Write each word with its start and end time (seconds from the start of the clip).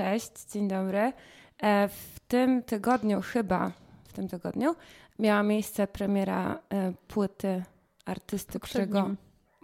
Cześć, 0.00 0.30
dzień 0.52 0.68
dobry. 0.68 1.12
E, 1.62 1.88
w 1.88 2.20
tym 2.28 2.62
tygodniu, 2.62 3.20
chyba 3.20 3.72
w 4.04 4.12
tym 4.12 4.28
tygodniu, 4.28 4.74
miała 5.18 5.42
miejsce 5.42 5.86
premiera 5.86 6.58
e, 6.72 6.92
płyty 7.08 7.62
artysty, 8.04 8.60
którego. 8.60 9.10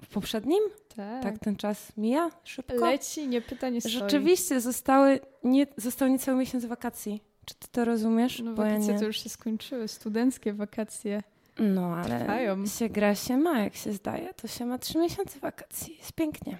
W 0.05 0.09
poprzednim? 0.09 0.61
Tak. 0.97 1.23
Tak 1.23 1.39
ten 1.39 1.57
czas 1.57 1.93
mija 1.97 2.31
szybko? 2.45 2.75
Leci, 2.75 3.29
nie 3.29 3.41
pyta, 3.41 3.69
nie 3.69 3.81
stoi. 3.81 3.93
Rzeczywiście 3.93 4.61
zostały 4.61 5.21
nie, 5.45 5.67
został 5.77 6.09
niecały 6.09 6.39
miesiąc 6.39 6.65
wakacji. 6.65 7.23
Czy 7.45 7.55
ty 7.55 7.69
to 7.73 7.85
rozumiesz? 7.85 8.41
No 8.41 8.51
ja 8.51 8.57
wakacje 8.57 8.93
nie. 8.95 8.99
to 9.01 9.05
już 9.05 9.21
się 9.23 9.29
skończyły, 9.29 9.89
studenckie 9.89 10.53
wakacje. 10.53 11.23
No, 11.59 11.95
ale 11.95 12.19
Trwają. 12.21 12.67
się 12.67 12.89
gra 12.89 13.15
się 13.15 13.37
ma, 13.37 13.59
jak 13.61 13.75
się 13.77 13.93
zdaje, 13.93 14.35
to 14.35 14.49
się 14.49 14.67
ma 14.67 14.79
trzy 14.79 14.99
miesiące 14.99 15.39
wakacji. 15.41 15.97
Jest 15.99 16.13
pięknie. 16.13 16.59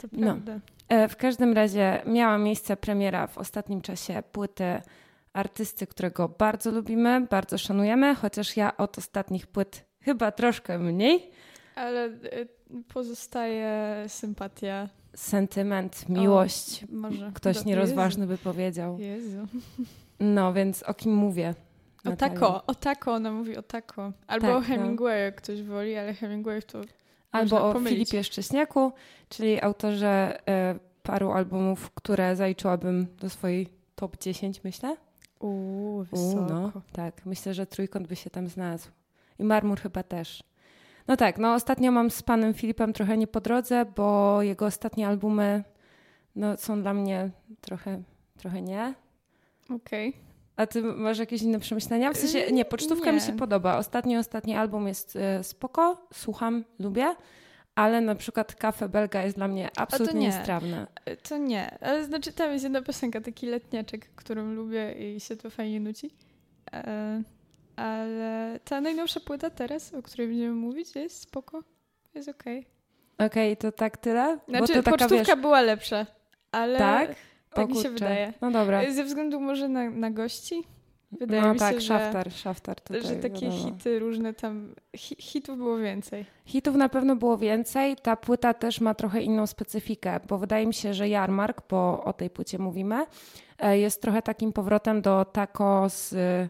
To 0.00 0.08
No. 0.12 0.20
prawda. 0.26 0.52
E, 0.52 0.60
W 1.08 1.16
każdym 1.16 1.52
razie 1.52 2.02
miała 2.06 2.38
miejsce 2.38 2.76
premiera 2.76 3.26
w 3.26 3.38
ostatnim 3.38 3.80
czasie 3.80 4.22
płyty 4.32 4.80
artysty, 5.32 5.86
którego 5.86 6.28
bardzo 6.28 6.70
lubimy, 6.70 7.20
bardzo 7.30 7.58
szanujemy, 7.58 8.14
chociaż 8.14 8.56
ja 8.56 8.76
od 8.76 8.98
ostatnich 8.98 9.46
płyt 9.46 9.84
chyba 10.00 10.32
troszkę 10.32 10.78
mniej. 10.78 11.30
Ale 11.74 12.06
y, 12.06 12.48
pozostaje 12.94 14.04
sympatia. 14.08 14.88
Sentyment, 15.16 16.08
miłość, 16.08 16.84
Może. 16.90 17.30
ktoś 17.34 17.56
Do- 17.58 17.64
nierozważny 17.64 18.26
by 18.26 18.38
powiedział. 18.38 18.98
Jezu. 18.98 19.28
Jezu. 19.28 19.46
No 20.20 20.52
więc 20.52 20.82
o 20.82 20.94
kim 20.94 21.14
mówię? 21.14 21.54
O 22.04 22.10
Natalia? 22.10 22.34
tako, 22.34 22.62
o 22.66 22.74
tako, 22.74 23.12
ona 23.12 23.32
mówi 23.32 23.56
o 23.56 23.62
tako. 23.62 24.12
Albo 24.26 24.46
Tak, 24.46 24.56
o 24.56 24.60
no. 24.60 24.66
Hemingwayu, 24.66 25.20
jak 25.24 25.36
ktoś 25.36 25.62
woli, 25.62 25.96
ale 25.96 26.14
Hemingway 26.14 26.62
to 26.62 26.80
Albo 27.32 27.68
o 27.68 27.72
pomylić. 27.72 28.08
Filipie 28.08 28.24
Szcześniaku, 28.24 28.92
czyli 29.28 29.62
autorze 29.62 30.40
e, 30.48 30.78
paru 31.02 31.32
albumów, 31.32 31.90
które 31.90 32.36
zaliczyłabym 32.36 33.06
do 33.20 33.30
swojej 33.30 33.68
top 33.94 34.16
10, 34.18 34.64
myślę. 34.64 34.96
uuu, 35.40 35.98
U, 36.00 36.04
wysoko. 36.04 36.46
no, 36.50 36.72
tak, 36.92 37.26
myślę, 37.26 37.54
że 37.54 37.66
trójkąt 37.66 38.06
by 38.06 38.16
się 38.16 38.30
tam 38.30 38.48
znalazł. 38.48 38.88
I 39.38 39.44
marmur 39.44 39.80
chyba 39.80 40.02
też. 40.02 40.42
No 41.08 41.16
tak, 41.16 41.38
no 41.38 41.54
ostatnio 41.54 41.92
mam 41.92 42.10
z 42.10 42.22
panem 42.22 42.54
Filipem 42.54 42.92
trochę 42.92 43.16
nie 43.16 43.26
po 43.26 43.40
drodze, 43.40 43.84
bo 43.96 44.42
jego 44.42 44.66
ostatnie 44.66 45.08
albumy 45.08 45.64
no, 46.36 46.56
są 46.56 46.82
dla 46.82 46.94
mnie 46.94 47.30
trochę, 47.60 48.02
trochę 48.36 48.62
nie. 48.62 48.94
Okej. 49.70 50.27
A 50.58 50.66
ty 50.66 50.82
masz 50.82 51.18
jakieś 51.18 51.42
inne 51.42 51.60
przemyślenia? 51.60 52.12
W 52.12 52.16
sensie, 52.16 52.52
nie, 52.52 52.64
pocztówka 52.64 53.12
mi 53.12 53.18
nie. 53.18 53.24
się 53.24 53.36
podoba. 53.36 53.78
Ostatni, 53.78 54.16
ostatni 54.16 54.56
album 54.56 54.88
jest 54.88 55.16
e, 55.16 55.44
spoko, 55.44 56.06
słucham, 56.12 56.64
lubię, 56.78 57.14
ale 57.74 58.00
na 58.00 58.14
przykład 58.14 58.54
Kafe 58.54 58.88
Belga 58.88 59.22
jest 59.22 59.36
dla 59.36 59.48
mnie 59.48 59.70
absolutnie 59.76 60.20
nie. 60.20 60.26
niestrawne. 60.26 60.86
Y, 61.08 61.16
To 61.16 61.36
nie, 61.36 61.78
ale 61.80 62.04
znaczy 62.04 62.32
tam 62.32 62.52
jest 62.52 62.64
jedna 62.64 62.82
piosenka, 62.82 63.20
taki 63.20 63.46
letniaczek, 63.46 64.10
którą 64.14 64.52
lubię 64.52 64.92
i 64.92 65.20
się 65.20 65.36
to 65.36 65.50
fajnie 65.50 65.80
nuci. 65.80 66.10
E, 66.72 67.22
ale 67.76 68.60
ta 68.64 68.80
najnowsza 68.80 69.20
płyta 69.20 69.50
teraz, 69.50 69.94
o 69.94 70.02
której 70.02 70.28
będziemy 70.28 70.54
mówić, 70.54 70.94
jest 70.96 71.20
spoko. 71.20 71.62
Jest 72.14 72.28
okej. 72.28 72.66
Okej, 73.18 73.56
to 73.56 73.72
tak 73.72 73.96
tyle? 73.96 74.38
Znaczy, 74.48 74.66
to 74.74 74.82
taka, 74.82 74.90
pocztówka 74.98 75.34
wiesz, 75.34 75.42
była 75.42 75.60
lepsza, 75.60 76.06
ale 76.52 76.78
Tak? 76.78 77.14
Tak 77.50 77.68
mi 77.68 77.76
się 77.76 77.90
wydaje. 77.90 78.32
No 78.40 78.50
dobra. 78.50 78.92
Ze 78.92 79.04
względu 79.04 79.40
może 79.40 79.68
na, 79.68 79.90
na 79.90 80.10
gości. 80.10 80.64
Wydaje 81.12 81.42
no 81.42 81.52
mi 81.52 81.58
tak, 81.58 81.74
się, 81.74 81.80
że, 81.80 81.86
szaftar, 81.86 82.32
szaftar 82.32 82.80
tutaj, 82.80 83.02
że 83.02 83.16
takie 83.16 83.46
wiadomo. 83.46 83.64
hity 83.64 83.98
różne 83.98 84.34
tam, 84.34 84.74
hi, 84.96 85.16
hitów 85.18 85.56
było 85.56 85.78
więcej. 85.78 86.26
Hitów 86.44 86.76
na 86.76 86.88
pewno 86.88 87.16
było 87.16 87.38
więcej. 87.38 87.96
Ta 87.96 88.16
płyta 88.16 88.54
też 88.54 88.80
ma 88.80 88.94
trochę 88.94 89.22
inną 89.22 89.46
specyfikę, 89.46 90.20
bo 90.28 90.38
wydaje 90.38 90.66
mi 90.66 90.74
się, 90.74 90.94
że 90.94 91.08
Jarmark, 91.08 91.62
bo 91.70 92.04
o 92.04 92.12
tej 92.12 92.30
płycie 92.30 92.58
mówimy, 92.58 93.06
e, 93.58 93.78
jest 93.78 94.02
trochę 94.02 94.22
takim 94.22 94.52
powrotem 94.52 95.02
do 95.02 95.24
tako 95.24 95.88
z 95.88 96.12
y, 96.12 96.48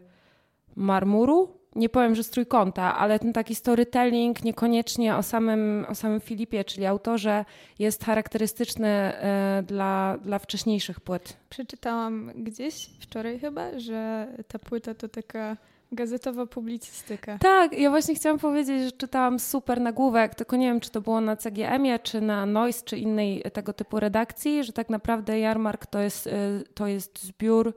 marmuru. 0.77 1.59
Nie 1.77 1.89
powiem, 1.89 2.15
że 2.15 2.23
z 2.23 2.31
trójkąta, 2.31 2.99
ale 2.99 3.19
ten 3.19 3.33
taki 3.33 3.55
storytelling 3.55 4.45
niekoniecznie 4.45 5.17
o 5.17 5.23
samym, 5.23 5.87
o 5.89 5.95
samym 5.95 6.21
Filipie, 6.21 6.65
czyli 6.65 6.87
autorze, 6.87 7.45
jest 7.79 8.05
charakterystyczny 8.05 8.89
e, 8.89 9.63
dla, 9.67 10.19
dla 10.23 10.39
wcześniejszych 10.39 11.01
płyt. 11.01 11.37
Przeczytałam 11.51 12.33
gdzieś 12.35 12.91
wczoraj 13.01 13.39
chyba, 13.39 13.79
że 13.79 14.29
ta 14.49 14.59
płyta 14.59 14.95
to 14.95 15.09
taka 15.09 15.57
gazetowa 15.93 16.47
publicystyka. 16.47 17.39
Tak, 17.39 17.79
ja 17.79 17.91
właśnie 17.91 18.15
chciałam 18.15 18.39
powiedzieć, 18.39 18.85
że 18.85 18.93
czytałam 18.93 19.39
super 19.39 19.81
nagłówek, 19.81 20.35
tylko 20.35 20.57
nie 20.57 20.67
wiem, 20.67 20.81
czy 20.81 20.91
to 20.91 21.01
było 21.01 21.21
na 21.21 21.37
CGM-ie, 21.37 21.99
czy 21.99 22.21
na 22.21 22.47
Noise, 22.47 22.85
czy 22.85 22.99
innej 22.99 23.43
tego 23.53 23.73
typu 23.73 24.01
redakcji, 24.01 24.65
że 24.65 24.73
tak 24.73 24.91
naprawdę 24.91 25.41
Jarmark 25.41 25.87
to 25.87 26.01
jest, 26.01 26.27
y, 26.27 26.31
to 26.75 26.87
jest 26.87 27.23
zbiór, 27.23 27.75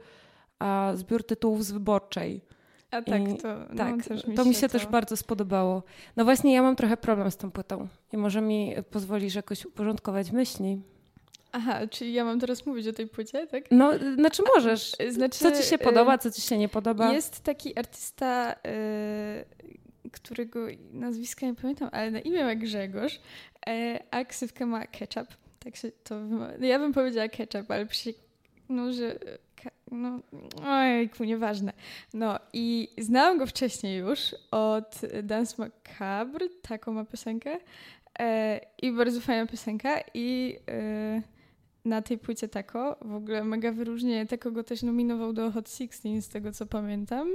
a, 0.59 0.91
zbiór 0.95 1.23
tytułów 1.23 1.65
z 1.65 1.71
wyborczej. 1.71 2.41
A 2.91 3.01
tak, 3.01 3.21
I- 3.29 3.37
to, 3.37 3.65
Tak, 3.77 3.95
no, 3.97 4.03
też 4.03 4.27
mi 4.27 4.35
to 4.35 4.45
mi 4.45 4.53
się 4.55 4.67
to... 4.67 4.69
też 4.73 4.85
bardzo 4.87 5.17
spodobało. 5.17 5.83
No 6.15 6.23
właśnie, 6.25 6.53
ja 6.53 6.61
mam 6.61 6.75
trochę 6.75 6.97
problem 6.97 7.31
z 7.31 7.37
tą 7.37 7.51
płytą 7.51 7.87
i 8.13 8.17
może 8.17 8.41
mi 8.41 8.75
pozwolisz 8.91 9.35
jakoś 9.35 9.65
uporządkować 9.65 10.31
myśli. 10.31 10.81
Aha, 11.51 11.87
czyli 11.87 12.13
ja 12.13 12.25
mam 12.25 12.39
teraz 12.39 12.65
mówić 12.65 12.87
o 12.87 12.93
tej 12.93 13.07
płycie, 13.07 13.47
tak? 13.47 13.63
No, 13.71 13.91
znaczy 14.15 14.43
możesz. 14.55 14.95
Znaczy, 15.09 15.39
Co 15.39 15.51
ci 15.51 15.63
się 15.63 15.75
y, 15.75 15.79
podoba, 15.79 16.17
co 16.17 16.31
ci 16.31 16.41
się 16.41 16.57
nie 16.57 16.69
podoba? 16.69 17.13
Jest 17.13 17.39
taki 17.43 17.79
artysta, 17.79 18.53
y, 18.53 20.09
którego 20.11 20.59
nazwiska 20.93 21.45
nie 21.45 21.55
pamiętam, 21.55 21.89
ale 21.91 22.11
na 22.11 22.19
imię 22.19 22.43
ma 22.43 22.55
Grzegorz, 22.55 23.15
y, 23.15 23.19
a 24.11 24.25
ksywkę 24.25 24.65
ma 24.65 24.87
Ketchup. 24.87 25.27
Tak 25.59 25.75
się 25.75 25.91
to 26.03 26.15
wyma- 26.15 26.51
no 26.59 26.65
Ja 26.67 26.79
bym 26.79 26.93
powiedziała 26.93 27.27
Ketchup, 27.27 27.71
ale 27.71 27.85
przy... 27.85 28.13
No, 28.69 28.93
że... 28.93 29.19
No, 29.91 30.19
ojku, 30.65 31.23
nieważne. 31.23 31.73
No 32.13 32.39
i 32.53 32.87
znałam 32.97 33.37
go 33.37 33.45
wcześniej 33.45 33.97
już 33.97 34.35
od 34.51 35.01
Dance 35.23 35.55
Macabre, 35.57 36.49
taką 36.61 36.93
ma 36.93 37.05
piosenkę. 37.05 37.57
E, 38.19 38.59
I 38.81 38.91
bardzo 38.91 39.21
fajna 39.21 39.45
piosenka 39.45 39.89
i 40.13 40.57
e, 40.69 41.21
na 41.85 42.01
tej 42.01 42.17
płycie 42.17 42.47
Tako 42.47 42.97
w 43.01 43.15
ogóle 43.15 43.43
mega 43.43 43.71
wyróżnienie. 43.71 44.25
Tako 44.25 44.51
go 44.51 44.63
też 44.63 44.83
nominował 44.83 45.33
do 45.33 45.51
Hot 45.51 45.69
16 45.69 46.21
z 46.21 46.29
tego 46.29 46.51
co 46.51 46.65
pamiętam. 46.65 47.27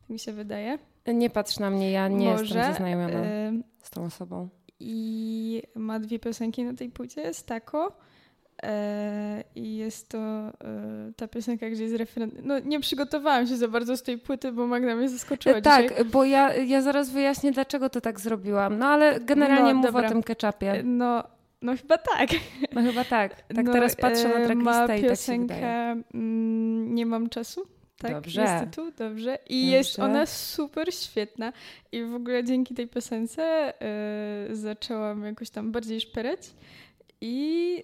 Tak 0.00 0.10
mi 0.10 0.18
się 0.18 0.32
wydaje. 0.32 0.78
Nie 1.06 1.30
patrz 1.30 1.58
na 1.58 1.70
mnie, 1.70 1.90
ja 1.90 2.08
nie 2.08 2.30
Może, 2.30 2.44
jestem 2.44 2.72
zaznajomiona 2.72 3.18
e, 3.18 3.52
z 3.82 3.90
tą 3.90 4.04
osobą. 4.04 4.48
I 4.80 5.62
ma 5.74 6.00
dwie 6.00 6.18
piosenki 6.18 6.64
na 6.64 6.74
tej 6.74 6.90
płycie 6.90 7.34
z 7.34 7.44
Tako. 7.44 7.96
E, 8.62 9.44
I 9.54 9.76
jest 9.76 10.08
to 10.08 10.18
e, 10.18 10.52
ta 11.16 11.28
piosenka, 11.28 11.70
gdzie 11.70 11.82
jest 11.82 11.96
referent. 11.96 12.34
No 12.44 12.58
nie 12.58 12.80
przygotowałam 12.80 13.46
się 13.46 13.56
za 13.56 13.68
bardzo 13.68 13.96
z 13.96 14.02
tej 14.02 14.18
płyty, 14.18 14.52
bo 14.52 14.66
Magda 14.66 14.96
mnie 14.96 15.08
zaskoczyła 15.08 15.54
E, 15.56 15.62
dzisiaj. 15.62 15.88
Tak, 15.88 16.04
bo 16.04 16.24
ja, 16.24 16.54
ja 16.54 16.82
zaraz 16.82 17.10
wyjaśnię, 17.10 17.52
dlaczego 17.52 17.90
to 17.90 18.00
tak 18.00 18.20
zrobiłam. 18.20 18.78
No 18.78 18.86
ale 18.86 19.20
generalnie 19.20 19.70
No, 19.70 19.74
mów 19.74 19.86
dobra. 19.86 20.06
o 20.06 20.10
tym 20.10 20.22
ketchupie. 20.22 20.82
No, 20.84 21.24
no 21.62 21.76
chyba 21.76 21.98
tak. 21.98 22.30
No 22.72 22.82
chyba 22.82 23.04
tak. 23.04 23.42
Tak 23.42 23.66
no, 23.66 23.72
teraz 23.72 23.96
patrzę 23.96 24.28
na 24.48 24.54
ma 24.54 24.72
tracklistę 24.72 24.84
i 24.84 24.88
tak 24.88 24.98
się 25.00 25.08
piosenkę 25.08 25.54
wydaje. 25.54 26.02
mm, 26.14 26.94
Nie 26.94 27.06
mam 27.06 27.28
czasu. 27.28 27.66
Tak, 27.98 28.12
Dobrze. 28.12 28.42
jest 28.42 28.64
tytuł, 28.64 28.90
dobrze. 28.98 29.38
I 29.48 29.60
Dobrze. 29.62 29.76
jest 29.76 29.98
ona 29.98 30.26
super 30.26 30.94
świetna. 30.94 31.52
I 31.92 32.04
w 32.04 32.14
ogóle 32.14 32.44
dzięki 32.44 32.74
tej 32.74 32.88
piosence 32.88 33.72
zaczęłam 34.50 35.24
jakoś 35.24 35.50
tam 35.50 35.72
bardziej 35.72 36.00
szperać. 36.00 36.40
I 37.20 37.82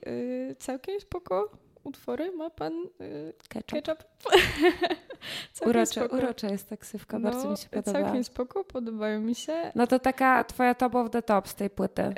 e, 0.51 0.55
całkiem 0.55 1.01
spoko 1.01 1.51
utwory 1.85 2.33
ma 2.33 2.51
pan 2.51 2.73
e, 2.73 3.33
Ketchup. 3.49 3.83
Ketchup. 3.83 4.05
Urocze, 5.67 6.09
urocza 6.09 6.49
jest 6.49 6.69
taksywka, 6.69 7.21
bardzo 7.21 7.45
No, 7.45 7.51
mi 7.51 7.57
się 7.57 7.69
podoba. 7.69 7.93
Całkiem 8.03 8.25
spoko, 8.25 8.65
podobają 8.65 9.21
mi 9.21 9.35
się. 9.35 9.73
No 9.75 9.87
to 9.87 9.99
taka 9.99 10.45
twoja 10.45 10.75
top 10.75 10.95
of 10.95 11.11
the 11.11 11.23
top 11.23 11.49
z 11.49 11.55
tej 11.55 11.71
płyty. 11.71 12.03
E, 12.03 12.15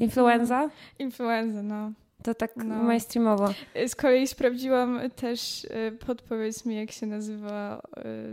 Influenza? 0.00 0.70
Influenza, 0.98 1.62
no. 1.62 1.92
To 2.22 2.34
tak 2.34 2.56
No. 2.56 2.82
mainstreamowo. 2.82 3.48
Z 3.86 3.94
kolei 3.96 4.26
sprawdziłam 4.26 5.00
też, 5.16 5.66
podpowiedz 6.06 6.66
mi, 6.66 6.76
jak 6.76 6.90
się 6.90 7.06
nazywa 7.06 7.82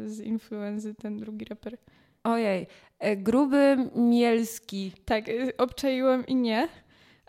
z 0.06 0.20
influenzy 0.20 0.96
ten 0.96 1.18
drugi 1.18 1.46
raper. 1.46 1.78
Ojej. 2.24 2.68
Gruby 3.18 3.78
Mielski. 3.96 4.92
Tak, 5.06 5.24
obczaiłam 5.58 6.26
i 6.26 6.36
nie, 6.36 6.68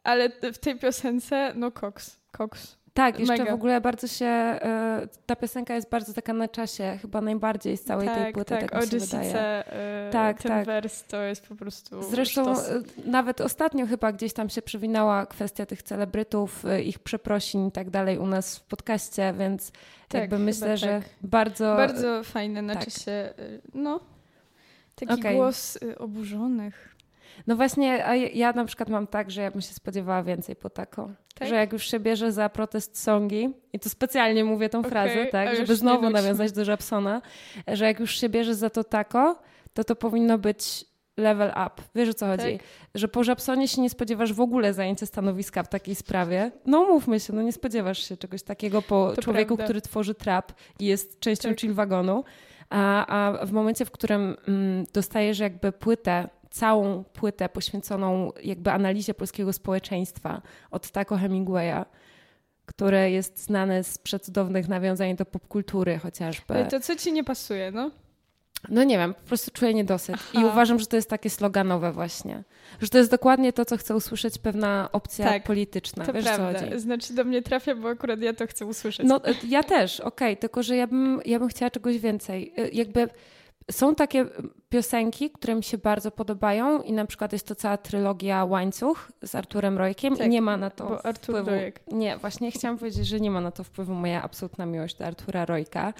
ale 0.04 0.28
w 0.52 0.58
tej 0.58 0.78
piosence, 0.78 1.52
no 1.56 1.70
Cox, 1.70 2.20
Cox. 2.37 2.82
Tak, 2.94 3.19
jeszcze 3.19 3.38
Mega. 3.38 3.50
w 3.50 3.54
ogóle 3.54 3.81
bardzo 3.81 4.06
się, 4.06 4.26
e, 4.26 5.08
ta 5.26 5.37
piosenka 5.37 5.75
jest 5.75 5.90
bardzo 5.90 6.12
taka 6.14 6.32
na 6.32 6.49
czasie, 6.49 6.99
chyba 7.02 7.20
najbardziej 7.20 7.76
z 7.76 7.84
całej 7.84 8.08
tej 8.08 8.25
tak, 8.25 8.34
płyty, 8.34 8.49
tak, 8.54 8.70
tak, 8.70 8.84
mi 8.84 8.90
się 8.90 8.99
wydaje. 8.99 9.25
Jessice, 9.25 9.72
e, 9.72 10.10
Tak, 10.12 10.43
ten 10.43 10.52
tak. 10.52 10.66
wers 10.66 11.04
to 11.04 11.22
jest 11.22 11.46
po 11.46 11.54
prostu 11.56 12.02
Zresztą 12.02 12.54
sztos. 12.54 12.69
e, 12.70 12.82
nawet 13.04 13.40
ostatnio 13.40 13.87
chyba 13.87 14.12
gdzieś 14.12 14.32
tam 14.32 14.49
się 14.49 14.62
przewinęła 14.62 15.26
kwestia 15.26 15.66
tych 15.66 15.82
celebrytów, 15.82 16.64
ich 16.84 16.99
przeprosin 16.99 17.66
i 17.66 17.72
tak 17.72 17.90
dalej 17.90 18.19
u 18.19 18.26
nas 18.26 18.58
w 18.58 18.62
podcaście, 18.62 19.34
więc 19.38 19.72
Tak, 20.08 20.20
jakby 20.20 20.38
myślę, 20.38 20.76
że 20.76 20.87
tak. 20.87 21.08
bardzo... 21.22 21.76
Bardzo 21.76 22.25
fajne 22.25 22.62
na 22.62 22.75
tak. 22.75 22.84
czasie, 22.84 23.34
no, 23.75 24.00
taki 24.94 25.12
Okej. 25.12 25.37
głos 25.37 25.78
oburzonych. 25.99 26.96
No 27.46 27.56
właśnie, 27.56 28.06
a 28.06 28.14
ja 28.17 28.52
na 28.52 28.64
przykład 28.64 28.88
mam 28.88 29.06
tak, 29.06 29.31
że 29.31 29.43
ja 29.43 29.50
bym 29.50 29.61
się 29.61 29.75
spodziewała 29.75 30.23
więcej 30.23 30.56
po 30.56 30.70
taką. 30.70 31.14
Tak? 31.34 31.49
Że 31.49 31.55
jak 31.55 31.73
już 31.73 31.90
się 31.90 32.00
bierze 32.00 32.32
za 32.32 32.49
protest 32.49 33.02
songi, 33.02 33.50
i 33.73 33.79
to 33.79 33.88
specjalnie 33.88 34.44
mówię 34.44 34.69
tą 34.69 34.79
okay, 34.79 34.90
frazę, 34.90 35.26
tak, 35.26 35.56
żeby 35.56 35.76
znowu 35.76 36.11
nawiązać 36.11 36.52
do 36.52 36.64
Japsona, 36.64 37.23
że 37.69 37.84
jak 37.84 38.00
już 38.00 38.20
się 38.20 38.29
bierze 38.29 38.55
za 38.55 38.70
to 38.70 38.84
tako, 38.84 39.38
to 39.75 39.84
to 39.84 39.96
powinno 39.96 40.38
być 40.38 40.84
level 41.17 41.49
up. 41.49 41.82
Wiesz 41.94 42.08
o 42.08 42.14
co 42.14 42.26
chodzi? 42.26 42.58
Tak. 42.58 42.67
Że 42.94 43.08
po 43.08 43.25
Żabsonie 43.25 43.69
się 43.69 43.82
nie 43.82 43.90
spodziewasz 43.90 44.32
w 44.32 44.40
ogóle 44.40 44.73
zajęcia 44.73 45.06
stanowiska 45.06 45.62
w 45.62 45.69
takiej 45.69 45.94
sprawie. 45.94 46.50
No 46.67 46.85
mówmy 46.85 47.20
się, 47.20 47.32
no 47.32 47.43
nie 47.43 47.52
spodziewasz 47.52 48.08
się 48.08 48.17
czegoś 48.17 48.43
takiego 48.43 48.82
po 48.82 49.12
to 49.17 49.23
człowieku, 49.23 49.56
prawda. 49.56 49.64
który 49.64 49.81
tworzy 49.81 50.14
trap 50.14 50.52
i 50.78 50.87
jest 50.87 51.20
częścią 51.20 51.49
tak. 51.49 51.61
chill 51.61 51.75
wagonu. 51.75 52.25
A, 52.70 53.06
a 53.06 53.46
w 53.46 53.52
momencie, 53.52 53.85
w 53.85 53.90
którym 53.90 54.37
mm, 54.49 54.85
dostajesz 54.93 55.38
jakby 55.38 55.73
płytę, 55.73 56.28
całą 56.52 57.04
płytę 57.04 57.49
poświęconą 57.49 58.31
jakby 58.43 58.70
analizie 58.70 59.14
polskiego 59.14 59.52
społeczeństwa 59.52 60.43
od 60.70 60.90
Taco 60.90 61.16
Hemingwaya, 61.16 61.84
które 62.66 63.10
jest 63.10 63.44
znane 63.44 63.84
z 63.84 63.99
przecudownych 63.99 64.69
nawiązań 64.69 65.16
do 65.16 65.25
popkultury 65.25 65.99
chociażby. 65.99 66.66
To 66.70 66.81
co 66.81 66.96
ci 66.96 67.12
nie 67.12 67.25
pasuje, 67.25 67.70
no? 67.70 67.90
No 68.69 68.84
nie 68.84 68.99
wiem, 68.99 69.14
po 69.14 69.20
prostu 69.20 69.50
czuję 69.50 69.75
niedosyt. 69.75 70.16
Aha. 70.19 70.40
I 70.40 70.44
uważam, 70.44 70.78
że 70.78 70.87
to 70.87 70.96
jest 70.96 71.10
takie 71.10 71.31
sloganowe 71.31 71.93
właśnie. 71.93 72.44
Że 72.81 72.88
to 72.88 72.99
jest 72.99 73.10
dokładnie 73.10 73.52
to, 73.52 73.64
co 73.64 73.76
chce 73.76 73.96
usłyszeć 73.96 74.38
pewna 74.38 74.88
opcja 74.93 75.28
tak, 75.28 75.44
polityczna. 75.44 76.04
To 76.04 76.12
Wiesz, 76.12 76.25
prawda. 76.25 76.60
co 76.60 76.66
chodzi? 76.66 76.81
Znaczy 76.81 77.14
do 77.14 77.25
mnie 77.25 77.43
trafia, 77.43 77.75
bo 77.75 77.88
akurat 77.88 78.20
ja 78.20 78.34
to 78.34 78.46
chcę 78.46 78.66
usłyszeć. 78.66 79.06
No 79.06 79.20
ja 79.49 79.62
też, 79.62 80.00
okej, 80.00 80.32
okay, 80.32 80.37
tylko 80.37 80.62
że 80.62 80.76
ja 80.76 80.87
bym, 80.87 81.20
ja 81.25 81.38
bym 81.38 81.49
chciała 81.49 81.70
czegoś 81.70 81.99
więcej. 81.99 82.52
Y, 82.58 82.70
jakby 82.72 83.08
są 83.70 83.94
takie 83.94 84.26
piosenki, 84.69 85.31
które 85.31 85.55
mi 85.55 85.64
się 85.64 85.79
bardzo 85.79 86.11
podobają 86.11 86.82
i 86.82 86.93
na 86.93 87.06
przykład 87.06 87.32
jest 87.32 87.47
to 87.47 87.55
cała 87.55 87.76
trylogia 87.76 88.44
Łańcuch 88.44 89.12
z 89.23 89.35
Arturem 89.35 89.79
Rojkiem 89.79 90.17
tak, 90.17 90.26
i 90.26 90.31
nie 90.31 90.43
ma 90.43 90.56
na 90.56 90.70
to 90.70 90.88
bo 90.88 91.06
Artur 91.06 91.35
wpływu. 91.35 91.50
Rojek. 91.50 91.81
Nie, 91.93 92.17
właśnie 92.17 92.50
chciałam 92.50 92.79
powiedzieć, 92.79 93.06
że 93.06 93.20
nie 93.20 93.31
ma 93.31 93.41
na 93.41 93.50
to 93.50 93.64
wpływu 93.64 93.94
moja 93.94 94.23
absolutna 94.23 94.67
miłość 94.67 94.97
do 94.97 95.06
Artura 95.06 95.44
Rojka. 95.44 95.94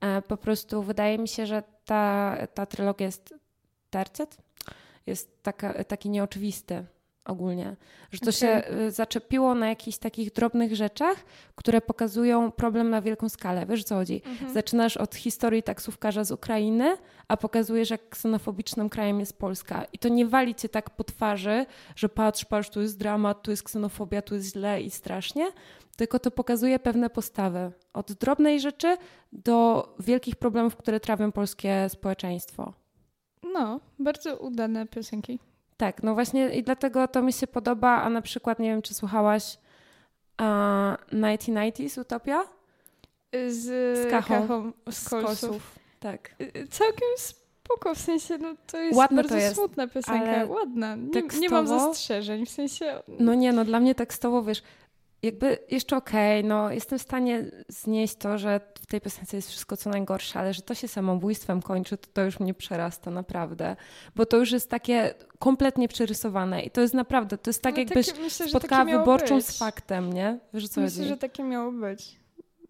E, 0.00 0.22
po 0.22 0.36
prostu 0.36 0.82
wydaje 0.82 1.18
mi 1.18 1.28
się, 1.28 1.46
że 1.46 1.62
ta, 1.84 2.36
ta 2.54 2.66
trylogia 2.66 3.06
jest 3.06 3.34
tercet, 3.90 4.36
jest 5.06 5.42
taka, 5.42 5.84
taki 5.84 6.10
nieoczywisty 6.10 6.84
ogólnie. 7.28 7.76
Że 8.12 8.18
to 8.18 8.24
okay. 8.24 8.32
się 8.32 8.62
y, 8.86 8.90
zaczepiło 8.90 9.54
na 9.54 9.68
jakichś 9.68 9.98
takich 9.98 10.32
drobnych 10.32 10.76
rzeczach, 10.76 11.16
które 11.54 11.80
pokazują 11.80 12.52
problem 12.52 12.90
na 12.90 13.02
wielką 13.02 13.28
skalę. 13.28 13.66
Wiesz 13.66 13.84
co 13.84 13.94
chodzi? 13.94 14.22
Mhm. 14.26 14.54
Zaczynasz 14.54 14.96
od 14.96 15.14
historii 15.14 15.62
taksówkarza 15.62 16.24
z 16.24 16.30
Ukrainy, 16.30 16.96
a 17.28 17.36
pokazujesz, 17.36 17.90
jak 17.90 18.08
ksenofobicznym 18.08 18.88
krajem 18.88 19.20
jest 19.20 19.38
Polska. 19.38 19.84
I 19.92 19.98
to 19.98 20.08
nie 20.08 20.26
wali 20.26 20.54
cię 20.54 20.68
tak 20.68 20.90
po 20.90 21.04
twarzy, 21.04 21.66
że 21.96 22.08
patrz, 22.08 22.44
patrz, 22.44 22.70
tu 22.70 22.80
jest 22.80 22.98
dramat, 22.98 23.42
tu 23.42 23.50
jest 23.50 23.62
ksenofobia, 23.62 24.22
tu 24.22 24.34
jest 24.34 24.52
źle 24.52 24.82
i 24.82 24.90
strasznie, 24.90 25.52
tylko 25.96 26.18
to 26.18 26.30
pokazuje 26.30 26.78
pewne 26.78 27.10
postawy. 27.10 27.72
Od 27.92 28.12
drobnej 28.12 28.60
rzeczy 28.60 28.96
do 29.32 29.88
wielkich 30.00 30.36
problemów, 30.36 30.76
które 30.76 31.00
trawią 31.00 31.32
polskie 31.32 31.88
społeczeństwo. 31.88 32.72
No, 33.52 33.80
bardzo 33.98 34.36
udane 34.36 34.86
piosenki. 34.86 35.38
Tak, 35.78 36.02
no 36.02 36.14
właśnie 36.14 36.48
i 36.48 36.62
dlatego 36.62 37.08
to 37.08 37.22
mi 37.22 37.32
się 37.32 37.46
podoba, 37.46 38.02
a 38.02 38.10
na 38.10 38.22
przykład 38.22 38.58
nie 38.58 38.68
wiem, 38.68 38.82
czy 38.82 38.94
słuchałaś 38.94 39.58
uh, 40.40 40.46
1990s 41.12 42.00
Utopia? 42.00 42.42
Z, 43.48 43.64
z 43.98 44.10
Kachą, 44.10 44.40
Kachą 44.40 44.72
z, 44.90 45.08
Kosów. 45.08 45.78
Tak. 46.00 46.34
Y, 46.40 46.44
y, 46.56 46.68
całkiem 46.68 47.08
spoko, 47.16 47.94
w 47.94 47.98
sensie, 47.98 48.38
no 48.38 48.54
to 48.66 48.78
jest 48.78 48.98
Ładne 48.98 49.16
bardzo 49.16 49.34
to 49.34 49.40
jest, 49.40 49.56
smutna 49.56 49.88
piosenka, 49.88 50.44
ładna. 50.44 50.96
Nie, 50.96 51.22
nie, 51.40 51.48
mam 51.48 51.66
zastrzeżeń, 51.66 52.46
w 52.46 52.50
sensie... 52.50 53.02
No 53.08 53.34
nie, 53.34 53.52
no 53.52 53.64
dla 53.64 53.80
mnie 53.80 53.94
tekstowo, 53.94 54.42
wiesz, 54.42 54.62
jakby 55.22 55.58
jeszcze 55.70 55.96
okej, 55.96 56.40
okay, 56.40 56.48
no 56.48 56.70
jestem 56.72 56.98
w 56.98 57.02
stanie 57.02 57.44
znieść 57.68 58.14
to, 58.14 58.38
że 58.38 58.60
w 58.80 58.86
tej 58.86 59.00
piosence 59.00 59.36
jest 59.36 59.48
wszystko 59.48 59.76
co 59.76 59.90
najgorsze, 59.90 60.38
ale 60.38 60.54
że 60.54 60.62
to 60.62 60.74
się 60.74 60.88
samobójstwem 60.88 61.62
kończy, 61.62 61.96
to, 61.96 62.08
to 62.12 62.24
już 62.24 62.40
mnie 62.40 62.54
przerasta 62.54 63.10
naprawdę, 63.10 63.76
bo 64.16 64.26
to 64.26 64.36
już 64.36 64.52
jest 64.52 64.70
takie 64.70 65.14
kompletnie 65.38 65.88
przerysowane 65.88 66.62
i 66.62 66.70
to 66.70 66.80
jest 66.80 66.94
naprawdę, 66.94 67.38
to 67.38 67.50
jest 67.50 67.62
tak 67.62 67.74
no, 67.74 67.80
jakbyś 67.80 68.06
takie, 68.06 68.20
myślę, 68.20 68.48
spotkała 68.48 68.84
wyborczą 68.84 69.36
być. 69.36 69.46
z 69.46 69.58
faktem, 69.58 70.12
nie? 70.12 70.38
Wiesz, 70.54 70.68
co 70.68 70.80
myślę, 70.80 70.96
chodzi? 70.96 71.08
że 71.08 71.16
takie 71.16 71.42
miało 71.42 71.72
być. 71.72 72.18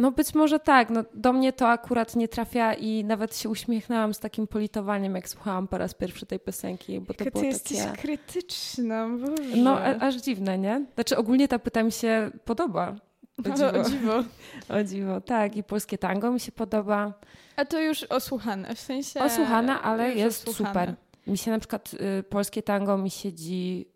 No 0.00 0.10
być 0.10 0.34
może 0.34 0.60
tak. 0.60 0.90
No, 0.90 1.04
do 1.14 1.32
mnie 1.32 1.52
to 1.52 1.68
akurat 1.68 2.16
nie 2.16 2.28
trafia 2.28 2.74
i 2.74 3.04
nawet 3.04 3.36
się 3.36 3.48
uśmiechnęłam 3.48 4.14
z 4.14 4.18
takim 4.18 4.46
politowaniem, 4.46 5.14
jak 5.14 5.28
słuchałam 5.28 5.68
po 5.68 5.78
raz 5.78 5.94
pierwszy 5.94 6.26
tej 6.26 6.40
piosenki, 6.40 7.00
bo 7.00 7.14
to 7.14 7.24
Jaka 7.24 7.40
było 7.40 7.52
ty 7.52 7.58
takie... 7.58 7.74
jesteś 7.74 7.98
krytyczna, 8.00 9.08
Boże. 9.08 9.56
No, 9.56 9.78
a, 9.78 9.94
aż 9.94 10.14
dziwne, 10.14 10.58
nie? 10.58 10.86
Znaczy 10.94 11.16
ogólnie 11.16 11.48
ta 11.48 11.58
pyta 11.58 11.82
mi 11.82 11.92
się 11.92 12.30
podoba. 12.44 12.94
O 13.38 13.56
dziwo. 13.56 13.80
o 13.80 13.90
dziwo. 13.90 14.24
o 14.78 14.84
dziwo, 14.84 15.20
tak. 15.20 15.56
I 15.56 15.62
polskie 15.62 15.98
tango 15.98 16.32
mi 16.32 16.40
się 16.40 16.52
podoba. 16.52 17.12
A 17.56 17.64
to 17.64 17.80
już 17.80 18.04
osłuchane, 18.04 18.74
w 18.74 18.80
sensie... 18.80 19.20
Osłuchane, 19.20 19.80
ale 19.80 20.14
jest 20.14 20.48
osłuchane. 20.48 20.80
super. 20.80 20.94
Mi 21.26 21.38
się 21.38 21.50
na 21.50 21.58
przykład 21.58 21.94
y, 22.18 22.22
polskie 22.22 22.62
tango 22.62 22.98
mi 22.98 23.10
siedzi 23.10 23.88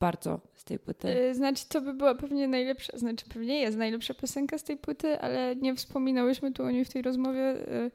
bardzo 0.00 0.40
z 0.64 0.66
tej 0.66 0.78
płyty. 0.78 1.08
Y, 1.08 1.34
znaczy, 1.34 1.64
to 1.68 1.80
by 1.80 1.94
była 1.94 2.14
pewnie 2.14 2.48
najlepsza, 2.48 2.98
znaczy 2.98 3.24
pewnie 3.34 3.60
jest 3.60 3.76
najlepsza 3.76 4.14
piosenka 4.14 4.58
z 4.58 4.64
tej 4.64 4.76
płyty, 4.76 5.20
ale 5.20 5.56
nie 5.56 5.74
wspominałyśmy 5.74 6.52
tu 6.52 6.62
o 6.62 6.70
niej 6.70 6.84
w 6.84 6.92
tej 6.92 7.02
rozmowie, 7.02 7.56
y, 7.68 7.90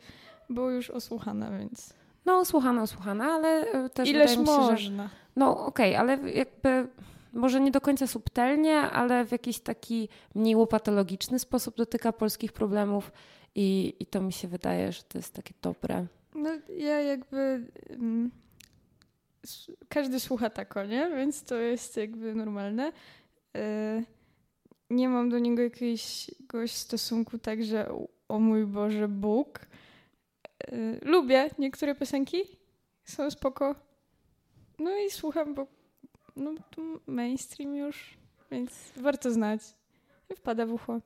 bo 0.49 0.69
już 0.69 0.89
osłuchana, 0.89 1.51
więc... 1.59 1.93
No, 2.25 2.39
osłuchana, 2.39 2.81
osłuchana, 2.81 3.25
ale 3.25 3.73
y, 3.85 3.89
też 3.89 4.09
Ileż 4.09 4.29
wydaje 4.29 4.39
mi 4.39 4.45
się, 4.45 4.51
można. 4.51 5.03
Że... 5.03 5.09
No, 5.35 5.65
okej, 5.65 5.95
okay, 5.95 5.99
ale 5.99 6.31
jakby 6.31 6.87
może 7.33 7.61
nie 7.61 7.71
do 7.71 7.81
końca 7.81 8.07
subtelnie, 8.07 8.77
ale 8.77 9.25
w 9.25 9.31
jakiś 9.31 9.59
taki 9.59 10.09
mniej 10.35 10.55
łopatologiczny 10.55 11.39
sposób 11.39 11.77
dotyka 11.77 12.11
polskich 12.11 12.53
problemów 12.53 13.11
i, 13.55 13.95
i 13.99 14.05
to 14.05 14.21
mi 14.21 14.33
się 14.33 14.47
wydaje, 14.47 14.91
że 14.91 15.03
to 15.03 15.17
jest 15.17 15.33
takie 15.33 15.53
dobre. 15.61 16.05
No, 16.35 16.49
ja 16.77 17.01
jakby... 17.01 17.65
Mm 17.89 18.31
każdy 19.89 20.19
słucha 20.19 20.49
tako, 20.49 20.85
nie? 20.85 21.09
Więc 21.09 21.43
to 21.43 21.55
jest 21.55 21.97
jakby 21.97 22.35
normalne. 22.35 22.91
E, 23.55 24.03
nie 24.89 25.09
mam 25.09 25.29
do 25.29 25.39
niego 25.39 25.61
jakiegoś 25.61 26.71
stosunku 26.71 27.37
tak, 27.37 27.63
że 27.63 27.89
o 28.27 28.39
mój 28.39 28.65
Boże 28.65 29.07
Bóg. 29.07 29.59
E, 29.59 31.05
lubię 31.05 31.49
niektóre 31.59 31.95
piosenki, 31.95 32.41
są 33.03 33.31
spoko. 33.31 33.75
No 34.79 34.97
i 34.97 35.11
słucham, 35.11 35.53
bo 35.53 35.67
no, 36.35 36.53
to 36.71 36.81
mainstream 37.07 37.75
już, 37.75 38.17
więc 38.51 38.91
warto 38.95 39.31
znać. 39.31 39.61
Wpada 40.35 40.65
w 40.65 40.73
ucho. 40.73 40.99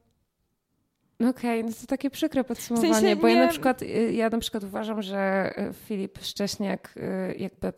Okej, 1.19 1.29
okay, 1.29 1.63
no 1.63 1.71
to 1.81 1.87
takie 1.87 2.09
przykre 2.09 2.43
podsumowanie, 2.43 2.93
w 2.93 2.95
sensie 2.95 3.15
bo 3.15 3.27
nie... 3.27 3.35
ja 3.35 3.45
na 3.45 3.51
przykład 3.51 3.81
y, 3.81 4.13
ja 4.13 4.29
na 4.29 4.39
przykład 4.39 4.63
uważam, 4.63 5.01
że 5.01 5.53
y, 5.57 5.73
Filip 5.73 6.19
Szcześniak 6.21 6.93
y, 6.97 7.35
jakby 7.37 7.73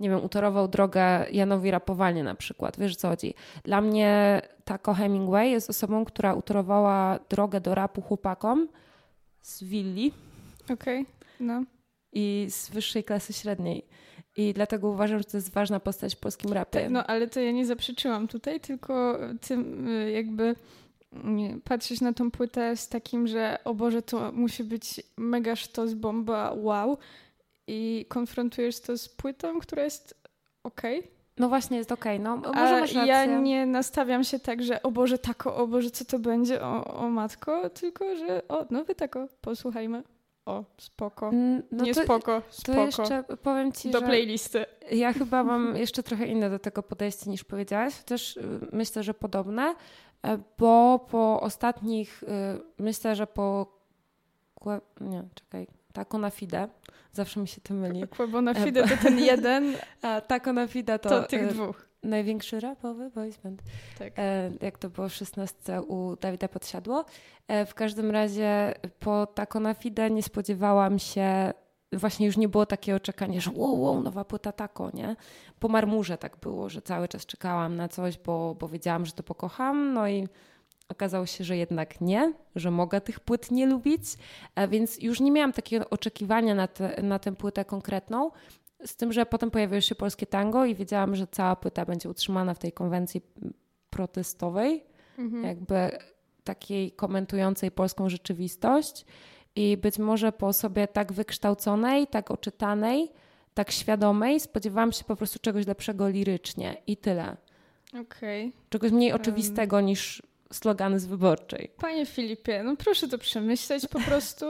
nie 0.00 0.10
wiem, 0.10 0.24
utorował 0.24 0.68
drogę 0.68 1.26
Janowi 1.32 1.70
Rapowanie 1.70 2.24
na 2.24 2.34
przykład. 2.34 2.78
Wiesz 2.78 2.96
co 2.96 3.08
chodzi? 3.08 3.34
Dla 3.64 3.80
mnie 3.80 4.40
Taco 4.64 4.94
Hemingway 4.94 5.50
jest 5.50 5.70
osobą, 5.70 6.04
która 6.04 6.34
utorowała 6.34 7.18
drogę 7.28 7.60
do 7.60 7.74
rapu 7.74 8.02
chłopakom 8.02 8.68
z 9.42 9.64
willi. 9.64 10.12
Okej, 10.70 11.00
okay. 11.00 11.14
no. 11.40 11.64
I 12.12 12.46
z 12.50 12.70
wyższej 12.70 13.04
klasy 13.04 13.32
średniej. 13.32 13.86
I 14.36 14.54
dlatego 14.54 14.88
uważam, 14.88 15.18
że 15.18 15.24
to 15.24 15.36
jest 15.36 15.52
ważna 15.52 15.80
postać 15.80 16.14
w 16.14 16.18
polskim 16.18 16.52
rapie. 16.52 16.80
Tak, 16.80 16.90
no 16.90 17.06
ale 17.06 17.28
to 17.28 17.40
ja 17.40 17.52
nie 17.52 17.66
zaprzeczyłam 17.66 18.28
tutaj, 18.28 18.60
tylko 18.60 19.18
tym 19.40 19.88
jakby 20.14 20.54
patrzeć 21.64 22.00
na 22.00 22.12
tą 22.12 22.30
płytę 22.30 22.76
z 22.76 22.88
takim, 22.88 23.26
że 23.26 23.58
o 23.64 23.74
Boże, 23.74 24.02
to 24.02 24.32
musi 24.32 24.64
być 24.64 25.02
mega 25.16 25.56
sztos, 25.56 25.94
bomba, 25.94 26.52
wow. 26.56 26.98
I 27.66 28.06
konfrontujesz 28.08 28.80
to 28.80 28.98
z 28.98 29.08
płytą, 29.08 29.60
która 29.60 29.84
jest 29.84 30.14
okej. 30.62 30.98
Okay. 30.98 31.10
No 31.38 31.48
właśnie, 31.48 31.78
jest 31.78 31.92
okej. 31.92 32.20
Okay. 32.20 32.40
No, 32.42 32.52
może 32.54 33.04
ja 33.06 33.24
nie 33.24 33.66
nastawiam 33.66 34.24
się 34.24 34.38
tak, 34.38 34.62
że 34.62 34.82
o 34.82 34.90
Boże, 34.90 35.18
tako, 35.18 35.56
o 35.56 35.66
Boże, 35.66 35.90
co 35.90 36.04
to 36.04 36.18
będzie, 36.18 36.62
o, 36.62 36.84
o 36.84 37.08
matko, 37.08 37.70
tylko 37.70 38.16
że 38.16 38.48
o, 38.48 38.66
nowy 38.70 38.94
tako, 38.94 39.28
posłuchajmy. 39.40 40.02
O, 40.46 40.64
spoko. 40.78 41.28
Mm, 41.28 41.62
no 41.72 41.84
nie 41.84 41.94
to, 41.94 42.02
spoko, 42.02 42.42
spoko. 42.50 42.78
To 42.78 42.86
jeszcze 42.86 43.24
powiem 43.42 43.72
ci, 43.72 43.90
Do 43.90 44.02
playlisty. 44.02 44.64
Ja 44.90 45.12
chyba 45.12 45.44
mam 45.44 45.76
jeszcze 45.84 46.02
trochę 46.02 46.26
inne 46.26 46.50
do 46.50 46.58
tego 46.58 46.82
podejście 46.82 47.30
niż 47.30 47.44
powiedziałaś, 47.44 47.98
chociaż 47.98 48.36
y, 48.36 48.42
myślę, 48.72 49.02
że 49.02 49.14
podobne. 49.14 49.74
E, 50.26 50.38
bo 50.58 51.06
po 51.10 51.40
ostatnich, 51.40 52.22
y, 52.22 52.26
myślę, 52.78 53.16
że 53.16 53.26
po. 53.26 53.76
Nie, 55.00 55.22
czekaj. 55.34 55.66
Taco 55.92 56.18
na 56.18 56.30
fide. 56.30 56.68
Zawsze 57.12 57.40
mi 57.40 57.48
się 57.48 57.60
to 57.60 57.74
myli. 57.74 58.04
Bo 58.32 58.42
na 58.42 58.54
fide 58.54 58.88
to 58.88 58.96
ten 59.02 59.18
jeden. 59.18 59.74
A 60.02 60.20
taco 60.20 60.52
na 60.52 60.66
fide 60.66 60.98
to. 60.98 61.08
To 61.08 61.22
tych 61.22 61.46
dwóch. 61.46 61.88
Największy 62.02 62.60
rapowy 62.60 63.10
boys 63.10 63.36
band. 63.36 63.62
Tak. 63.98 64.12
E, 64.16 64.50
jak 64.60 64.78
to 64.78 64.90
było 64.90 65.08
w 65.08 65.14
16 65.14 65.82
u 65.82 66.16
Dawida 66.16 66.48
Podsiadło. 66.48 67.04
E, 67.48 67.66
w 67.66 67.74
każdym 67.74 68.10
razie 68.10 68.74
po 69.00 69.26
taco 69.26 69.60
na 69.60 69.74
fide 69.74 70.10
nie 70.10 70.22
spodziewałam 70.22 70.98
się 70.98 71.52
właśnie 71.92 72.26
już 72.26 72.36
nie 72.36 72.48
było 72.48 72.66
takie 72.66 72.96
oczekanie, 72.96 73.40
że 73.40 73.50
wow, 73.54 73.80
wow, 73.80 74.02
nowa 74.02 74.24
płyta 74.24 74.52
tako, 74.52 74.90
nie? 74.94 75.16
Po 75.58 75.68
marmurze 75.68 76.18
tak 76.18 76.36
było, 76.36 76.68
że 76.68 76.82
cały 76.82 77.08
czas 77.08 77.26
czekałam 77.26 77.76
na 77.76 77.88
coś, 77.88 78.18
bo, 78.18 78.54
bo 78.54 78.68
wiedziałam, 78.68 79.06
że 79.06 79.12
to 79.12 79.22
pokocham, 79.22 79.92
no 79.92 80.08
i 80.08 80.28
okazało 80.88 81.26
się, 81.26 81.44
że 81.44 81.56
jednak 81.56 82.00
nie, 82.00 82.32
że 82.56 82.70
mogę 82.70 83.00
tych 83.00 83.20
płyt 83.20 83.50
nie 83.50 83.66
lubić, 83.66 84.02
a 84.54 84.66
więc 84.66 85.02
już 85.02 85.20
nie 85.20 85.30
miałam 85.30 85.52
takiego 85.52 85.90
oczekiwania 85.90 86.54
na, 86.54 86.68
te, 86.68 87.02
na 87.02 87.18
tę 87.18 87.36
płytę 87.36 87.64
konkretną, 87.64 88.30
z 88.84 88.96
tym, 88.96 89.12
że 89.12 89.26
potem 89.26 89.50
pojawiło 89.50 89.80
się 89.80 89.94
polskie 89.94 90.26
tango 90.26 90.64
i 90.64 90.74
wiedziałam, 90.74 91.16
że 91.16 91.26
cała 91.26 91.56
płyta 91.56 91.84
będzie 91.84 92.08
utrzymana 92.08 92.54
w 92.54 92.58
tej 92.58 92.72
konwencji 92.72 93.22
protestowej, 93.90 94.84
mhm. 95.18 95.44
jakby 95.44 95.90
takiej 96.44 96.92
komentującej 96.92 97.70
polską 97.70 98.08
rzeczywistość 98.08 99.04
i 99.56 99.76
być 99.76 99.98
może 99.98 100.32
po 100.32 100.46
osobie 100.46 100.88
tak 100.88 101.12
wykształconej, 101.12 102.06
tak 102.06 102.30
oczytanej, 102.30 103.08
tak 103.54 103.70
świadomej 103.70 104.40
spodziewałam 104.40 104.92
się 104.92 105.04
po 105.04 105.16
prostu 105.16 105.38
czegoś 105.38 105.66
lepszego 105.66 106.08
lirycznie 106.08 106.76
i 106.86 106.96
tyle. 106.96 107.36
Okay. 108.00 108.52
Czegoś 108.70 108.92
mniej 108.92 109.12
oczywistego 109.12 109.76
um. 109.76 109.86
niż 109.86 110.22
slogany 110.52 111.00
z 111.00 111.06
wyborczej. 111.06 111.70
Panie 111.80 112.06
Filipie, 112.06 112.62
no 112.62 112.76
proszę 112.76 113.08
to 113.08 113.18
przemyśleć 113.18 113.86
po 113.86 114.00
prostu, 114.00 114.46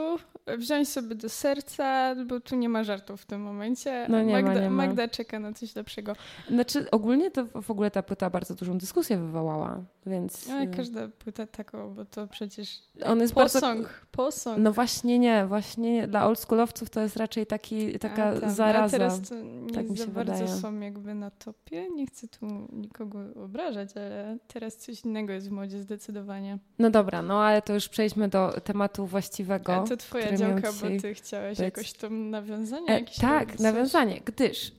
wziąć 0.57 0.89
sobie 0.89 1.15
do 1.15 1.29
serca, 1.29 2.15
bo 2.25 2.39
tu 2.39 2.55
nie 2.55 2.69
ma 2.69 2.83
żartów 2.83 3.21
w 3.21 3.25
tym 3.25 3.41
momencie. 3.41 4.05
No 4.09 4.23
nie 4.23 4.33
Magda, 4.33 4.53
ma, 4.53 4.59
nie 4.59 4.69
ma. 4.69 4.75
Magda 4.87 5.07
czeka 5.07 5.39
na 5.39 5.53
coś 5.53 5.75
lepszego. 5.75 6.15
Znaczy 6.49 6.91
ogólnie 6.91 7.31
to 7.31 7.45
w 7.61 7.71
ogóle 7.71 7.91
ta 7.91 8.03
płyta 8.03 8.29
bardzo 8.29 8.55
dużą 8.55 8.77
dyskusję 8.77 9.17
wywołała, 9.17 9.83
więc... 10.05 10.47
No, 10.47 10.55
każda 10.75 11.07
płyta 11.07 11.47
taką, 11.47 11.93
bo 11.93 12.05
to 12.05 12.27
przecież 12.27 12.81
On 13.05 13.19
jest 13.19 13.33
posąg, 13.33 13.81
bardzo... 13.81 13.89
posąg. 14.11 14.57
No 14.59 14.71
właśnie 14.71 15.19
nie, 15.19 15.45
właśnie 15.47 15.93
nie. 15.93 16.07
Dla 16.07 16.25
oldschoolowców 16.25 16.89
to 16.89 17.01
jest 17.01 17.17
raczej 17.17 17.45
taki, 17.45 17.99
taka 17.99 18.25
A, 18.25 18.39
tam, 18.39 18.51
zaraza. 18.51 18.97
A 18.97 18.99
teraz 18.99 19.21
to 19.21 19.35
nie 19.35 19.73
tak 19.73 19.89
mi 19.89 19.97
się 19.97 20.03
za 20.03 20.11
bardzo 20.11 20.33
wydaje. 20.33 20.57
są 20.57 20.79
jakby 20.79 21.13
na 21.13 21.31
topie. 21.31 21.89
Nie 21.95 22.05
chcę 22.07 22.27
tu 22.27 22.45
nikogo 22.71 23.19
obrażać, 23.43 23.89
ale 23.97 24.37
teraz 24.47 24.77
coś 24.77 25.05
innego 25.05 25.33
jest 25.33 25.49
w 25.49 25.51
modzie 25.51 25.79
zdecydowanie. 25.81 26.57
No 26.79 26.89
dobra, 26.89 27.21
no 27.21 27.43
ale 27.43 27.61
to 27.61 27.73
już 27.73 27.89
przejdźmy 27.89 28.27
do 28.27 28.61
tematu 28.63 29.05
właściwego. 29.05 29.75
A 29.75 29.83
to 29.83 29.97
twoja 29.97 30.36
działka, 30.37 30.71
bo 30.81 31.01
ty 31.01 31.13
chciałeś 31.13 31.57
być... 31.57 31.65
jakoś 31.65 31.93
to 31.93 32.09
nawiązanie? 32.09 32.87
E, 32.87 33.05
tak, 33.21 33.59
nawiązanie, 33.59 34.21
gdyż 34.25 34.67
y, 34.67 34.71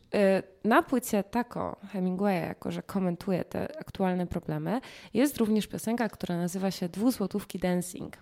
na 0.65 0.83
płycie 0.83 1.25
Tako 1.25 1.77
Hemingwaya, 1.93 2.47
jako 2.47 2.71
że 2.71 2.83
komentuje 2.83 3.45
te 3.45 3.79
aktualne 3.81 4.27
problemy, 4.27 4.81
jest 5.15 5.37
również 5.37 5.67
piosenka, 5.67 6.09
która 6.09 6.37
nazywa 6.37 6.71
się 6.71 6.89
Dwuzłotówki 6.89 7.59
Dancing. 7.59 8.17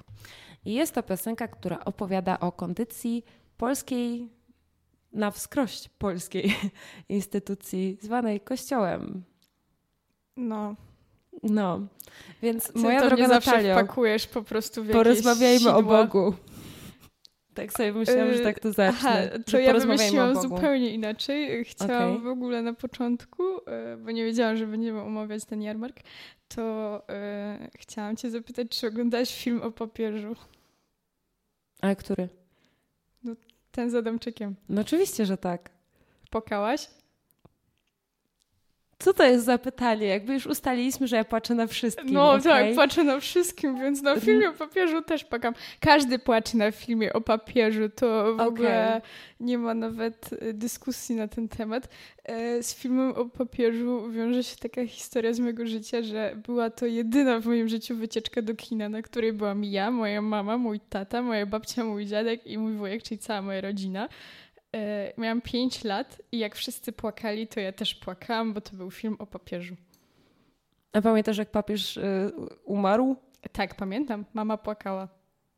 I 0.64 0.74
jest 0.74 0.94
to 0.94 1.02
piosenka, 1.02 1.48
która 1.48 1.84
opowiada 1.84 2.40
o 2.40 2.52
kondycji 2.52 3.24
polskiej, 3.56 4.28
na 5.12 5.30
wskrość 5.30 5.88
polskiej 5.88 6.54
instytucji 7.08 7.98
zwanej 8.02 8.40
Kościołem. 8.40 9.24
No, 10.36 10.74
no, 11.42 11.80
więc 12.42 12.72
Ty 12.72 12.78
moja 12.78 13.08
droga 13.08 13.28
Natalio, 13.28 13.74
wpakujesz 13.74 14.26
po 14.26 14.42
prostu 14.42 14.84
w 14.84 14.90
Porozmawiajmy 14.90 15.58
sidła. 15.58 15.76
o 15.76 15.82
Bogu. 15.82 16.34
Tak 17.56 17.72
sobie 17.72 17.92
myślałam, 17.92 18.32
że 18.34 18.40
tak 18.40 18.60
to 18.60 18.72
zacznę. 18.72 19.10
Aha, 19.10 19.38
to 19.50 19.58
ja 19.58 19.74
wymyśliłam 19.74 20.42
zupełnie 20.42 20.90
inaczej. 20.94 21.64
Chciałam 21.64 22.12
okay. 22.12 22.24
w 22.24 22.26
ogóle 22.26 22.62
na 22.62 22.74
początku, 22.74 23.42
e, 23.66 23.96
bo 23.96 24.10
nie 24.10 24.24
wiedziałam, 24.24 24.56
że 24.56 24.66
będziemy 24.66 25.00
omawiać 25.00 25.44
ten 25.44 25.62
jarmark, 25.62 25.96
to 26.48 27.02
e, 27.08 27.68
chciałam 27.78 28.16
cię 28.16 28.30
zapytać, 28.30 28.68
czy 28.68 28.86
oglądasz 28.86 29.34
film 29.34 29.62
o 29.62 29.70
papieżu? 29.70 30.36
A 31.82 31.94
który? 31.94 32.28
No, 33.24 33.32
ten 33.70 33.90
z 33.90 33.94
Adamczykiem. 33.94 34.54
No 34.68 34.80
oczywiście, 34.80 35.26
że 35.26 35.36
tak. 35.36 35.70
Pokałaś? 36.30 36.88
Co 38.98 39.14
to 39.14 39.24
jest 39.24 39.44
za 39.44 39.58
pytanie? 39.58 40.06
Jakby 40.06 40.34
już 40.34 40.46
ustaliliśmy, 40.46 41.08
że 41.08 41.16
ja 41.16 41.24
płaczę 41.24 41.54
na 41.54 41.66
wszystkim. 41.66 42.12
No 42.12 42.30
okay? 42.30 42.42
tak, 42.42 42.74
płaczę 42.74 43.04
na 43.04 43.20
wszystkim, 43.20 43.78
więc 43.78 44.02
na 44.02 44.20
filmie 44.20 44.50
o 44.50 44.52
papieżu 44.52 45.02
też 45.02 45.24
płakam. 45.24 45.54
Każdy 45.80 46.18
płacze 46.18 46.58
na 46.58 46.70
filmie 46.70 47.12
o 47.12 47.20
papieżu, 47.20 47.88
to 47.88 48.06
w 48.06 48.34
okay. 48.34 48.46
ogóle 48.46 49.00
nie 49.40 49.58
ma 49.58 49.74
nawet 49.74 50.32
y, 50.32 50.54
dyskusji 50.54 51.16
na 51.16 51.28
ten 51.28 51.48
temat. 51.48 51.88
E, 52.24 52.62
z 52.62 52.74
filmem 52.74 53.12
o 53.12 53.24
papieżu 53.24 54.10
wiąże 54.10 54.44
się 54.44 54.56
taka 54.56 54.86
historia 54.86 55.32
z 55.32 55.40
mojego 55.40 55.66
życia, 55.66 56.02
że 56.02 56.36
była 56.46 56.70
to 56.70 56.86
jedyna 56.86 57.40
w 57.40 57.46
moim 57.46 57.68
życiu 57.68 57.96
wycieczka 57.96 58.42
do 58.42 58.54
kina, 58.54 58.88
na 58.88 59.02
której 59.02 59.32
byłam 59.32 59.64
ja, 59.64 59.90
moja 59.90 60.22
mama, 60.22 60.58
mój 60.58 60.80
tata, 60.80 61.22
moja 61.22 61.46
babcia, 61.46 61.84
mój 61.84 62.06
dziadek 62.06 62.46
i 62.46 62.58
mój 62.58 62.74
wujek, 62.74 63.02
czyli 63.02 63.18
cała 63.18 63.42
moja 63.42 63.60
rodzina. 63.60 64.08
E, 64.76 65.12
miałam 65.18 65.40
5 65.40 65.84
lat 65.84 66.22
i 66.32 66.38
jak 66.38 66.54
wszyscy 66.54 66.92
płakali, 66.92 67.46
to 67.46 67.60
ja 67.60 67.72
też 67.72 67.94
płakałam, 67.94 68.52
bo 68.52 68.60
to 68.60 68.76
był 68.76 68.90
film 68.90 69.16
o 69.18 69.26
papieżu. 69.26 69.76
A 70.92 71.00
pamiętasz, 71.00 71.38
jak 71.38 71.50
papież 71.50 71.96
y, 71.96 72.32
umarł? 72.64 73.16
Tak, 73.52 73.74
pamiętam. 73.74 74.24
Mama 74.34 74.56
płakała. 74.56 75.08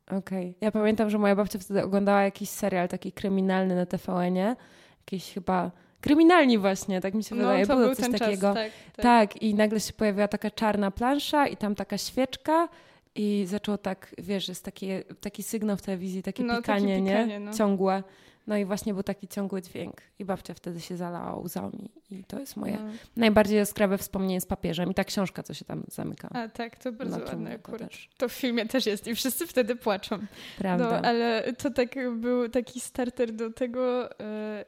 Okej. 0.07 0.49
Okay. 0.49 0.53
Ja 0.61 0.71
pamiętam, 0.71 1.09
że 1.09 1.17
moja 1.17 1.35
babcia 1.35 1.59
wtedy 1.59 1.83
oglądała 1.83 2.23
jakiś 2.23 2.49
serial 2.49 2.87
taki 2.87 3.11
kryminalny 3.11 3.75
na 3.75 3.85
TVN-ie. 3.85 4.55
Jakiś 4.99 5.33
chyba 5.33 5.71
kryminalni 6.01 6.57
właśnie, 6.57 7.01
tak 7.01 7.13
mi 7.13 7.23
się 7.23 7.35
no, 7.35 7.41
wydaje. 7.41 7.65
To 7.65 7.75
Było 7.75 7.85
był 7.85 7.95
coś 7.95 8.05
ten 8.05 8.19
takiego. 8.19 8.53
Czas, 8.53 8.55
tak, 8.55 8.71
tak. 8.95 9.03
tak, 9.03 9.41
i 9.41 9.55
nagle 9.55 9.79
się 9.79 9.93
pojawiła 9.93 10.27
taka 10.27 10.51
czarna 10.51 10.91
plansza 10.91 11.47
i 11.47 11.57
tam 11.57 11.75
taka 11.75 11.97
świeczka 11.97 12.69
i 13.15 13.45
zaczęło 13.47 13.77
tak, 13.77 14.15
wiesz, 14.17 14.47
jest 14.47 14.65
taki, 14.65 14.87
taki 15.21 15.43
sygnał 15.43 15.77
w 15.77 15.81
telewizji, 15.81 16.23
takie 16.23 16.43
no, 16.43 16.57
pikanie, 16.57 16.87
takie 16.87 17.05
pikanie, 17.05 17.27
nie? 17.27 17.39
No. 17.39 17.53
Ciągłe. 17.53 18.03
No 18.49 18.57
i 18.57 18.65
właśnie 18.65 18.93
był 18.93 19.03
taki 19.03 19.27
ciągły 19.27 19.61
dźwięk 19.61 20.01
i 20.19 20.25
babcia 20.25 20.53
wtedy 20.53 20.81
się 20.81 20.97
zalała 20.97 21.35
łzami 21.35 21.89
i 22.11 22.23
to 22.23 22.39
jest 22.39 22.57
moje 22.57 22.73
no. 22.73 22.91
najbardziej 23.15 23.57
jaskrawe 23.57 23.97
wspomnienie 23.97 24.41
z 24.41 24.45
papieżem 24.45 24.91
i 24.91 24.93
ta 24.93 25.03
książka, 25.03 25.43
co 25.43 25.53
się 25.53 25.65
tam 25.65 25.83
zamyka. 25.87 26.29
A 26.31 26.47
tak, 26.47 26.77
to 26.77 26.91
bardzo 26.91 27.19
ładne 27.19 27.55
akurat. 27.55 27.89
Też. 27.89 28.09
To 28.17 28.29
w 28.29 28.33
filmie 28.33 28.65
też 28.65 28.85
jest 28.85 29.07
i 29.07 29.15
wszyscy 29.15 29.47
wtedy 29.47 29.75
płaczą. 29.75 30.19
Prawda. 30.57 31.01
No, 31.01 31.07
ale 31.07 31.53
to 31.53 31.71
tak 31.71 31.95
był 32.15 32.49
taki 32.49 32.79
starter 32.79 33.31
do 33.31 33.51
tego, 33.51 34.11
e, 34.19 34.65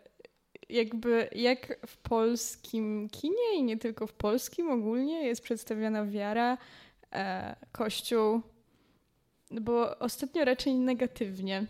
jakby 0.69 1.29
jak 1.35 1.87
w 1.87 1.97
polskim 1.97 3.09
kinie 3.09 3.55
i 3.55 3.63
nie 3.63 3.77
tylko 3.77 4.07
w 4.07 4.13
polskim 4.13 4.71
ogólnie 4.71 5.23
jest 5.27 5.41
przedstawiana 5.41 6.05
wiara, 6.05 6.57
e, 7.13 7.55
kościół, 7.71 8.41
bo 9.51 9.99
ostatnio 9.99 10.45
raczej 10.45 10.73
negatywnie. 10.73 11.65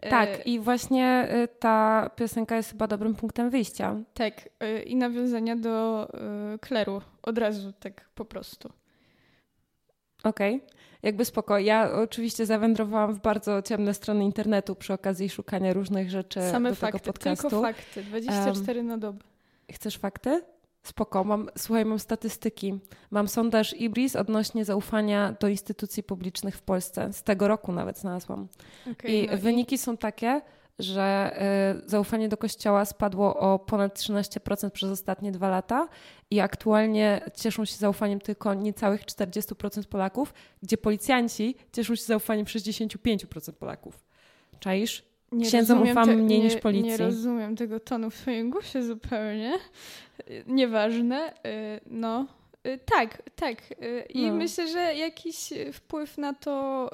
Tak, 0.00 0.28
e, 0.28 0.42
i 0.42 0.60
właśnie 0.60 1.28
y, 1.44 1.48
ta 1.48 2.10
piosenka 2.16 2.56
jest 2.56 2.70
chyba 2.70 2.86
dobrym 2.86 3.14
punktem 3.14 3.50
wyjścia. 3.50 3.96
Tak, 4.14 4.48
y, 4.62 4.82
i 4.82 4.96
nawiązania 4.96 5.56
do 5.56 6.08
kleru 6.60 7.02
od 7.22 7.38
razu, 7.38 7.72
tak 7.80 8.08
po 8.14 8.24
prostu. 8.24 8.70
Okej, 10.24 10.56
okay. 10.56 10.68
jakby 11.02 11.24
spoko. 11.24 11.58
Ja 11.58 11.92
oczywiście 11.92 12.46
zawędrowałam 12.46 13.14
w 13.14 13.20
bardzo 13.20 13.62
ciemne 13.62 13.94
strony 13.94 14.24
internetu 14.24 14.74
przy 14.74 14.92
okazji 14.92 15.28
szukania 15.28 15.72
różnych 15.72 16.10
rzeczy 16.10 16.40
Same 16.42 16.68
do 16.68 16.74
fakty, 16.74 16.98
tego 16.98 17.12
podcastu. 17.12 17.48
tylko 17.48 17.62
fakty, 17.62 18.02
24 18.02 18.80
um, 18.80 18.88
na 18.88 18.98
dobę. 18.98 19.18
Chcesz 19.72 19.98
fakty? 19.98 20.42
Spoko, 20.88 21.24
mam, 21.24 21.50
słuchaj, 21.58 21.84
mam 21.84 21.98
statystyki. 21.98 22.78
Mam 23.10 23.28
sondaż 23.28 23.74
IBRIS 23.74 24.16
odnośnie 24.16 24.64
zaufania 24.64 25.36
do 25.40 25.48
instytucji 25.48 26.02
publicznych 26.02 26.56
w 26.56 26.62
Polsce. 26.62 27.12
Z 27.12 27.22
tego 27.22 27.48
roku 27.48 27.72
nawet 27.72 27.98
znalazłam. 27.98 28.48
Okay, 28.92 29.10
I 29.10 29.28
no 29.28 29.38
wyniki 29.38 29.74
i... 29.74 29.78
są 29.78 29.96
takie, 29.96 30.40
że 30.78 31.36
y, 31.86 31.90
zaufanie 31.90 32.28
do 32.28 32.36
kościoła 32.36 32.84
spadło 32.84 33.36
o 33.36 33.58
ponad 33.58 33.98
13% 33.98 34.70
przez 34.70 34.90
ostatnie 34.90 35.32
dwa 35.32 35.48
lata 35.48 35.88
i 36.30 36.40
aktualnie 36.40 37.20
cieszą 37.34 37.64
się 37.64 37.76
zaufaniem 37.76 38.20
tylko 38.20 38.54
niecałych 38.54 39.04
40% 39.04 39.84
Polaków, 39.84 40.34
gdzie 40.62 40.78
policjanci 40.78 41.56
cieszą 41.72 41.94
się 41.94 42.04
zaufaniem 42.04 42.46
65% 42.46 43.52
Polaków. 43.52 44.04
Czaisz? 44.60 45.07
Nie 45.32 45.46
Księdzom 45.46 45.82
ufam 45.82 46.06
te, 46.08 46.16
mniej 46.16 46.38
nie, 46.38 46.44
niż 46.44 46.56
policji. 46.56 46.90
Nie 46.90 46.96
rozumiem 46.96 47.56
tego 47.56 47.80
tonu 47.80 48.10
w 48.10 48.14
twoim 48.14 48.50
głosie 48.50 48.82
zupełnie. 48.82 49.52
Nieważne. 50.46 51.32
Y, 51.32 51.80
no, 51.86 52.26
y, 52.66 52.78
tak, 52.78 53.22
tak. 53.36 53.56
Y, 53.82 54.06
I 54.08 54.26
no. 54.26 54.34
myślę, 54.34 54.68
że 54.68 54.94
jakiś 54.94 55.50
wpływ 55.72 56.18
na 56.18 56.34
to 56.34 56.90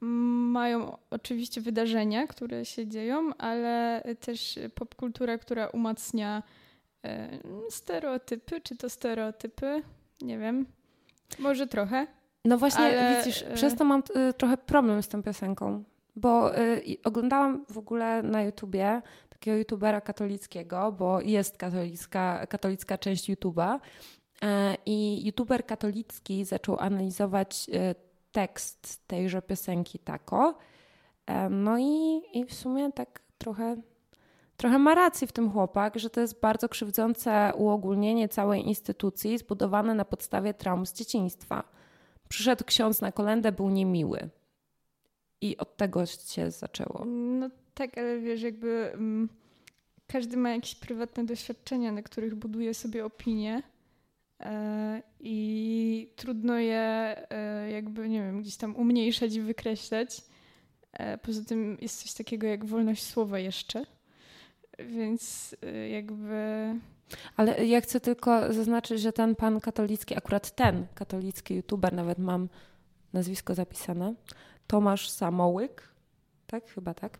mają 0.00 0.96
oczywiście 1.10 1.60
wydarzenia, 1.60 2.26
które 2.26 2.64
się 2.64 2.86
dzieją, 2.86 3.30
ale 3.38 4.02
też 4.20 4.58
popkultura, 4.74 5.38
która 5.38 5.66
umacnia 5.66 6.42
stereotypy. 7.70 8.60
Czy 8.60 8.76
to 8.76 8.90
stereotypy? 8.90 9.82
Nie 10.20 10.38
wiem. 10.38 10.66
Może 11.38 11.66
trochę. 11.66 12.06
No 12.44 12.58
właśnie, 12.58 12.84
ale... 12.84 13.18
widzisz, 13.18 13.44
przez 13.54 13.76
to 13.76 13.84
mam 13.84 14.02
trochę 14.38 14.56
problem 14.56 15.02
z 15.02 15.08
tą 15.08 15.22
piosenką, 15.22 15.84
bo 16.16 16.50
oglądałam 17.04 17.64
w 17.70 17.78
ogóle 17.78 18.22
na 18.22 18.42
YouTubie 18.42 19.02
takiego 19.28 19.56
youtubera 19.56 20.00
katolickiego, 20.00 20.92
bo 20.92 21.20
jest 21.20 21.56
katolicka, 21.56 22.46
katolicka 22.46 22.98
część 22.98 23.30
YouTube'a. 23.30 23.78
E, 24.42 24.76
I 24.86 25.26
youtuber 25.26 25.66
katolicki 25.66 26.44
zaczął 26.44 26.78
analizować 26.80 27.70
e, 27.72 27.94
tekst 28.32 29.06
tejże 29.06 29.42
piosenki 29.42 29.98
tako. 29.98 30.58
E, 31.26 31.48
no 31.48 31.78
i, 31.78 32.22
i 32.32 32.44
w 32.44 32.54
sumie 32.54 32.92
tak 32.92 33.20
trochę 33.38 33.76
trochę 34.56 34.78
ma 34.78 34.94
rację 34.94 35.26
w 35.26 35.32
tym 35.32 35.50
chłopak, 35.50 35.98
że 35.98 36.10
to 36.10 36.20
jest 36.20 36.40
bardzo 36.40 36.68
krzywdzące 36.68 37.52
uogólnienie 37.56 38.28
całej 38.28 38.68
instytucji 38.68 39.38
zbudowane 39.38 39.94
na 39.94 40.04
podstawie 40.04 40.54
traum 40.54 40.86
z 40.86 40.92
dzieciństwa. 40.92 41.64
Przyszedł 42.28 42.64
ksiądz 42.64 43.00
na 43.00 43.12
kolendę, 43.12 43.52
był 43.52 43.70
niemiły. 43.70 44.30
I 45.42 45.56
od 45.56 45.76
tego 45.76 46.06
się 46.06 46.50
zaczęło. 46.50 47.04
No 47.06 47.50
tak, 47.74 47.98
ale 47.98 48.20
wiesz, 48.20 48.42
jakby 48.42 48.92
mm, 48.94 49.28
każdy 50.06 50.36
ma 50.36 50.50
jakieś 50.50 50.74
prywatne 50.74 51.24
doświadczenia, 51.24 51.92
na 51.92 52.02
których 52.02 52.34
buduje 52.34 52.74
sobie 52.74 53.04
opinię. 53.04 53.62
E, 54.40 55.02
I 55.20 56.12
trudno 56.16 56.58
je 56.58 57.16
e, 57.30 57.70
jakby, 57.70 58.08
nie 58.08 58.22
wiem, 58.22 58.42
gdzieś 58.42 58.56
tam 58.56 58.76
umniejszać 58.76 59.34
i 59.34 59.40
wykreślać. 59.40 60.22
E, 60.92 61.18
poza 61.18 61.44
tym 61.44 61.78
jest 61.80 62.02
coś 62.02 62.14
takiego 62.14 62.46
jak 62.46 62.64
wolność 62.64 63.02
słowa 63.02 63.38
jeszcze. 63.38 63.86
Więc 64.78 65.56
jakby. 65.90 66.34
Ale 67.36 67.66
ja 67.66 67.80
chcę 67.80 68.00
tylko 68.00 68.52
zaznaczyć, 68.52 69.00
że 69.00 69.12
ten 69.12 69.34
pan 69.36 69.60
katolicki, 69.60 70.16
akurat 70.16 70.50
ten 70.50 70.86
katolicki 70.94 71.54
youtuber, 71.54 71.92
nawet 71.92 72.18
mam 72.18 72.48
nazwisko 73.12 73.54
zapisane, 73.54 74.14
Tomasz 74.72 75.10
Samołyk, 75.10 75.94
tak? 76.46 76.70
Chyba 76.70 76.94
tak. 76.94 77.18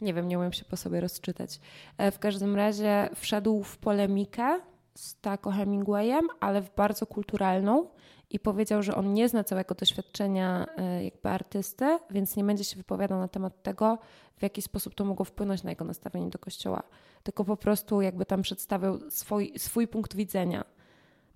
Nie 0.00 0.14
wiem, 0.14 0.28
nie 0.28 0.38
umiem 0.38 0.52
się 0.52 0.64
po 0.64 0.76
sobie 0.76 1.00
rozczytać. 1.00 1.60
E, 1.98 2.10
w 2.10 2.18
każdym 2.18 2.56
razie 2.56 3.08
wszedł 3.14 3.62
w 3.62 3.78
polemikę 3.78 4.60
z 4.94 5.20
Taco 5.20 5.50
Hemingwayem, 5.50 6.28
ale 6.40 6.62
w 6.62 6.74
bardzo 6.74 7.06
kulturalną 7.06 7.88
i 8.30 8.38
powiedział, 8.38 8.82
że 8.82 8.94
on 8.94 9.12
nie 9.12 9.28
zna 9.28 9.44
całego 9.44 9.74
doświadczenia 9.74 10.66
e, 10.76 11.04
jakby 11.04 11.28
artysty, 11.28 11.98
więc 12.10 12.36
nie 12.36 12.44
będzie 12.44 12.64
się 12.64 12.76
wypowiadał 12.76 13.18
na 13.18 13.28
temat 13.28 13.62
tego, 13.62 13.98
w 14.36 14.42
jaki 14.42 14.62
sposób 14.62 14.94
to 14.94 15.04
mogło 15.04 15.24
wpłynąć 15.24 15.62
na 15.62 15.70
jego 15.70 15.84
nastawienie 15.84 16.30
do 16.30 16.38
kościoła, 16.38 16.82
tylko 17.22 17.44
po 17.44 17.56
prostu 17.56 18.00
jakby 18.00 18.26
tam 18.26 18.42
przedstawiał 18.42 19.10
swój, 19.10 19.52
swój 19.58 19.88
punkt 19.88 20.16
widzenia. 20.16 20.64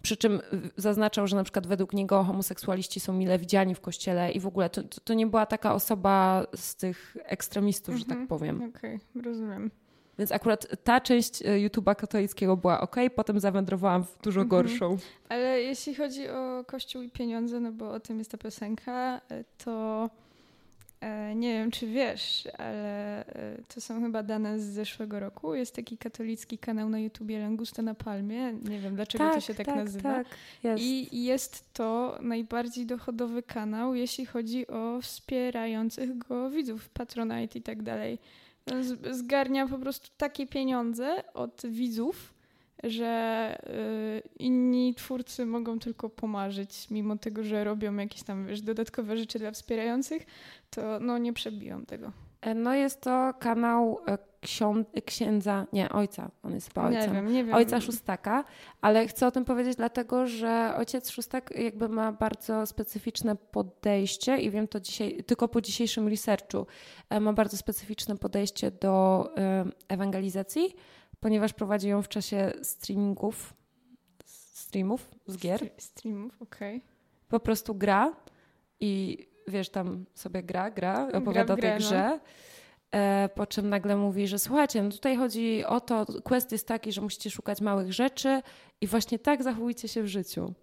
Przy 0.02 0.16
czym 0.16 0.40
zaznaczał, 0.76 1.26
że 1.26 1.36
na 1.36 1.44
przykład 1.44 1.66
według 1.66 1.92
niego 1.92 2.24
homoseksualiści 2.24 3.00
są 3.00 3.12
mile 3.12 3.38
widziani 3.38 3.74
w 3.74 3.80
kościele 3.80 4.32
i 4.32 4.40
w 4.40 4.46
ogóle 4.46 4.70
to, 4.70 4.82
to 5.04 5.14
nie 5.14 5.26
była 5.26 5.46
taka 5.46 5.74
osoba 5.74 6.46
z 6.56 6.76
tych 6.76 7.16
ekstremistów, 7.24 7.96
że 7.96 8.04
tak 8.04 8.18
mhm. 8.18 8.28
powiem. 8.28 8.56
Okej, 8.56 8.96
okay, 8.96 9.22
rozumiem. 9.22 9.70
Więc 10.18 10.32
akurat 10.32 10.84
ta 10.84 11.00
część 11.00 11.42
e, 11.42 11.44
YouTube'a 11.44 11.96
katolickiego 11.96 12.56
była 12.56 12.80
ok, 12.80 12.96
potem 13.16 13.40
zawędrowałam 13.40 14.04
w 14.04 14.18
dużo 14.22 14.40
mhm. 14.40 14.48
gorszą. 14.48 14.96
Ale 15.28 15.62
jeśli 15.62 15.94
chodzi 15.94 16.28
o 16.28 16.64
Kościół 16.66 17.02
i 17.02 17.10
pieniądze, 17.10 17.60
no 17.60 17.72
bo 17.72 17.92
o 17.92 18.00
tym 18.00 18.18
jest 18.18 18.30
ta 18.30 18.38
piosenka, 18.38 19.20
e, 19.30 19.44
to 19.64 20.10
nie 21.34 21.52
wiem, 21.52 21.70
czy 21.70 21.86
wiesz, 21.86 22.48
ale 22.58 23.24
to 23.74 23.80
są 23.80 24.02
chyba 24.02 24.22
dane 24.22 24.60
z 24.60 24.64
zeszłego 24.64 25.20
roku. 25.20 25.54
Jest 25.54 25.74
taki 25.74 25.98
katolicki 25.98 26.58
kanał 26.58 26.88
na 26.88 26.98
YouTubie 26.98 27.38
Langusta 27.38 27.82
na 27.82 27.94
Palmie. 27.94 28.52
Nie 28.52 28.78
wiem, 28.78 28.94
dlaczego 28.94 29.24
tak, 29.24 29.34
to 29.34 29.40
się 29.40 29.54
tak, 29.54 29.66
tak 29.66 29.76
nazywa. 29.76 30.14
Tak, 30.14 30.26
jest. 30.62 30.82
I 30.82 31.24
jest 31.24 31.72
to 31.72 32.18
najbardziej 32.22 32.86
dochodowy 32.86 33.42
kanał, 33.42 33.94
jeśli 33.94 34.26
chodzi 34.26 34.66
o 34.66 35.00
wspierających 35.02 36.18
go 36.18 36.50
widzów, 36.50 36.88
Patronite 36.88 37.58
i 37.58 37.62
tak 37.62 37.82
dalej 37.82 38.18
zgarnia 39.10 39.66
po 39.66 39.78
prostu 39.78 40.08
takie 40.16 40.46
pieniądze 40.46 41.32
od 41.34 41.62
widzów, 41.66 42.34
że 42.84 43.58
y, 44.26 44.28
inni 44.38 44.94
twórcy 44.94 45.46
mogą 45.46 45.78
tylko 45.78 46.08
pomarzyć, 46.08 46.90
mimo 46.90 47.16
tego, 47.16 47.42
że 47.42 47.64
robią 47.64 47.96
jakieś 47.96 48.22
tam 48.22 48.46
wiesz, 48.46 48.62
dodatkowe 48.62 49.16
rzeczy 49.16 49.38
dla 49.38 49.50
wspierających, 49.50 50.26
to 50.70 51.00
no 51.00 51.18
nie 51.18 51.32
przebiją 51.32 51.86
tego. 51.86 52.12
E, 52.40 52.54
no 52.54 52.74
jest 52.74 53.00
to 53.00 53.34
kanał 53.38 54.00
e, 54.06 54.18
księdza, 55.06 55.66
nie, 55.72 55.88
ojca, 55.88 56.30
on 56.42 56.54
jest 56.54 56.68
chyba 56.68 56.86
ojcem. 56.86 57.02
Nie 57.02 57.12
wiem, 57.12 57.32
nie 57.32 57.44
wiem. 57.44 57.54
Ojca 57.54 57.80
Szóstaka, 57.80 58.44
ale 58.80 59.08
chcę 59.08 59.26
o 59.26 59.30
tym 59.30 59.44
powiedzieć 59.44 59.76
dlatego, 59.76 60.26
że 60.26 60.74
ojciec 60.76 61.10
Szóstak 61.10 61.50
jakby 61.58 61.88
ma 61.88 62.12
bardzo 62.12 62.66
specyficzne 62.66 63.36
podejście 63.36 64.38
i 64.38 64.50
wiem 64.50 64.68
to 64.68 64.80
dzisiaj, 64.80 65.24
tylko 65.24 65.48
po 65.48 65.60
dzisiejszym 65.60 66.08
researchu, 66.08 66.66
e, 67.10 67.20
ma 67.20 67.32
bardzo 67.32 67.56
specyficzne 67.56 68.16
podejście 68.16 68.70
do 68.70 69.24
ewangelizacji, 69.88 70.74
ponieważ 71.20 71.52
prowadzi 71.52 71.88
ją 71.88 72.02
w 72.02 72.08
czasie 72.08 72.52
streamingów, 72.62 73.54
streamów 74.24 75.10
z 75.26 75.38
gier. 75.38 75.70
Streamów, 75.78 76.42
okej. 76.42 76.76
Okay. 76.76 76.88
Po 77.28 77.40
prostu 77.40 77.74
gra 77.74 78.16
i 78.80 79.18
wiesz, 79.48 79.68
tam 79.68 80.04
sobie 80.14 80.42
gra, 80.42 80.70
gra, 80.70 81.08
opowiada 81.12 81.44
gra 81.44 81.54
o 81.54 81.56
tej 81.56 81.70
no. 81.70 81.76
grze. 81.76 82.08
No. 82.08 82.98
E, 83.00 83.28
po 83.34 83.46
czym 83.46 83.68
nagle 83.68 83.96
mówi, 83.96 84.28
że 84.28 84.38
słuchajcie, 84.38 84.82
no 84.82 84.90
tutaj 84.90 85.16
chodzi 85.16 85.64
o 85.64 85.80
to, 85.80 86.06
quest 86.24 86.52
jest 86.52 86.68
taki, 86.68 86.92
że 86.92 87.00
musicie 87.00 87.30
szukać 87.30 87.60
małych 87.60 87.92
rzeczy 87.92 88.42
i 88.80 88.86
właśnie 88.86 89.18
tak 89.18 89.42
zachowujcie 89.42 89.88
się 89.88 90.02
w 90.02 90.06
życiu. 90.06 90.54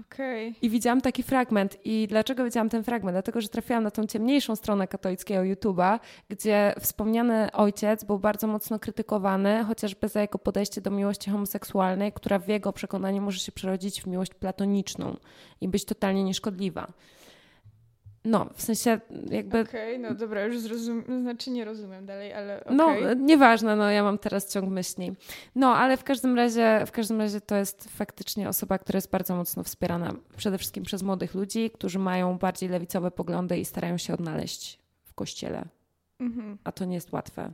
Okay. 0.00 0.54
I 0.62 0.70
widziałam 0.70 1.00
taki 1.00 1.22
fragment. 1.22 1.78
I 1.84 2.06
dlaczego 2.08 2.44
widziałam 2.44 2.68
ten 2.68 2.84
fragment? 2.84 3.14
Dlatego, 3.14 3.40
że 3.40 3.48
trafiłam 3.48 3.84
na 3.84 3.90
tą 3.90 4.06
ciemniejszą 4.06 4.56
stronę 4.56 4.88
katolickiego 4.88 5.40
YouTube'a, 5.42 5.98
gdzie 6.28 6.74
wspomniany 6.80 7.52
ojciec 7.52 8.04
był 8.04 8.18
bardzo 8.18 8.46
mocno 8.46 8.78
krytykowany, 8.78 9.64
chociażby 9.64 10.08
za 10.08 10.20
jego 10.20 10.38
podejście 10.38 10.80
do 10.80 10.90
miłości 10.90 11.30
homoseksualnej, 11.30 12.12
która 12.12 12.38
w 12.38 12.48
jego 12.48 12.72
przekonaniu 12.72 13.22
może 13.22 13.38
się 13.38 13.52
przerodzić 13.52 14.02
w 14.02 14.06
miłość 14.06 14.34
platoniczną 14.34 15.16
i 15.60 15.68
być 15.68 15.84
totalnie 15.84 16.24
nieszkodliwa. 16.24 16.92
No, 18.26 18.50
w 18.54 18.62
sensie 18.62 19.00
jakby... 19.30 19.60
Okej, 19.60 19.96
okay, 19.96 20.10
no 20.10 20.14
dobra, 20.14 20.44
już 20.44 20.60
zrozumiem, 20.60 21.22
znaczy 21.22 21.50
nie 21.50 21.64
rozumiem 21.64 22.06
dalej, 22.06 22.32
ale 22.32 22.64
okay. 22.64 22.76
No, 22.76 23.14
nieważne, 23.14 23.76
no 23.76 23.90
ja 23.90 24.02
mam 24.02 24.18
teraz 24.18 24.52
ciąg 24.52 24.70
myśli. 24.70 25.12
No, 25.54 25.76
ale 25.76 25.96
w 25.96 26.04
każdym 26.04 26.36
razie, 26.36 26.84
w 26.86 26.92
każdym 26.92 27.20
razie 27.20 27.40
to 27.40 27.56
jest 27.56 27.88
faktycznie 27.90 28.48
osoba, 28.48 28.78
która 28.78 28.96
jest 28.96 29.10
bardzo 29.10 29.36
mocno 29.36 29.62
wspierana 29.62 30.14
przede 30.36 30.58
wszystkim 30.58 30.84
przez 30.84 31.02
młodych 31.02 31.34
ludzi, 31.34 31.70
którzy 31.70 31.98
mają 31.98 32.38
bardziej 32.38 32.68
lewicowe 32.68 33.10
poglądy 33.10 33.58
i 33.58 33.64
starają 33.64 33.98
się 33.98 34.14
odnaleźć 34.14 34.78
w 35.04 35.14
kościele. 35.14 35.64
Mhm. 36.20 36.58
A 36.64 36.72
to 36.72 36.84
nie 36.84 36.94
jest 36.94 37.12
łatwe. 37.12 37.52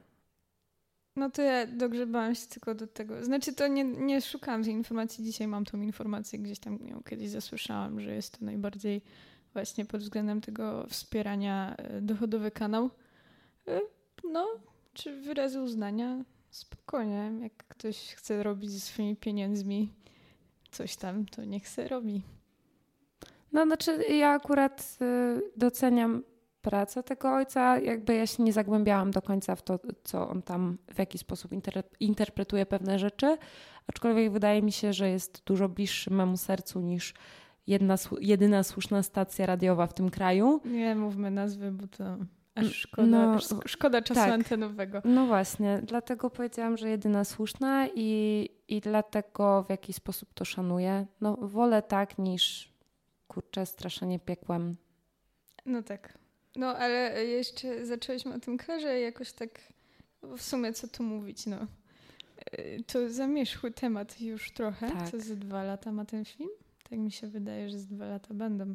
No 1.17 1.31
to 1.31 1.43
ja 1.43 1.67
dogrzebałam 1.67 2.35
się 2.35 2.47
tylko 2.47 2.75
do 2.75 2.87
tego. 2.87 3.25
Znaczy 3.25 3.55
to 3.55 3.69
nie, 3.69 3.85
nie 3.85 4.21
szukałam 4.21 4.65
tej 4.65 4.73
informacji, 4.73 5.25
dzisiaj 5.25 5.49
mam 5.49 5.65
tą 5.65 5.81
informację, 5.81 6.39
gdzieś 6.39 6.59
tam 6.59 6.79
ją 6.87 7.03
kiedyś 7.03 7.31
zasłyszałam, 7.31 8.01
że 8.01 8.15
jest 8.15 8.39
to 8.39 8.45
najbardziej 8.45 9.03
właśnie 9.53 9.85
pod 9.85 10.01
względem 10.01 10.41
tego 10.41 10.87
wspierania 10.89 11.75
e, 11.77 12.01
dochodowy 12.01 12.51
kanał. 12.51 12.91
E, 13.69 13.81
no, 14.33 14.47
czy 14.95 15.21
wyrazy 15.21 15.61
uznania? 15.61 16.25
Spokojnie. 16.51 17.33
Jak 17.41 17.53
ktoś 17.57 18.15
chce 18.15 18.43
robić 18.43 18.71
ze 18.71 18.81
swoimi 18.81 19.17
pieniędzmi 19.17 19.93
coś 20.71 20.97
tam, 20.97 21.27
to 21.27 21.45
niech 21.45 21.69
se 21.69 21.89
robi. 21.89 22.23
No, 23.53 23.65
znaczy 23.65 24.05
ja 24.05 24.31
akurat 24.31 24.99
y, 25.03 25.43
doceniam 25.57 26.23
pracę 26.63 27.03
tego 27.03 27.35
ojca. 27.35 27.79
Jakby 27.79 28.15
ja 28.15 28.27
się 28.27 28.43
nie 28.43 28.53
zagłębiałam 28.53 29.11
do 29.11 29.23
końca 29.23 29.57
w 29.57 29.63
to, 29.63 29.79
co 30.05 30.29
on 30.29 30.43
tam, 30.43 30.79
w 30.95 30.99
jaki 30.99 31.19
sposób 31.19 31.53
inter 31.53 31.83
interpretuje 32.01 32.67
pewne 32.67 32.99
rzeczy, 32.99 33.39
aczkolwiek 33.87 34.33
wydaje 34.33 34.63
mi 34.63 34.73
się, 34.73 34.93
że 34.93 35.11
jest 35.11 35.43
dużo 35.47 35.69
bliższy 35.69 36.11
memu 36.11 36.37
sercu 36.37 36.81
niż 36.81 37.15
jedna, 37.67 37.95
jedyna 38.21 38.63
słuszna 38.63 39.03
stacja 39.03 39.47
radiowa 39.47 39.87
w 39.87 39.95
tym 39.95 40.11
kraju. 40.11 40.61
Nie 40.65 40.95
mówmy 40.95 41.31
nazwy, 41.31 41.73
bo 41.73 41.87
to 41.87 42.17
aż 42.55 42.75
szkoda, 42.75 43.07
no, 43.07 43.39
szkoda 43.67 44.03
czasu 44.03 44.21
tak. 44.21 44.31
antenowego. 44.31 45.03
No 45.05 45.27
właśnie, 45.27 45.81
dlatego 45.85 46.31
powiedziałam, 46.31 46.77
że 46.77 46.91
jedyna 46.91 47.25
słuszna 47.25 47.89
i, 47.95 48.49
i 48.69 48.81
dlatego 48.81 49.63
w 49.63 49.71
jakiś 49.71 49.97
sposób 49.97 50.35
to 50.35 50.45
szanuję. 50.45 51.07
No 51.21 51.37
wolę 51.37 51.83
tak 51.83 52.19
niż 52.19 52.73
kurczę 53.29 53.67
straszenie 53.67 54.19
piekłem. 54.19 54.77
No 55.67 55.83
tak. 55.83 56.19
No 56.57 56.77
ale 56.77 57.25
jeszcze 57.25 57.87
zaczęliśmy 57.87 58.35
o 58.35 58.39
tym 58.39 58.59
klarze 58.59 59.01
jakoś 59.01 59.33
tak 59.33 59.61
w 60.23 60.43
sumie 60.43 60.73
co 60.73 60.89
tu 60.89 61.03
mówić, 61.03 61.47
no. 61.47 61.57
Y, 62.59 62.85
to 62.87 63.11
zamierzchły 63.11 63.71
temat 63.71 64.21
już 64.21 64.51
trochę. 64.51 64.91
Tak. 64.91 65.11
Co 65.11 65.21
za 65.21 65.37
dwa 65.37 65.63
lata 65.63 65.93
ma 65.93 66.05
ten 66.05 66.25
film? 66.25 66.51
Tak 66.93 67.01
mi 67.01 67.13
się 67.13 67.27
wydaje, 67.27 67.71
że 67.71 67.79
z 67.79 67.87
dwa 67.87 68.07
lata 68.07 68.35
będą. 68.35 68.75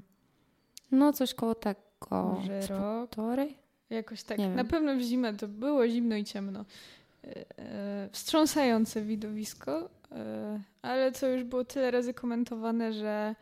No, 0.92 1.14
coś 1.14 1.34
koło 1.34 1.56
tego. 1.56 1.78
Może 2.12 2.68
rok. 2.68 2.80
Półtorej? 2.80 3.58
Jakoś 3.90 4.24
tak. 4.24 4.38
Na 4.56 4.64
pewno 4.64 4.96
w 4.96 5.00
zimę 5.00 5.34
to 5.34 5.48
było 5.48 5.88
zimno 5.88 6.16
i 6.16 6.24
ciemno. 6.24 6.66
E, 7.24 7.46
e, 7.60 8.10
wstrząsające 8.12 9.02
widowisko, 9.02 9.90
e, 10.12 10.60
ale 10.82 11.12
to 11.12 11.28
już 11.28 11.44
było 11.44 11.66
tyle 11.66 11.92
razy 11.92 12.14
komentowane, 12.14 12.94
że 12.94 13.36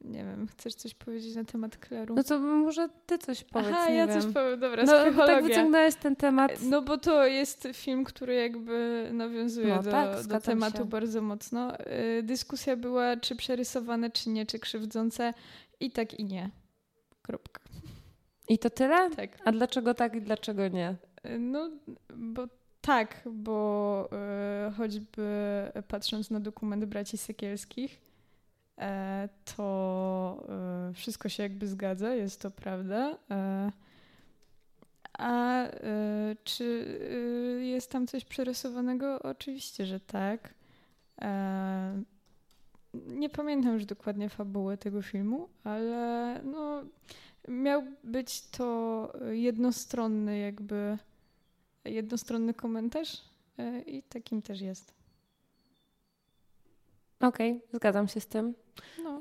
nie 0.00 0.24
wiem, 0.24 0.46
chcesz 0.46 0.74
coś 0.74 0.94
powiedzieć 0.94 1.34
na 1.34 1.44
temat 1.44 1.76
kleru? 1.76 2.14
No 2.14 2.22
to 2.22 2.38
może 2.38 2.88
ty 3.06 3.18
coś 3.18 3.44
powiedz, 3.44 3.68
Aha, 3.72 3.90
ja 3.90 4.06
wiem. 4.06 4.22
coś 4.22 4.32
powiem, 4.32 4.60
dobra, 4.60 4.84
no, 4.84 5.26
tak 5.26 5.44
wyciągnąłeś 5.44 5.94
ten 5.94 6.16
temat. 6.16 6.52
No 6.62 6.82
bo 6.82 6.98
to 6.98 7.26
jest 7.26 7.68
film, 7.72 8.04
który 8.04 8.34
jakby 8.34 9.08
nawiązuje 9.12 9.68
no, 9.68 9.82
do, 9.82 9.90
tak, 9.90 10.26
do 10.26 10.40
tematu 10.40 10.78
się. 10.78 10.84
bardzo 10.84 11.22
mocno. 11.22 11.80
Y, 12.18 12.22
dyskusja 12.22 12.76
była, 12.76 13.16
czy 13.16 13.36
przerysowane, 13.36 14.10
czy 14.10 14.30
nie, 14.30 14.46
czy 14.46 14.58
krzywdzące 14.58 15.34
i 15.80 15.90
tak 15.90 16.14
i 16.14 16.24
nie. 16.24 16.50
Kropka. 17.22 17.60
I 18.48 18.58
to 18.58 18.70
tyle? 18.70 19.10
Tak. 19.10 19.30
A 19.44 19.52
dlaczego 19.52 19.94
tak 19.94 20.14
i 20.14 20.20
dlaczego 20.20 20.68
nie? 20.68 20.96
Y, 21.26 21.38
no, 21.38 21.70
bo 22.16 22.48
tak, 22.80 23.22
bo 23.32 24.08
choćby 24.76 25.22
patrząc 25.88 26.30
na 26.30 26.40
dokument 26.40 26.84
braci 26.84 27.18
Sekielskich, 27.18 27.94
e, 27.94 28.07
to 29.56 30.46
y, 30.90 30.94
wszystko 30.94 31.28
się 31.28 31.42
jakby 31.42 31.66
zgadza, 31.66 32.14
jest 32.14 32.40
to 32.40 32.50
prawda. 32.50 33.18
E, 33.30 33.72
a 35.18 35.64
czy 36.44 36.98
jest 37.62 37.90
tam 37.90 38.06
coś 38.06 38.24
przerysowanego? 38.24 39.22
Oczywiście, 39.22 39.86
że 39.86 40.00
tak. 40.00 40.54
E, 41.20 42.02
nie 42.94 43.28
pamiętam 43.28 43.74
już 43.74 43.84
dokładnie 43.84 44.28
fabuły 44.28 44.76
tego 44.76 45.02
filmu, 45.02 45.48
ale 45.64 46.40
no, 46.44 46.82
miał 47.48 47.82
być 48.04 48.40
to 48.40 49.12
jednostronny 49.30 50.38
jakby 50.38 50.98
jednostronny 51.84 52.54
komentarz 52.54 53.22
e, 53.58 53.80
i 53.80 54.02
takim 54.02 54.42
też 54.42 54.60
jest. 54.60 54.94
Okej, 57.20 57.52
okay, 57.52 57.68
zgadzam 57.72 58.08
się 58.08 58.20
z 58.20 58.26
tym. 58.26 58.54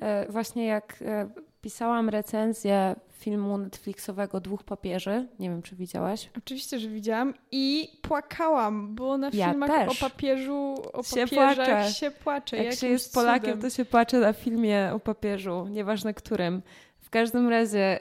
E, 0.01 0.31
właśnie 0.31 0.65
jak 0.65 0.99
e, 1.01 1.29
pisałam 1.61 2.09
recenzję 2.09 2.95
filmu 3.09 3.57
Netflixowego 3.57 4.39
Dwóch 4.39 4.63
Papieży, 4.63 5.27
nie 5.39 5.49
wiem 5.49 5.61
czy 5.61 5.75
widziałaś. 5.75 6.29
Oczywiście, 6.37 6.79
że 6.79 6.89
widziałam 6.89 7.33
i 7.51 7.89
płakałam, 8.01 8.95
bo 8.95 9.17
na 9.17 9.29
ja 9.33 9.49
filmach 9.49 9.69
też. 9.69 10.03
o 10.03 10.09
papieżu, 10.09 10.75
o 10.93 11.03
się 11.03 11.15
papieżach 11.15 11.55
płacze. 11.55 11.91
się 11.91 12.11
płacze. 12.11 12.57
Jak 12.57 12.73
się 12.73 12.87
jest 12.87 13.13
Polakiem, 13.13 13.53
cudem. 13.53 13.61
to 13.61 13.75
się 13.75 13.85
płacze 13.85 14.19
na 14.19 14.33
filmie 14.33 14.91
o 14.93 14.99
papieżu, 14.99 15.67
nieważne 15.67 16.13
którym. 16.13 16.61
W 16.99 17.09
każdym 17.09 17.49
razie, 17.49 17.99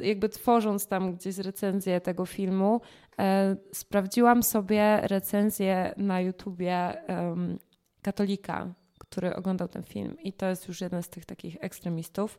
jakby 0.00 0.28
tworząc 0.28 0.86
tam 0.86 1.12
gdzieś 1.12 1.38
recenzję 1.38 2.00
tego 2.00 2.26
filmu, 2.26 2.80
E, 3.20 3.56
sprawdziłam 3.72 4.42
sobie 4.42 5.00
recenzję 5.02 5.94
na 5.96 6.20
YouTubie 6.20 7.02
um, 7.08 7.58
katolika, 8.02 8.74
który 9.10 9.36
oglądał 9.36 9.68
ten 9.68 9.82
film 9.82 10.16
i 10.22 10.32
to 10.32 10.46
jest 10.46 10.68
już 10.68 10.80
jeden 10.80 11.02
z 11.02 11.08
tych 11.08 11.24
takich 11.24 11.56
ekstremistów. 11.60 12.38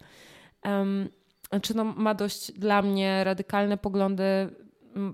Um, 0.66 1.10
znaczy 1.50 1.78
no, 1.78 1.84
ma 1.84 2.14
dość 2.14 2.52
dla 2.52 2.82
mnie 2.82 3.24
radykalne 3.24 3.78
poglądy, 3.78 4.24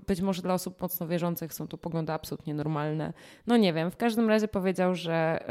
być 0.06 0.20
może 0.20 0.42
dla 0.42 0.54
osób 0.54 0.82
mocno 0.82 1.08
wierzących 1.08 1.54
są 1.54 1.68
to 1.68 1.78
poglądy 1.78 2.12
absolutnie 2.12 2.54
normalne. 2.54 3.12
No 3.46 3.56
nie 3.56 3.72
wiem, 3.72 3.90
w 3.90 3.96
każdym 3.96 4.28
razie 4.28 4.48
powiedział, 4.48 4.94
że 4.94 5.44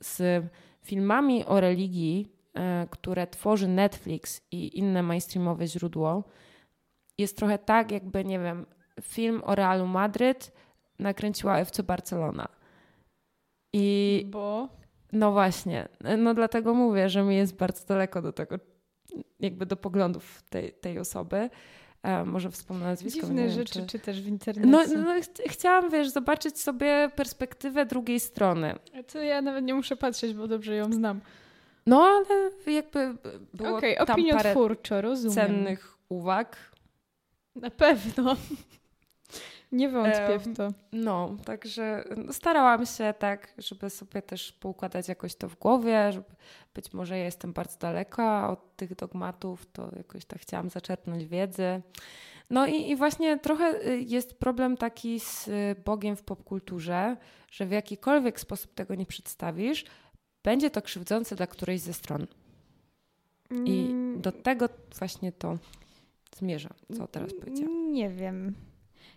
z 0.00 0.44
filmami 0.82 1.44
o 1.44 1.60
religii, 1.60 2.32
e, 2.54 2.86
które 2.90 3.26
tworzy 3.26 3.68
Netflix 3.68 4.42
i 4.50 4.78
inne 4.78 5.02
mainstreamowe 5.02 5.66
źródło, 5.66 6.24
jest 7.18 7.36
trochę 7.36 7.58
tak, 7.58 7.92
jakby, 7.92 8.24
nie 8.24 8.38
wiem, 8.38 8.66
film 9.02 9.42
o 9.44 9.54
Realu 9.54 9.86
Madryt 9.86 10.52
nakręciła 10.98 11.58
FC 11.58 11.82
Barcelona. 11.82 12.48
I 13.72 14.26
bo 14.30 14.68
no 15.12 15.32
właśnie, 15.32 15.88
no 16.18 16.34
dlatego 16.34 16.74
mówię, 16.74 17.08
że 17.08 17.22
mi 17.22 17.36
jest 17.36 17.56
bardzo 17.56 17.86
daleko 17.86 18.22
do 18.22 18.32
tego, 18.32 18.58
jakby 19.40 19.66
do 19.66 19.76
poglądów 19.76 20.42
tej, 20.42 20.72
tej 20.72 20.98
osoby. 20.98 21.50
E, 22.02 22.24
może 22.24 22.50
wspomnę 22.50 22.86
nazwisko. 22.86 23.20
Dziwne 23.20 23.42
nie 23.42 23.50
rzeczy 23.50 23.78
wiem, 23.78 23.88
czy... 23.88 23.98
czytasz 23.98 24.20
w 24.20 24.26
internecie. 24.26 24.68
No, 24.68 25.02
no 25.04 25.22
ch 25.22 25.26
chciałam, 25.48 25.90
wiesz, 25.90 26.08
zobaczyć 26.08 26.60
sobie 26.60 27.10
perspektywę 27.16 27.86
drugiej 27.86 28.20
strony. 28.20 28.74
To 29.12 29.18
ja 29.18 29.42
nawet 29.42 29.64
nie 29.64 29.74
muszę 29.74 29.96
patrzeć, 29.96 30.34
bo 30.34 30.48
dobrze 30.48 30.74
ją 30.74 30.92
znam. 30.92 31.20
No, 31.86 32.02
ale 32.02 32.50
jakby 32.74 33.16
było 33.54 33.76
okay, 33.76 33.96
tam 33.96 34.10
opiniotwórczo, 34.10 35.00
rozumiem. 35.00 35.34
cennych 35.34 35.98
uwag. 36.08 36.56
Na 37.54 37.70
pewno. 37.70 38.36
Nie 39.72 39.88
wątpię 39.88 40.38
w 40.38 40.56
to. 40.56 40.68
No, 40.92 41.36
także 41.44 42.04
starałam 42.30 42.86
się 42.86 43.14
tak, 43.18 43.54
żeby 43.58 43.90
sobie 43.90 44.22
też 44.22 44.52
poukładać 44.52 45.08
jakoś 45.08 45.34
to 45.34 45.48
w 45.48 45.56
głowie, 45.56 46.12
żeby 46.12 46.26
być 46.74 46.92
może 46.92 47.18
ja 47.18 47.24
jestem 47.24 47.52
bardzo 47.52 47.78
daleka 47.78 48.50
od 48.50 48.76
tych 48.76 48.94
dogmatów, 48.94 49.66
to 49.72 49.90
jakoś 49.96 50.24
tak 50.24 50.40
chciałam 50.40 50.70
zaczerpnąć 50.70 51.24
wiedzy. 51.24 51.82
No 52.50 52.66
i, 52.66 52.90
i 52.90 52.96
właśnie 52.96 53.38
trochę 53.38 53.86
y, 53.88 54.00
jest 54.00 54.38
problem 54.38 54.76
taki 54.76 55.20
z 55.20 55.48
y, 55.48 55.76
Bogiem 55.84 56.16
w 56.16 56.22
popkulturze, 56.22 57.16
że 57.50 57.66
w 57.66 57.70
jakikolwiek 57.70 58.40
sposób 58.40 58.74
tego 58.74 58.94
nie 58.94 59.06
przedstawisz, 59.06 59.84
będzie 60.42 60.70
to 60.70 60.82
krzywdzące 60.82 61.36
dla 61.36 61.46
którejś 61.46 61.80
ze 61.80 61.92
stron. 61.92 62.26
I 63.64 63.86
mm. 63.90 64.20
do 64.20 64.32
tego 64.32 64.68
właśnie 64.98 65.32
to 65.32 65.58
zmierza, 66.36 66.70
co 66.96 67.06
teraz 67.06 67.34
powiedziałam. 67.34 67.92
Nie 67.92 68.08
wiem. 68.08 68.54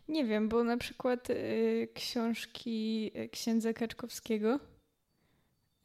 Nie 0.07 0.25
wiem, 0.25 0.49
bo 0.49 0.63
na 0.63 0.77
przykład 0.77 1.29
y, 1.29 1.87
książki 1.93 3.11
y, 3.15 3.29
księdza 3.29 3.73
Kaczkowskiego 3.73 4.59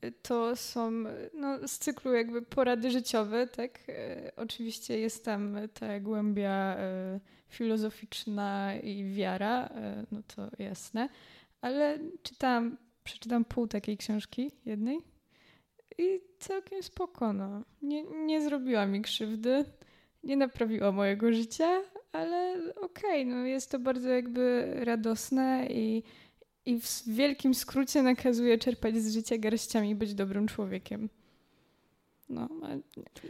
y, 0.04 0.12
to 0.22 0.56
są 0.56 0.90
no, 1.34 1.68
z 1.68 1.78
cyklu 1.78 2.12
jakby 2.12 2.42
porady 2.42 2.90
życiowe, 2.90 3.46
tak? 3.46 3.78
Oczywiście 4.36 4.98
jest 4.98 5.24
tam 5.24 5.56
ta 5.74 6.00
głębia 6.00 6.76
filozoficzna 7.48 8.74
i 8.76 9.04
wiara, 9.04 9.68
no 10.12 10.22
to 10.36 10.48
jasne, 10.58 11.08
ale 11.60 11.98
czytałam, 12.22 12.76
przeczytam 13.04 13.44
pół 13.44 13.68
takiej 13.68 13.96
książki 13.96 14.50
jednej 14.66 14.98
i 15.98 16.20
całkiem 16.38 16.82
spoko, 16.82 17.32
no. 17.32 17.62
Nie, 17.82 18.02
nie 18.04 18.42
zrobiła 18.42 18.86
mi 18.86 19.02
krzywdy, 19.02 19.64
nie 20.24 20.36
naprawiła 20.36 20.92
mojego 20.92 21.32
życia, 21.32 21.82
ale 22.12 22.54
okej, 22.76 23.22
okay, 23.22 23.24
no 23.24 23.46
jest 23.46 23.70
to 23.70 23.78
bardzo 23.78 24.08
jakby 24.08 24.72
radosne 24.84 25.66
i, 25.70 26.02
i 26.66 26.80
w 26.80 27.02
wielkim 27.06 27.54
skrócie 27.54 28.02
nakazuje 28.02 28.58
czerpać 28.58 28.96
z 28.96 29.14
życia 29.14 29.38
garściami 29.38 29.94
być 29.94 30.14
dobrym 30.14 30.48
człowiekiem. 30.48 31.08
No, 32.28 32.48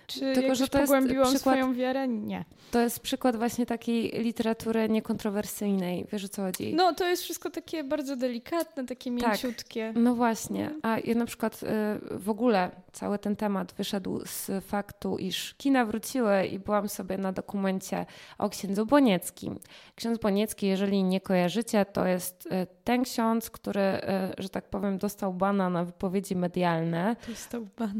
czy 0.06 0.34
Tylko, 0.34 0.54
że 0.54 0.68
to 0.68 0.78
pogłębiłam 0.78 1.34
przykład, 1.34 1.56
swoją 1.56 1.74
wiarę? 1.74 2.08
Nie. 2.08 2.44
To 2.70 2.80
jest 2.80 3.00
przykład 3.00 3.36
właśnie 3.36 3.66
takiej 3.66 4.10
literatury 4.10 4.88
niekontrowersyjnej. 4.88 6.06
Wiesz 6.12 6.24
o 6.24 6.28
co 6.28 6.42
chodzi? 6.42 6.74
No, 6.74 6.94
to 6.94 7.06
jest 7.06 7.22
wszystko 7.22 7.50
takie 7.50 7.84
bardzo 7.84 8.16
delikatne, 8.16 8.86
takie 8.86 9.10
tak. 9.18 9.28
mięciutkie. 9.28 9.92
Tak, 9.94 10.02
no 10.02 10.14
właśnie. 10.14 10.70
A 10.82 10.98
ja 11.04 11.14
na 11.14 11.26
przykład 11.26 11.62
y, 11.62 12.18
w 12.18 12.30
ogóle 12.30 12.70
cały 12.92 13.18
ten 13.18 13.36
temat 13.36 13.72
wyszedł 13.72 14.20
z 14.26 14.64
faktu, 14.64 15.18
iż 15.18 15.54
kina 15.54 15.84
wróciły 15.84 16.46
i 16.46 16.58
byłam 16.58 16.88
sobie 16.88 17.18
na 17.18 17.32
dokumencie 17.32 18.06
o 18.38 18.48
księdzu 18.48 18.86
Bonieckim. 18.86 19.58
Ksiądz 19.94 20.18
Boniecki, 20.18 20.66
jeżeli 20.66 21.04
nie 21.04 21.20
kojarzycie, 21.20 21.84
to 21.84 22.06
jest 22.06 22.46
y, 22.46 22.66
ten 22.88 23.02
ksiądz, 23.02 23.50
który, 23.50 23.80
y, 23.80 24.42
że 24.42 24.48
tak 24.48 24.70
powiem, 24.70 24.98
dostał 24.98 25.34
bana 25.34 25.70
na 25.70 25.84
wypowiedzi 25.84 26.36
medialne 26.36 27.16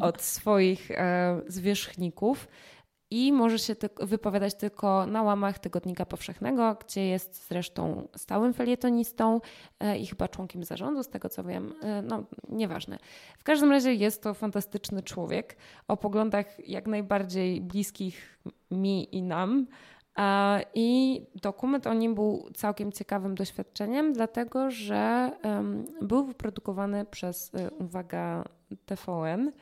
od 0.01 0.22
swoich 0.22 0.90
e, 0.90 1.40
zwierzchników 1.46 2.48
i 3.11 3.33
może 3.33 3.59
się 3.59 3.77
wypowiadać 4.01 4.55
tylko 4.55 5.07
na 5.07 5.22
łamach 5.22 5.59
Tygodnika 5.59 6.07
Powszechnego, 6.07 6.77
gdzie 6.87 7.07
jest 7.07 7.48
zresztą 7.48 8.09
stałym 8.16 8.55
felietonistą 8.55 9.40
e, 9.81 9.98
i 9.98 10.07
chyba 10.07 10.29
członkiem 10.29 10.64
zarządu, 10.64 11.03
z 11.03 11.09
tego 11.09 11.29
co 11.29 11.44
wiem. 11.44 11.74
E, 11.83 12.03
no, 12.03 12.24
nieważne. 12.48 12.98
W 13.38 13.44
każdym 13.44 13.70
razie 13.70 13.94
jest 13.94 14.22
to 14.22 14.35
fantastyczny 14.35 15.03
człowiek 15.03 15.57
o 15.88 15.96
poglądach 15.96 16.68
jak 16.68 16.87
najbardziej 16.87 17.61
bliskich 17.61 18.38
mi 18.70 19.16
i 19.16 19.22
nam. 19.22 19.66
I 20.74 21.20
dokument 21.35 21.87
o 21.87 21.94
nim 21.94 22.14
był 22.14 22.50
całkiem 22.54 22.92
ciekawym 22.92 23.35
doświadczeniem, 23.35 24.12
dlatego 24.12 24.70
że 24.70 25.31
był 26.02 26.24
wyprodukowany 26.24 27.04
przez, 27.04 27.54
e, 27.54 27.70
uwaga, 27.70 28.44
TVN. 28.87 29.52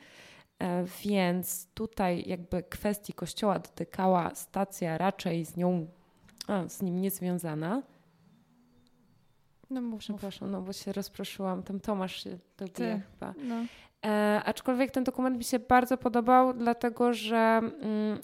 E, 0.59 0.85
więc 1.05 1.67
tutaj 1.73 2.23
jakby 2.27 2.63
kwestii 2.63 3.13
kościoła 3.13 3.59
dotykała 3.59 4.35
stacja 4.35 4.97
raczej 4.97 5.45
z 5.45 5.57
nią, 5.57 5.87
a, 6.47 6.67
z 6.67 6.81
nim 6.81 7.01
niezwiązana. 7.01 7.81
No 9.69 9.81
mów, 9.81 9.99
Przepraszam, 9.99 10.51
no 10.51 10.61
bo 10.61 10.73
się 10.73 10.93
rozproszyłam. 10.93 11.63
Tam 11.63 11.79
Tomasz 11.79 12.23
się 12.23 12.37
dobije 12.57 13.01
chyba. 13.11 13.33
No. 13.43 13.55
E, 14.05 14.41
aczkolwiek 14.45 14.91
ten 14.91 15.03
dokument 15.03 15.37
mi 15.37 15.43
się 15.43 15.59
bardzo 15.59 15.97
podobał, 15.97 16.53
dlatego 16.53 17.13
że 17.13 17.37
mm, 17.37 18.19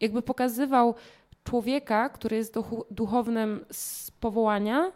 jakby 0.00 0.22
pokazywał 0.22 0.94
człowieka, 1.46 2.08
który 2.08 2.36
jest 2.36 2.54
duchownym 2.90 3.64
z 3.72 4.10
powołania 4.10 4.92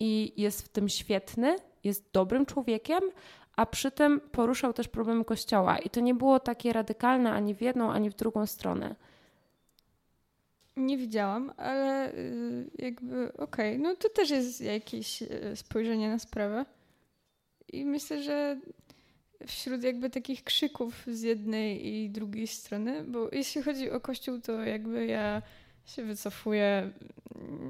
i 0.00 0.32
jest 0.36 0.62
w 0.62 0.68
tym 0.68 0.88
świetny, 0.88 1.56
jest 1.84 2.10
dobrym 2.12 2.46
człowiekiem, 2.46 3.00
a 3.56 3.66
przy 3.66 3.90
tym 3.90 4.20
poruszał 4.20 4.72
też 4.72 4.88
problem 4.88 5.24
Kościoła. 5.24 5.78
I 5.78 5.90
to 5.90 6.00
nie 6.00 6.14
było 6.14 6.40
takie 6.40 6.72
radykalne 6.72 7.32
ani 7.32 7.54
w 7.54 7.60
jedną, 7.60 7.92
ani 7.92 8.10
w 8.10 8.14
drugą 8.14 8.46
stronę. 8.46 8.94
Nie 10.76 10.98
widziałam, 10.98 11.52
ale 11.56 12.14
y, 12.14 12.70
jakby 12.78 13.32
okej, 13.32 13.76
okay. 13.76 13.78
no 13.78 13.96
to 13.96 14.08
też 14.08 14.30
jest 14.30 14.60
jakieś 14.60 15.22
y, 15.22 15.28
spojrzenie 15.54 16.08
na 16.08 16.18
sprawę. 16.18 16.64
I 17.72 17.84
myślę, 17.84 18.22
że 18.22 18.60
wśród 19.46 19.82
jakby 19.82 20.10
takich 20.10 20.44
krzyków 20.44 21.04
z 21.06 21.22
jednej 21.22 21.86
i 21.86 22.10
drugiej 22.10 22.46
strony, 22.46 23.04
bo 23.04 23.28
jeśli 23.32 23.62
chodzi 23.62 23.90
o 23.90 24.00
Kościół, 24.00 24.40
to 24.40 24.52
jakby 24.52 25.06
ja 25.06 25.42
się 25.86 26.04
wycofuję. 26.04 26.90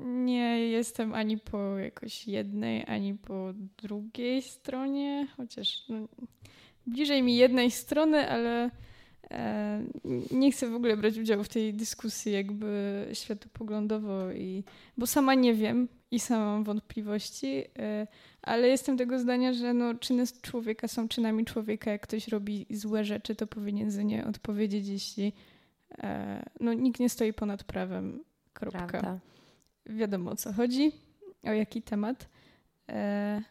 nie 0.04 0.58
jestem 0.58 1.14
ani 1.14 1.38
po 1.38 1.78
jakoś 1.78 2.28
jednej, 2.28 2.84
ani 2.86 3.14
po 3.14 3.52
drugiej 3.82 4.42
stronie, 4.42 5.26
chociaż 5.36 5.88
no, 5.88 6.08
bliżej 6.86 7.22
mi 7.22 7.36
jednej 7.36 7.70
strony, 7.70 8.30
ale 8.30 8.70
e, 9.30 9.82
nie 10.30 10.52
chcę 10.52 10.70
w 10.70 10.74
ogóle 10.74 10.96
brać 10.96 11.18
udziału 11.18 11.44
w 11.44 11.48
tej 11.48 11.74
dyskusji 11.74 12.32
jakby 12.32 13.06
światopoglądowo, 13.12 14.32
i, 14.32 14.64
bo 14.98 15.06
sama 15.06 15.34
nie 15.34 15.54
wiem 15.54 15.88
i 16.10 16.20
sama 16.20 16.44
mam 16.44 16.64
wątpliwości, 16.64 17.64
e, 17.78 18.06
ale 18.42 18.68
jestem 18.68 18.98
tego 18.98 19.18
zdania, 19.18 19.52
że 19.52 19.74
no, 19.74 19.94
czyny 19.94 20.24
człowieka 20.42 20.88
są 20.88 21.08
czynami 21.08 21.44
człowieka. 21.44 21.90
Jak 21.90 22.02
ktoś 22.02 22.28
robi 22.28 22.66
złe 22.70 23.04
rzeczy, 23.04 23.34
to 23.34 23.46
powinien 23.46 23.90
za 23.90 24.02
nie 24.02 24.26
odpowiedzieć, 24.26 24.88
jeśli 24.88 25.32
no, 26.60 26.72
nikt 26.72 27.00
nie 27.00 27.08
stoi 27.08 27.32
ponad 27.32 27.64
prawem. 27.64 28.24
Kropka. 28.52 28.86
Prawda. 28.86 29.18
Wiadomo 29.86 30.30
o 30.30 30.36
co 30.36 30.52
chodzi, 30.52 30.92
o 31.44 31.52
jaki 31.52 31.82
temat. 31.82 32.28
E, 32.88 33.42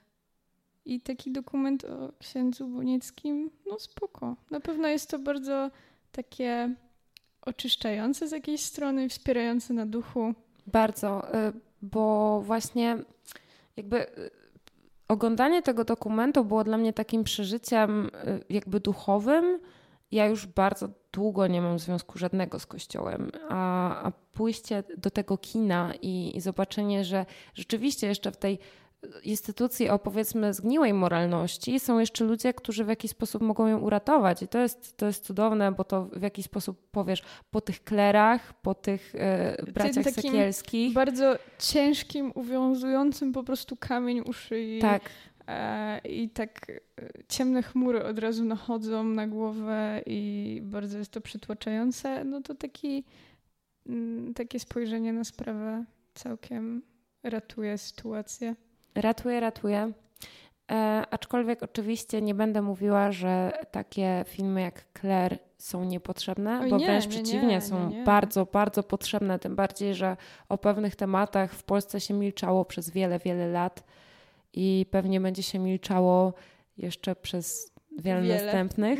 I 0.85 1.01
taki 1.01 1.31
dokument 1.31 1.85
o 1.85 2.11
księdzu 2.19 2.67
Bonieckim, 2.67 3.49
no 3.69 3.79
spoko. 3.79 4.35
Na 4.51 4.59
pewno 4.59 4.87
jest 4.87 5.09
to 5.09 5.19
bardzo 5.19 5.71
takie 6.11 6.75
oczyszczające 7.41 8.27
z 8.27 8.31
jakiejś 8.31 8.61
strony, 8.61 9.09
wspierające 9.09 9.73
na 9.73 9.85
duchu. 9.85 10.33
Bardzo, 10.67 11.35
y, 11.49 11.53
bo 11.81 12.41
właśnie 12.41 12.97
jakby 13.77 14.07
y, 14.17 14.31
oglądanie 15.07 15.61
tego 15.61 15.83
dokumentu 15.83 16.45
było 16.45 16.63
dla 16.63 16.77
mnie 16.77 16.93
takim 16.93 17.23
przeżyciem 17.23 18.05
y, 18.05 18.09
jakby 18.49 18.79
duchowym. 18.79 19.59
Ja 20.11 20.25
już 20.25 20.47
bardzo 20.47 20.89
długo 21.11 21.47
nie 21.47 21.61
mam 21.61 21.79
związku 21.79 22.19
żadnego 22.19 22.59
z 22.59 22.65
Kościołem, 22.65 23.31
a, 23.49 24.03
a 24.03 24.11
pójście 24.11 24.83
do 24.97 25.11
tego 25.11 25.37
kina 25.37 25.93
i, 26.01 26.37
i 26.37 26.41
zobaczenie, 26.41 27.03
że 27.03 27.25
rzeczywiście 27.53 28.07
jeszcze 28.07 28.31
w 28.31 28.37
tej 28.37 28.59
instytucji 29.23 29.89
o 29.89 29.99
powiedzmy 29.99 30.53
zgniłej 30.53 30.93
moralności 30.93 31.79
są 31.79 31.99
jeszcze 31.99 32.25
ludzie, 32.25 32.53
którzy 32.53 32.85
w 32.85 32.87
jakiś 32.87 33.11
sposób 33.11 33.41
mogą 33.41 33.67
ją 33.67 33.79
uratować. 33.79 34.43
I 34.43 34.47
to 34.47 34.59
jest, 34.59 34.97
to 34.97 35.05
jest 35.05 35.25
cudowne, 35.25 35.71
bo 35.71 35.83
to 35.83 36.05
w 36.05 36.21
jakiś 36.21 36.45
sposób 36.45 36.91
powiesz 36.91 37.23
po 37.51 37.61
tych 37.61 37.83
klerach, 37.83 38.53
po 38.53 38.75
tych 38.75 39.15
e, 39.15 39.65
braciach 39.71 40.05
Sekielskich. 40.05 40.93
Bardzo 40.93 41.35
ciężkim, 41.59 42.31
uwiązującym 42.35 43.33
po 43.33 43.43
prostu 43.43 43.75
kamień 43.75 44.19
u 44.19 44.33
szyi. 44.33 44.79
Tak. 44.79 45.01
E, 45.47 45.99
I 45.99 46.29
tak 46.29 46.69
e, 46.69 46.79
ciemne 47.27 47.63
chmury 47.63 48.03
od 48.03 48.19
razu 48.19 48.45
nachodzą 48.45 49.03
na 49.03 49.27
głowę 49.27 50.01
i 50.05 50.59
bardzo 50.63 50.97
jest 50.97 51.11
to 51.11 51.21
przytłaczające. 51.21 52.23
No 52.23 52.41
to 52.41 52.55
taki, 52.55 53.03
mm, 53.87 54.33
takie 54.33 54.59
spojrzenie 54.59 55.13
na 55.13 55.23
sprawę 55.23 55.85
całkiem 56.13 56.81
ratuje 57.23 57.77
sytuację. 57.77 58.55
Ratuje, 58.95 59.39
ratuje. 59.39 59.91
E, 60.71 61.03
aczkolwiek 61.11 61.63
oczywiście 61.63 62.21
nie 62.21 62.35
będę 62.35 62.61
mówiła, 62.61 63.11
że 63.11 63.51
takie 63.71 64.25
filmy 64.27 64.61
jak 64.61 64.85
Claire 64.99 65.37
są 65.57 65.83
niepotrzebne, 65.83 66.69
bo 66.69 66.77
nie, 66.77 66.85
wręcz 66.85 67.03
nie, 67.05 67.09
przeciwnie, 67.09 67.47
nie, 67.47 67.61
są 67.61 68.03
bardzo, 68.05 68.45
bardzo 68.45 68.83
potrzebne. 68.83 69.39
Tym 69.39 69.55
bardziej, 69.55 69.95
że 69.95 70.17
o 70.49 70.57
pewnych 70.57 70.95
tematach 70.95 71.53
w 71.53 71.63
Polsce 71.63 71.99
się 71.99 72.13
milczało 72.13 72.65
przez 72.65 72.89
wiele, 72.89 73.19
wiele 73.19 73.47
lat 73.47 73.83
i 74.53 74.85
pewnie 74.91 75.21
będzie 75.21 75.43
się 75.43 75.59
milczało 75.59 76.33
jeszcze 76.77 77.15
przez 77.15 77.71
wiele, 77.99 78.21
wiele. 78.21 78.43
następnych. 78.43 78.99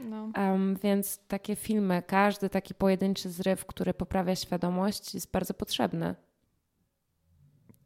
No. 0.00 0.32
Um, 0.36 0.76
więc 0.82 1.18
takie 1.28 1.56
filmy, 1.56 2.02
każdy 2.06 2.50
taki 2.50 2.74
pojedynczy 2.74 3.30
zryw, 3.30 3.66
który 3.66 3.94
poprawia 3.94 4.36
świadomość, 4.36 5.14
jest 5.14 5.30
bardzo 5.30 5.54
potrzebny. 5.54 6.14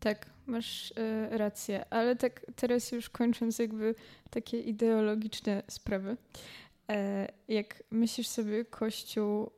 Tak, 0.01 0.27
masz 0.47 0.91
y, 0.91 1.29
rację, 1.31 1.85
ale 1.91 2.17
tak 2.17 2.47
teraz 2.57 2.93
już 2.93 3.11
kończąc 3.11 3.59
jakby 3.59 3.95
takie 4.31 4.61
ideologiczne 4.61 5.63
sprawy. 5.69 6.17
E, 6.91 7.29
jak 7.49 7.83
myślisz 7.91 8.29
sobie 8.29 8.65
Kościół 8.65 9.51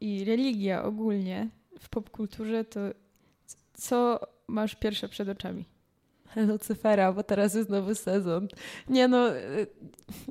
i 0.00 0.24
religia 0.24 0.84
ogólnie 0.84 1.48
w 1.80 1.88
popkulturze, 1.88 2.64
to 2.64 2.80
co 3.74 4.20
masz 4.48 4.74
pierwsze 4.74 5.08
przed 5.08 5.28
oczami? 5.28 5.64
Lucyfera, 6.36 7.12
bo 7.12 7.22
teraz 7.22 7.54
jest 7.54 7.70
nowy 7.70 7.94
sezon. 7.94 8.48
Nie 8.88 9.08
no... 9.08 9.36
Y, 9.36 9.66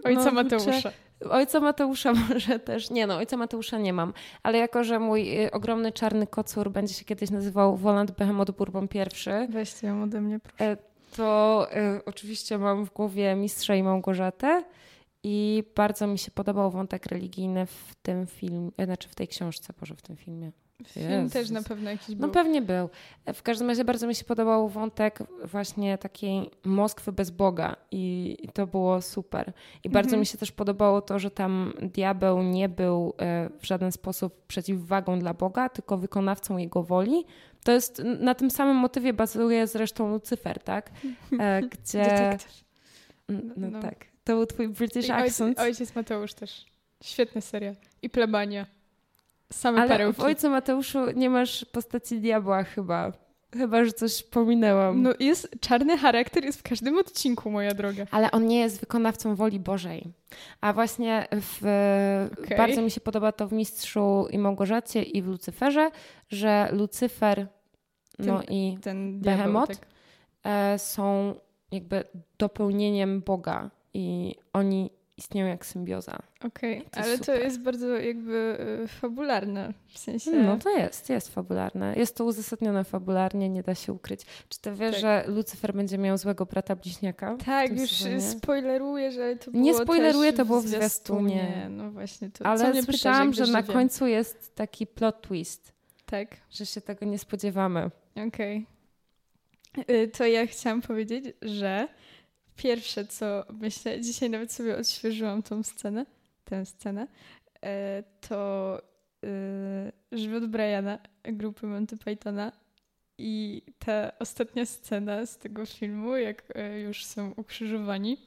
Ojca 0.03 0.25
no, 0.25 0.31
Mateusza. 0.31 0.91
Ojca 1.29 1.59
Mateusza 1.59 2.13
może 2.29 2.59
też. 2.59 2.89
Nie 2.89 3.07
no, 3.07 3.15
ojca 3.15 3.37
Mateusza 3.37 3.77
nie 3.77 3.93
mam. 3.93 4.13
Ale 4.43 4.57
jako, 4.57 4.83
że 4.83 4.99
mój 4.99 5.45
y, 5.45 5.51
ogromny 5.51 5.91
czarny 5.91 6.27
kocur 6.27 6.71
będzie 6.71 6.93
się 6.93 7.05
kiedyś 7.05 7.29
nazywał 7.29 7.77
Woland 7.77 8.11
Behemoth 8.11 8.51
Bourbon 8.51 8.87
I. 8.93 9.51
Weźcie 9.51 9.87
ją 9.87 10.03
ode 10.03 10.21
mnie, 10.21 10.39
proszę. 10.39 10.65
E, 10.65 10.77
to 11.15 11.67
y, 11.97 12.05
oczywiście 12.05 12.57
mam 12.57 12.85
w 12.85 12.93
głowie 12.93 13.35
Mistrza 13.35 13.75
i 13.75 13.83
Małgorzatę. 13.83 14.63
I 15.23 15.63
bardzo 15.75 16.07
mi 16.07 16.19
się 16.19 16.31
podobał 16.31 16.71
wątek 16.71 17.05
religijny 17.05 17.65
w 17.65 17.95
tym 18.01 18.27
filmie, 18.27 18.71
znaczy 18.85 19.09
w 19.09 19.15
tej 19.15 19.27
książce, 19.27 19.73
może 19.81 19.95
w 19.95 20.01
tym 20.01 20.15
filmie. 20.15 20.51
Film 20.87 21.29
też 21.29 21.49
na 21.49 21.63
pewno 21.63 21.89
jakiś 21.89 22.09
no 22.09 22.15
był. 22.15 22.27
No 22.27 22.33
pewnie 22.33 22.61
był. 22.61 22.89
W 23.33 23.41
każdym 23.43 23.67
razie 23.67 23.85
bardzo 23.85 24.07
mi 24.07 24.15
się 24.15 24.25
podobał 24.25 24.69
wątek 24.69 25.19
właśnie 25.43 25.97
takiej 25.97 26.49
Moskwy 26.63 27.11
bez 27.11 27.31
Boga 27.31 27.75
i, 27.91 28.37
i 28.41 28.49
to 28.49 28.67
było 28.67 29.01
super. 29.01 29.53
I 29.83 29.89
bardzo 29.89 30.07
mhm. 30.07 30.19
mi 30.19 30.25
się 30.25 30.37
też 30.37 30.51
podobało 30.51 31.01
to, 31.01 31.19
że 31.19 31.31
tam 31.31 31.73
diabeł 31.81 32.43
nie 32.43 32.69
był 32.69 33.13
e, 33.19 33.49
w 33.59 33.65
żaden 33.65 33.91
sposób 33.91 34.45
przeciwwagą 34.47 35.19
dla 35.19 35.33
Boga, 35.33 35.69
tylko 35.69 35.97
wykonawcą 35.97 36.57
jego 36.57 36.83
woli. 36.83 37.25
To 37.63 37.71
jest, 37.71 38.01
na 38.19 38.35
tym 38.35 38.51
samym 38.51 38.75
motywie 38.75 39.13
bazuje 39.13 39.67
zresztą 39.67 40.09
Lucyfer, 40.09 40.59
tak? 40.59 40.91
E, 41.39 41.61
gdzie... 41.71 42.37
No, 43.29 43.39
no, 43.57 43.67
no, 43.69 43.81
tak. 43.81 44.05
To 44.23 44.33
był 44.33 44.45
twój 44.45 44.67
British 44.69 45.09
accent. 45.09 45.59
Ojciec 45.59 45.95
Mateusz 45.95 46.33
też. 46.33 46.65
Świetna 47.03 47.41
seria. 47.41 47.73
I 48.01 48.09
plebania. 48.09 48.65
Same 49.53 49.81
Ale 49.81 49.89
perełki. 49.89 50.21
w 50.21 50.23
Ojcu 50.23 50.49
Mateuszu 50.49 50.99
nie 51.15 51.29
masz 51.29 51.65
postaci 51.65 52.19
diabła 52.19 52.63
chyba. 52.63 53.11
Chyba, 53.53 53.85
że 53.85 53.91
coś 53.91 54.23
pominęłam. 54.23 55.01
No 55.01 55.13
jest, 55.19 55.55
czarny 55.59 55.97
charakter 55.97 56.45
jest 56.45 56.59
w 56.59 56.63
każdym 56.63 56.97
odcinku, 56.97 57.51
moja 57.51 57.73
droga. 57.73 58.05
Ale 58.11 58.31
on 58.31 58.47
nie 58.47 58.59
jest 58.59 58.79
wykonawcą 58.79 59.35
woli 59.35 59.59
Bożej. 59.59 60.13
A 60.61 60.73
właśnie 60.73 61.27
w, 61.31 61.57
okay. 62.43 62.57
bardzo 62.57 62.81
mi 62.81 62.91
się 62.91 63.01
podoba 63.01 63.31
to 63.31 63.47
w 63.47 63.53
Mistrzu 63.53 64.27
i 64.31 64.37
Małgorzacie 64.37 65.03
i 65.03 65.21
w 65.21 65.27
Lucyferze, 65.27 65.91
że 66.29 66.69
Lucyfer 66.71 67.47
no 68.19 68.39
ten, 68.39 68.55
i 68.55 68.77
ten 68.81 69.19
Behemoth 69.19 69.77
tak. 69.77 69.87
E, 70.43 70.79
są 70.79 71.35
jakby 71.71 72.03
dopełnieniem 72.37 73.21
Boga 73.21 73.69
i 73.93 74.35
oni 74.53 74.89
istnieją 75.17 75.47
jak 75.47 75.65
symbioza. 75.65 76.19
Okej, 76.43 76.77
okay. 76.77 77.03
ale 77.03 77.17
super. 77.17 77.25
to 77.25 77.43
jest 77.43 77.59
bardzo 77.59 77.87
jakby 77.87 78.57
y, 78.83 78.87
fabularne 78.87 79.73
w 79.87 79.97
sensie. 79.99 80.31
No 80.31 80.57
to 80.57 80.69
jest, 80.69 81.09
jest 81.09 81.33
fabularne. 81.33 81.95
Jest 81.95 82.15
to 82.15 82.25
uzasadnione 82.25 82.83
fabularnie, 82.83 83.49
nie 83.49 83.63
da 83.63 83.75
się 83.75 83.93
ukryć. 83.93 84.21
Czy 84.49 84.59
ty 84.59 84.71
wiesz, 84.71 84.91
tak. 84.91 85.01
że 85.01 85.23
Lucyfer 85.27 85.73
będzie 85.73 85.97
miał 85.97 86.17
złego 86.17 86.45
brata 86.45 86.75
bliźniaka? 86.75 87.37
Tak, 87.45 87.79
już 87.79 87.91
sezonie? 87.91 88.21
spoileruję, 88.21 89.11
że 89.11 89.35
to 89.35 89.51
było 89.51 89.63
Nie 89.63 89.73
spoileruję, 89.73 90.33
to 90.33 90.45
było 90.45 90.61
w 90.61 90.67
zwiastunie. 90.67 91.29
zwiastunie. 91.29 91.69
No 91.69 91.91
właśnie. 91.91 92.29
To, 92.29 92.45
ale 92.45 92.83
słyszałam, 92.83 93.33
że 93.33 93.47
na 93.47 93.63
końcu 93.63 94.07
jest 94.07 94.55
taki 94.55 94.87
plot 94.87 95.21
twist. 95.21 95.73
Tak. 96.05 96.27
Że 96.49 96.65
się 96.65 96.81
tego 96.81 97.05
nie 97.05 97.19
spodziewamy. 97.19 97.91
Okej. 98.27 98.65
Okay. 99.81 100.07
To 100.07 100.25
ja 100.25 100.47
chciałam 100.47 100.81
powiedzieć, 100.81 101.25
że 101.41 101.87
pierwsze, 102.55 103.05
co 103.05 103.45
myślę, 103.59 104.01
dzisiaj 104.01 104.29
nawet 104.29 104.51
sobie 104.51 104.77
odświeżyłam 104.77 105.43
tą 105.43 105.63
scenę, 105.63 106.05
tę 106.45 106.65
scenę, 106.65 107.07
e, 107.65 108.03
to 108.29 108.81
e, 109.25 109.91
żywot 110.11 110.45
Briana 110.45 110.99
grupy 111.23 111.67
Monty 111.67 111.97
Pythona 111.97 112.51
i 113.17 113.61
ta 113.79 114.11
ostatnia 114.19 114.65
scena 114.65 115.25
z 115.25 115.37
tego 115.37 115.65
filmu, 115.65 116.17
jak 116.17 116.43
e, 116.55 116.79
już 116.79 117.05
są 117.05 117.31
ukrzyżowani 117.31 118.17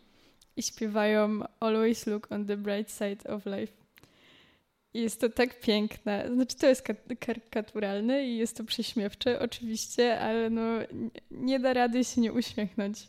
i 0.56 0.62
śpiewają 0.62 1.40
Always 1.60 2.06
look 2.06 2.32
on 2.32 2.46
the 2.46 2.56
bright 2.56 2.90
side 2.90 3.30
of 3.34 3.46
life. 3.46 3.72
I 4.94 5.00
jest 5.00 5.20
to 5.20 5.28
tak 5.28 5.60
piękne. 5.60 6.28
Znaczy, 6.34 6.56
to 6.56 6.66
jest 6.66 6.88
karykaturalne 7.20 8.24
i 8.24 8.36
jest 8.36 8.56
to 8.56 8.64
prześmiewcze, 8.64 9.40
oczywiście, 9.40 10.20
ale 10.20 10.50
no, 10.50 10.62
nie 11.30 11.60
da 11.60 11.72
rady 11.72 12.04
się 12.04 12.20
nie 12.20 12.32
uśmiechnąć. 12.32 13.08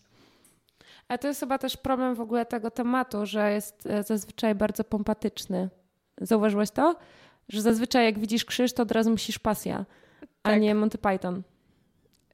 A 1.07 1.17
to 1.17 1.27
jest 1.27 1.39
chyba 1.39 1.57
też 1.57 1.77
problem 1.77 2.15
w 2.15 2.21
ogóle 2.21 2.45
tego 2.45 2.71
tematu, 2.71 3.25
że 3.25 3.51
jest 3.51 3.85
e, 3.85 4.03
zazwyczaj 4.03 4.55
bardzo 4.55 4.83
pompatyczny. 4.83 5.69
Zauważyłeś 6.21 6.71
to? 6.71 6.95
Że 7.49 7.61
zazwyczaj 7.61 8.05
jak 8.05 8.19
widzisz 8.19 8.45
krzyż, 8.45 8.73
to 8.73 8.83
od 8.83 8.91
razu 8.91 9.11
musisz 9.11 9.39
pasja, 9.39 9.85
tak. 10.19 10.53
a 10.53 10.57
nie 10.57 10.75
Monty 10.75 10.97
Python. 10.97 11.43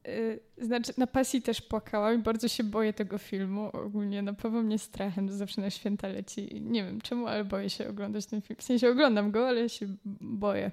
Yy, 0.06 0.40
znaczy, 0.58 0.94
na 0.98 1.08
pasji 1.08 1.42
też 1.42 1.62
płakałam 1.62 2.16
i 2.16 2.18
bardzo 2.18 2.48
się 2.48 2.64
boję 2.64 2.94
tego 2.94 3.18
filmu. 3.18 3.70
Ogólnie 3.74 4.22
napawa 4.22 4.62
mnie 4.62 4.80
strachem, 4.80 5.28
to 5.28 5.34
zawsze 5.34 5.62
na 5.62 5.70
święta 5.70 6.08
leci. 6.08 6.62
Nie 6.62 6.84
wiem 6.84 7.02
czemu, 7.02 7.28
ale 7.28 7.46
boję 7.46 7.70
się 7.70 7.90
oglądać 7.90 8.26
ten 8.26 8.42
film. 8.42 8.60
W 8.60 8.64
sensie 8.64 8.90
oglądam 8.90 9.32
go, 9.32 9.48
ale 9.48 9.70
się 9.70 9.88
boję. 10.22 10.72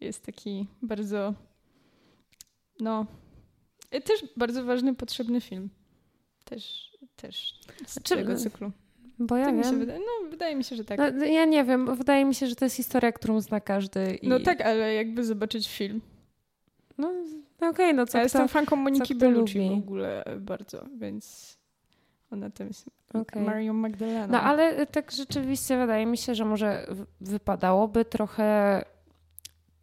Jest 0.00 0.26
taki 0.26 0.66
bardzo 0.82 1.34
No. 2.80 3.06
I 3.92 4.02
też 4.02 4.24
bardzo 4.36 4.64
ważny, 4.64 4.94
potrzebny 4.94 5.40
film. 5.40 5.70
Też, 6.50 6.90
też 7.16 7.60
z 7.86 7.92
znaczy, 7.92 8.16
tego 8.16 8.36
cyklu. 8.36 8.70
Bo 9.18 9.36
ja 9.36 9.44
tak 9.44 9.54
wiem. 9.54 9.64
Mi 9.64 9.70
się 9.70 9.76
wydaje, 9.78 9.98
no, 9.98 10.30
wydaje 10.30 10.56
mi 10.56 10.64
się, 10.64 10.76
że 10.76 10.84
tak. 10.84 10.98
No, 11.14 11.24
ja 11.24 11.44
nie 11.44 11.64
wiem, 11.64 11.86
bo 11.86 11.96
wydaje 11.96 12.24
mi 12.24 12.34
się, 12.34 12.46
że 12.46 12.54
to 12.56 12.64
jest 12.64 12.76
historia, 12.76 13.12
którą 13.12 13.40
zna 13.40 13.60
każdy. 13.60 14.14
I... 14.14 14.28
No 14.28 14.40
tak, 14.40 14.60
ale 14.60 14.94
jakby 14.94 15.24
zobaczyć 15.24 15.68
film. 15.68 16.00
No, 16.98 17.12
no 17.60 17.68
okej, 17.68 17.86
okay, 17.86 17.92
no 17.92 18.06
co 18.06 18.18
Ja 18.18 18.24
jestem 18.24 18.48
fanką 18.48 18.76
Moniki 18.76 19.14
Bellucci 19.14 19.70
w 19.70 19.72
ogóle 19.72 20.24
bardzo, 20.40 20.86
więc 20.98 21.56
ona 22.30 22.50
tam 22.50 22.66
jest 22.66 22.90
okay. 23.14 23.42
Marią 23.42 23.72
Magdalena. 23.72 24.26
No 24.26 24.40
ale 24.40 24.86
tak 24.86 25.10
rzeczywiście 25.10 25.78
wydaje 25.78 26.06
mi 26.06 26.18
się, 26.18 26.34
że 26.34 26.44
może 26.44 26.86
wypadałoby 27.20 28.04
trochę 28.04 28.82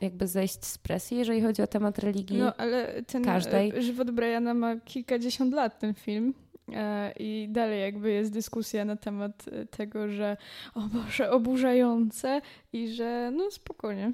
jakby 0.02 0.28
zejść 0.28 0.66
z 0.66 0.78
presji, 0.78 1.18
jeżeli 1.18 1.42
chodzi 1.42 1.62
o 1.62 1.68
temat 1.68 2.00
religii. 2.00 2.38
No 2.38 2.56
ale 2.56 3.04
ten 3.04 3.24
każdej. 3.24 3.78
E, 3.78 3.82
żywot 3.82 4.12
Briana 4.12 4.54
ma 4.54 4.76
kilkadziesiąt 4.76 5.54
lat, 5.54 5.80
ten 5.80 5.94
film. 5.94 6.34
E, 6.74 7.14
I 7.20 7.48
dalej 7.50 7.82
jakby 7.82 8.12
jest 8.12 8.32
dyskusja 8.32 8.86
na 8.86 8.96
temat 8.96 9.46
e, 9.52 9.66
tego, 9.66 10.10
że 10.10 10.38
o 10.76 10.82
Boże, 10.82 11.32
oburzające 11.32 12.42
i 12.74 12.88
że 12.88 13.32
no 13.36 13.52
spokojnie, 13.52 14.12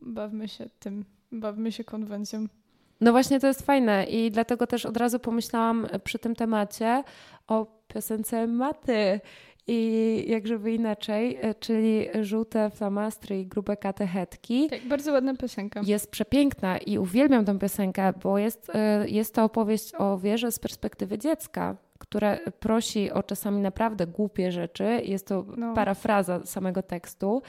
bawmy 0.00 0.48
się 0.48 0.66
tym, 0.78 1.04
bawmy 1.32 1.72
się 1.72 1.84
konwencją. 1.84 2.46
No 3.00 3.12
właśnie 3.12 3.40
to 3.40 3.46
jest 3.46 3.62
fajne 3.62 4.04
i 4.04 4.30
dlatego 4.30 4.66
też 4.66 4.86
od 4.86 4.96
razu 4.96 5.18
pomyślałam 5.18 5.86
przy 6.04 6.18
tym 6.18 6.34
temacie 6.34 7.04
o 7.46 7.66
piosence 7.88 8.46
Maty 8.46 9.20
i 9.68 10.24
jak 10.28 10.46
żeby 10.46 10.72
inaczej, 10.72 11.38
e, 11.40 11.54
czyli 11.54 12.08
żółte 12.20 12.70
flamastry 12.70 13.40
i 13.40 13.46
grube 13.46 13.76
katechetki. 13.76 14.68
Tak, 14.70 14.88
bardzo 14.88 15.12
ładna 15.12 15.36
piosenka. 15.36 15.80
Jest 15.84 16.10
przepiękna 16.10 16.78
i 16.78 16.98
uwielbiam 16.98 17.44
tę 17.44 17.58
piosenkę, 17.58 18.12
bo 18.22 18.38
jest, 18.38 18.70
e, 18.74 19.08
jest 19.08 19.34
to 19.34 19.44
opowieść 19.44 19.92
o 19.98 20.18
wierze 20.18 20.52
z 20.52 20.58
perspektywy 20.58 21.18
dziecka, 21.18 21.76
które 21.98 22.38
prosi 22.60 23.10
o 23.10 23.22
czasami 23.22 23.60
naprawdę 23.60 24.06
głupie 24.06 24.52
rzeczy. 24.52 25.00
Jest 25.04 25.26
to 25.26 25.44
no. 25.56 25.74
parafraza 25.74 26.46
samego 26.46 26.82
tekstu. 26.82 27.42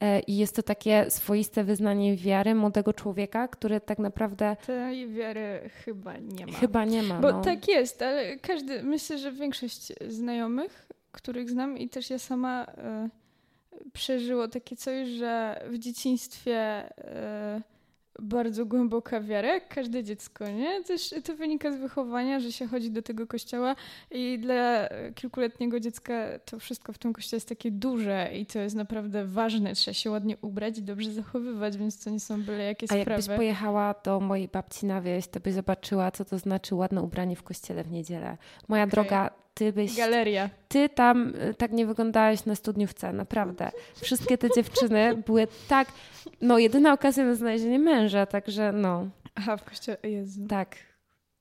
E, 0.00 0.20
I 0.20 0.36
jest 0.36 0.56
to 0.56 0.62
takie 0.62 1.10
swoiste 1.10 1.64
wyznanie 1.64 2.16
wiary 2.16 2.54
młodego 2.54 2.92
człowieka, 2.92 3.48
który 3.48 3.80
tak 3.80 3.98
naprawdę. 3.98 4.56
Tej 4.66 5.08
wiary 5.08 5.70
chyba 5.84 6.16
nie 6.16 6.46
ma. 6.46 6.52
Chyba 6.52 6.84
nie 6.84 7.02
ma. 7.02 7.20
Bo 7.20 7.32
no. 7.32 7.40
tak 7.40 7.68
jest, 7.68 8.02
ale 8.02 8.36
każdy, 8.36 8.82
myślę, 8.82 9.18
że 9.18 9.32
większość 9.32 9.92
znajomych, 10.08 10.88
których 11.12 11.50
znam 11.50 11.78
i 11.78 11.88
też 11.88 12.10
ja 12.10 12.18
sama 12.18 12.66
y, 12.66 13.90
przeżyło 13.92 14.48
takie 14.48 14.76
coś, 14.76 15.08
że 15.08 15.62
w 15.70 15.78
dzieciństwie 15.78 16.88
y, 17.58 17.72
bardzo 18.18 18.66
głęboka 18.66 19.20
wiara, 19.20 19.48
jak 19.48 19.68
każde 19.68 20.04
dziecko, 20.04 20.48
nie? 20.48 20.84
Też 20.84 21.14
to 21.24 21.36
wynika 21.36 21.72
z 21.72 21.76
wychowania, 21.76 22.40
że 22.40 22.52
się 22.52 22.66
chodzi 22.66 22.90
do 22.90 23.02
tego 23.02 23.26
kościoła 23.26 23.76
i 24.10 24.38
dla 24.38 24.88
kilkuletniego 25.14 25.80
dziecka 25.80 26.14
to 26.44 26.58
wszystko 26.58 26.92
w 26.92 26.98
tym 26.98 27.12
kościele 27.12 27.36
jest 27.36 27.48
takie 27.48 27.70
duże 27.70 28.30
i 28.34 28.46
to 28.46 28.58
jest 28.58 28.76
naprawdę 28.76 29.24
ważne. 29.26 29.74
Trzeba 29.74 29.94
się 29.94 30.10
ładnie 30.10 30.36
ubrać 30.42 30.78
i 30.78 30.82
dobrze 30.82 31.12
zachowywać, 31.12 31.76
więc 31.76 32.04
to 32.04 32.10
nie 32.10 32.20
są 32.20 32.42
byle 32.42 32.64
jakieś 32.64 32.88
sprawy. 32.88 33.10
A 33.10 33.14
jakbyś 33.14 33.36
pojechała 33.36 33.94
do 34.04 34.20
mojej 34.20 34.48
babci 34.48 34.86
na 34.86 35.00
wieś, 35.00 35.26
to 35.26 35.40
byś 35.40 35.54
zobaczyła, 35.54 36.10
co 36.10 36.24
to 36.24 36.38
znaczy 36.38 36.74
ładne 36.74 37.02
ubranie 37.02 37.36
w 37.36 37.42
kościele 37.42 37.84
w 37.84 37.90
niedzielę. 37.90 38.36
Moja 38.68 38.82
okay. 38.82 38.90
droga, 38.90 39.30
ty 39.54 39.72
byś... 39.72 39.96
Galeria. 39.96 40.50
Ty 40.68 40.88
tam 40.88 41.34
y, 41.50 41.54
tak 41.54 41.72
nie 41.72 41.86
wyglądałaś 41.86 42.46
na 42.46 42.54
studniówce, 42.54 43.12
naprawdę. 43.12 43.70
Wszystkie 44.02 44.38
te 44.38 44.48
dziewczyny 44.56 45.22
były 45.26 45.48
tak... 45.68 45.88
No, 46.40 46.58
jedyna 46.58 46.92
okazja 46.92 47.24
na 47.24 47.34
znalezienie 47.34 47.78
męża, 47.78 48.26
także 48.26 48.72
no. 48.72 49.08
Aha, 49.34 49.56
w 49.56 49.64
kościele, 49.64 49.98
Jezu. 50.02 50.46
Tak. 50.46 50.76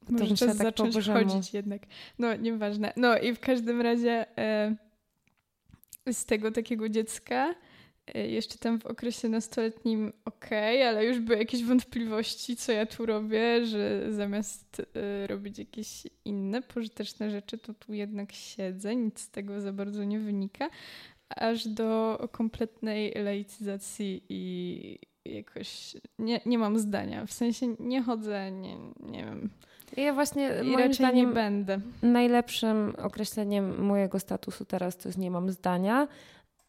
Może 0.10 0.28
to 0.28 0.36
czas 0.36 0.58
tak 0.58 0.58
zacząć 0.58 0.96
chodzić 1.08 1.54
jednak. 1.54 1.82
No, 2.20 2.36
nieważne. 2.36 2.94
No 2.96 3.18
i 3.18 3.34
w 3.34 3.40
każdym 3.40 3.82
razie 3.82 4.26
e, 4.38 4.76
z 6.14 6.26
tego 6.26 6.52
takiego 6.52 6.90
dziecka 6.90 7.56
jeszcze 8.16 8.58
tam 8.58 8.80
w 8.80 8.86
okresie 8.86 9.30
nastoletnim 9.30 10.14
okej, 10.26 10.78
okay, 10.78 10.90
ale 10.90 11.06
już 11.06 11.20
były 11.20 11.40
jakieś 11.40 11.64
wątpliwości, 11.64 12.56
co 12.56 12.72
ja 12.72 12.86
tu 12.86 13.06
robię, 13.06 13.66
że 13.66 14.14
zamiast 14.14 14.80
y, 14.80 15.28
robić 15.28 15.60
jakieś 15.60 16.04
inne 16.26 16.62
pożyteczne 16.62 17.32
rzeczy, 17.32 17.58
to 17.58 17.74
tu 17.74 17.94
jednak 17.94 18.32
siedzę, 18.32 18.96
nic 18.96 19.20
z 19.20 19.30
tego 19.30 19.62
za 19.62 19.74
bardzo 19.74 20.04
nie 20.04 20.20
wynika, 20.20 20.70
aż 21.30 21.68
do 21.68 22.20
kompletnej 22.32 23.14
laicyzacji 23.24 24.24
i 24.30 25.00
jakoś 25.26 25.96
nie, 26.20 26.42
nie 26.46 26.58
mam 26.58 26.80
zdania. 26.80 27.26
W 27.26 27.34
sensie 27.34 27.76
nie 27.80 28.02
chodzę, 28.02 28.52
nie, 28.52 28.78
nie 29.00 29.26
wiem. 29.26 29.50
Ja 29.98 30.14
właśnie 30.14 30.52
I 30.64 30.68
moim 30.68 30.94
zdaniem 30.94 31.28
nie 31.28 31.34
będę. 31.34 31.80
Najlepszym 32.02 32.94
określeniem 32.98 33.84
mojego 33.84 34.20
statusu 34.20 34.66
teraz 34.66 34.98
to 34.98 35.10
jest 35.10 35.18
nie 35.18 35.32
mam 35.32 35.52
zdania, 35.52 36.08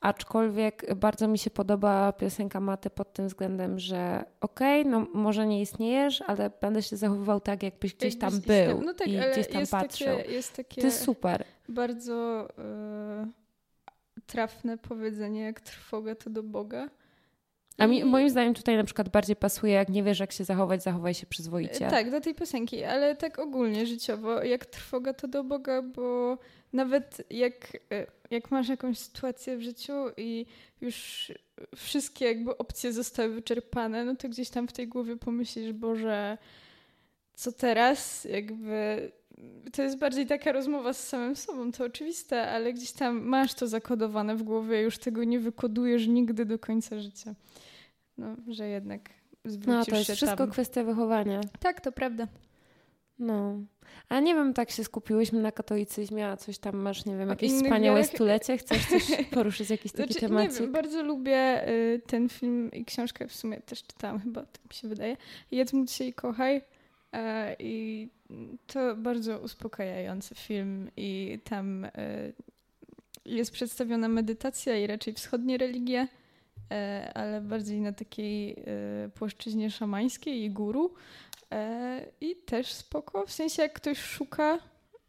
Aczkolwiek 0.03 0.95
bardzo 0.95 1.29
mi 1.29 1.39
się 1.39 1.51
podoba 1.51 2.13
piosenka 2.13 2.61
Maty 2.61 2.91
pod 2.91 3.13
tym 3.13 3.29
względem, 3.29 3.79
że 3.79 4.25
okej, 4.41 4.81
okay, 4.81 4.93
no 4.93 5.07
może 5.15 5.47
nie 5.47 5.61
istniejesz, 5.61 6.23
ale 6.27 6.51
będę 6.61 6.83
się 6.83 6.97
zachowywał 6.97 7.41
tak, 7.41 7.63
jakbyś 7.63 7.95
gdzieś 7.95 8.19
tam 8.19 8.41
był 8.41 8.83
no 8.83 8.95
tak, 8.95 9.09
i 9.09 9.19
gdzieś 9.33 9.49
tam 9.49 9.67
patrzył. 9.67 10.17
Takie, 10.17 10.33
jest 10.33 10.57
takie 10.57 10.81
to 10.81 10.87
jest 10.87 11.05
super. 11.05 11.45
Bardzo 11.69 12.49
yy, 12.59 14.23
trafne 14.27 14.79
powiedzenie, 14.79 15.41
jak 15.41 15.61
trwoga 15.61 16.15
to 16.15 16.31
do 16.31 16.43
Boga. 16.43 16.89
A 17.79 17.87
mi, 17.87 18.05
moim 18.05 18.31
zdaniem 18.31 18.55
tutaj 18.55 18.77
na 18.77 18.85
przykład 18.85 19.09
bardziej 19.09 19.37
pasuje, 19.37 19.73
jak 19.73 19.89
nie 19.89 20.03
wiesz, 20.03 20.21
jak 20.21 20.33
się 20.33 20.45
zachować, 20.45 20.83
zachowaj 20.83 21.15
się 21.15 21.27
przyzwoicie. 21.27 21.89
Tak, 21.91 22.11
do 22.11 22.21
tej 22.21 22.35
piosenki, 22.35 22.85
ale 22.85 23.17
tak 23.17 23.39
ogólnie 23.39 23.87
życiowo, 23.87 24.43
jak 24.43 24.67
trwoga 24.67 25.15
to 25.15 25.29
do 25.29 25.45
Boga, 25.45 25.83
bo 25.83 26.39
nawet 26.73 27.23
jak, 27.31 27.77
e, 27.93 28.07
jak 28.31 28.51
masz 28.51 28.69
jakąś 28.69 28.99
sytuację 28.99 29.57
w 29.57 29.63
życiu 29.63 29.93
i 30.17 30.47
już 30.81 31.33
wszystkie 31.77 32.25
jakby 32.25 32.59
opcje 32.59 32.93
zostały 32.93 33.29
wyczerpane, 33.29 34.05
no 34.05 34.17
to 34.17 34.29
gdzieś 34.29 34.51
tam 34.51 34.69
w 34.69 34.73
tej 34.73 34.89
głowie 34.89 35.17
pomyślisz, 35.17 35.73
Boże, 35.73 36.39
co 37.35 37.53
teraz? 37.53 38.25
Jakby 38.25 39.13
to 39.73 39.83
jest 39.83 39.99
bardziej 39.99 40.27
taka 40.27 40.53
rozmowa 40.53 40.93
z 40.93 41.09
samym 41.09 41.37
sobą, 41.37 41.73
to 41.73 41.85
oczywiste, 41.85 42.51
ale 42.51 42.73
gdzieś 42.73 42.93
tam 42.93 43.23
masz 43.23 43.55
to 43.55 43.67
zakodowane 43.67 44.37
w 44.37 44.43
głowie, 44.43 44.83
już 44.83 44.99
tego 44.99 45.25
nie 45.25 45.41
wykodujesz 45.41 46.07
nigdy 46.07 46.45
do 46.45 46.59
końca 46.59 47.01
życia. 47.01 47.35
No, 48.19 48.37
że 48.49 48.69
jednak 48.69 49.11
zwrócisz 49.45 49.67
No, 49.67 49.85
to 49.85 49.97
jest 49.97 50.11
wszystko 50.11 50.37
tam. 50.37 50.51
kwestia 50.51 50.85
wychowania. 50.85 51.41
Tak, 51.61 51.81
to 51.81 51.93
prawda. 51.93 52.29
No. 53.19 53.61
A 54.09 54.21
nie 54.21 54.35
wiem, 54.35 54.55
tak 54.55 54.71
się 54.71 54.85
skupiłyśmy 54.85 55.41
na 55.41 55.53
katolicyzmie, 55.53 56.29
a 56.29 56.37
coś 56.37 56.59
tam 56.59 56.77
masz, 56.77 57.05
nie 57.05 57.17
wiem, 57.17 57.29
jakieś 57.29 57.53
wspaniałe 57.53 57.99
wiarach... 57.99 58.15
stulecie? 58.15 58.59
Chcesz 58.59 58.87
coś 58.87 59.03
poruszyć, 59.35 59.71
jakiś 59.71 59.93
taki 59.93 60.13
znaczy, 60.13 60.27
temat? 60.27 60.53
Nie 60.53 60.61
wiem, 60.61 60.73
bardzo 60.73 61.03
lubię 61.03 61.69
y, 61.69 62.03
ten 62.07 62.29
film 62.29 62.71
i 62.73 62.85
książkę 62.85 63.29
w 63.29 63.35
sumie 63.35 63.61
też 63.61 63.83
czytałam 63.83 64.21
chyba, 64.21 64.41
tak 64.41 64.65
mi 64.69 64.75
się 64.75 64.89
wydaje. 64.89 65.17
Jedz, 65.51 65.73
módl 65.73 65.93
się 65.93 66.05
i 66.05 66.13
kochaj. 66.13 66.57
Y, 66.57 67.19
I 67.59 68.09
to 68.67 68.97
bardzo 68.97 69.39
uspokajający 69.39 70.35
film 70.35 70.91
i 70.97 71.39
tam 71.45 71.85
y, 71.85 71.91
jest 73.25 73.53
przedstawiona 73.53 74.09
medytacja 74.09 74.77
i 74.77 74.87
raczej 74.87 75.15
wschodnie 75.15 75.59
religie, 75.59 76.09
y, 76.09 77.13
ale 77.15 77.41
bardziej 77.41 77.81
na 77.81 77.93
takiej 77.93 78.53
y, 79.07 79.11
płaszczyźnie 79.15 79.71
szamańskiej 79.71 80.45
i 80.45 80.51
guru. 80.51 80.95
I 82.21 82.37
też 82.37 82.73
spoko. 82.73 83.27
W 83.27 83.33
sensie, 83.33 83.63
jak 83.63 83.73
ktoś 83.73 83.99
szuka 83.99 84.59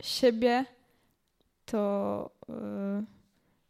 siebie, 0.01 0.65
to, 1.65 2.29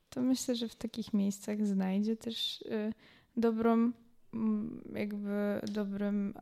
to 0.10 0.22
myślę, 0.22 0.56
że 0.56 0.68
w 0.68 0.76
takich 0.76 1.14
miejscach 1.14 1.66
znajdzie 1.66 2.16
też 2.16 2.64
dobrą, 3.38 3.92
jakby 4.96 5.62
dobrym, 5.72 6.34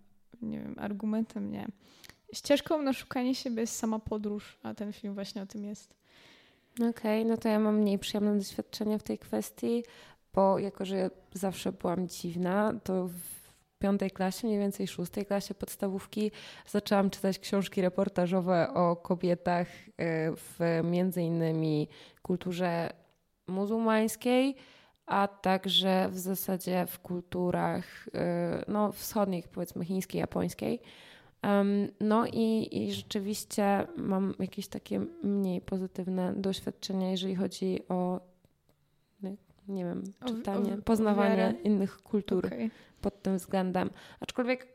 nie 0.42 0.60
wiem, 0.60 0.76
argumentem, 0.78 1.52
nie. 1.52 1.68
Ścieżką 2.34 2.82
na 2.82 2.94
szukanie 2.94 3.36
siebie 3.36 3.62
jest 3.62 3.76
sama 3.76 4.00
podróż, 4.00 4.58
a 4.64 4.74
ten 4.74 4.94
film 4.94 5.14
właśnie 5.14 5.42
o 5.42 5.46
tym 5.46 5.66
jest. 5.66 5.94
Okej, 6.76 6.90
okay, 6.90 7.26
no 7.26 7.38
to 7.38 7.50
ja 7.50 7.60
mam 7.60 7.80
mniej 7.80 8.00
przyjemne 8.00 8.38
doświadczenia 8.38 8.98
w 8.98 9.04
tej 9.04 9.18
kwestii, 9.18 9.84
bo 10.34 10.60
jako, 10.60 10.86
że 10.86 11.10
zawsze 11.34 11.72
byłam 11.72 12.08
dziwna, 12.08 12.74
to 12.84 13.10
piątej 13.80 14.12
klasie, 14.12 14.48
mniej 14.48 14.60
więcej 14.60 14.88
szóstej 14.88 15.26
klasie 15.26 15.54
podstawówki, 15.54 16.32
zaczęłam 16.68 17.10
czytać 17.10 17.40
książki 17.40 17.82
reportażowe 17.82 18.74
o 18.74 18.96
kobietach 18.96 19.68
e, 19.68 20.32
w 20.36 20.60
między 20.84 21.22
innymi 21.22 21.88
kulturze 22.22 22.90
muzułmańskiej, 23.48 24.56
a 25.06 25.28
także 25.28 26.10
w 26.12 26.20
zasadzie 26.20 26.86
w 26.88 27.00
kulturach 27.00 28.08
e, 28.14 28.64
no, 28.68 28.92
wschodnich, 28.92 29.48
powiedzmy 29.48 29.86
chińskiej, 29.86 30.20
japońskiej. 30.20 30.82
No 32.00 32.26
i, 32.26 32.70
i 32.72 32.94
rzeczywiście 32.94 33.88
mam 33.98 34.34
jakieś 34.40 34.68
takie 34.68 35.00
mniej 35.24 35.62
pozytywne 35.62 36.34
doświadczenia, 36.38 37.12
jeżeli 37.12 37.36
chodzi 37.36 37.80
o 37.90 38.20
nie 39.68 39.86
wiem, 39.86 40.04
czytanie, 40.26 40.74
o, 40.74 40.78
o, 40.78 40.82
poznawanie 40.82 41.54
o 41.64 41.68
innych 41.68 41.98
kultur. 41.98 42.46
Okay 42.46 42.70
pod 43.02 43.22
tym 43.22 43.38
względem. 43.38 43.90
Aczkolwiek 44.20 44.68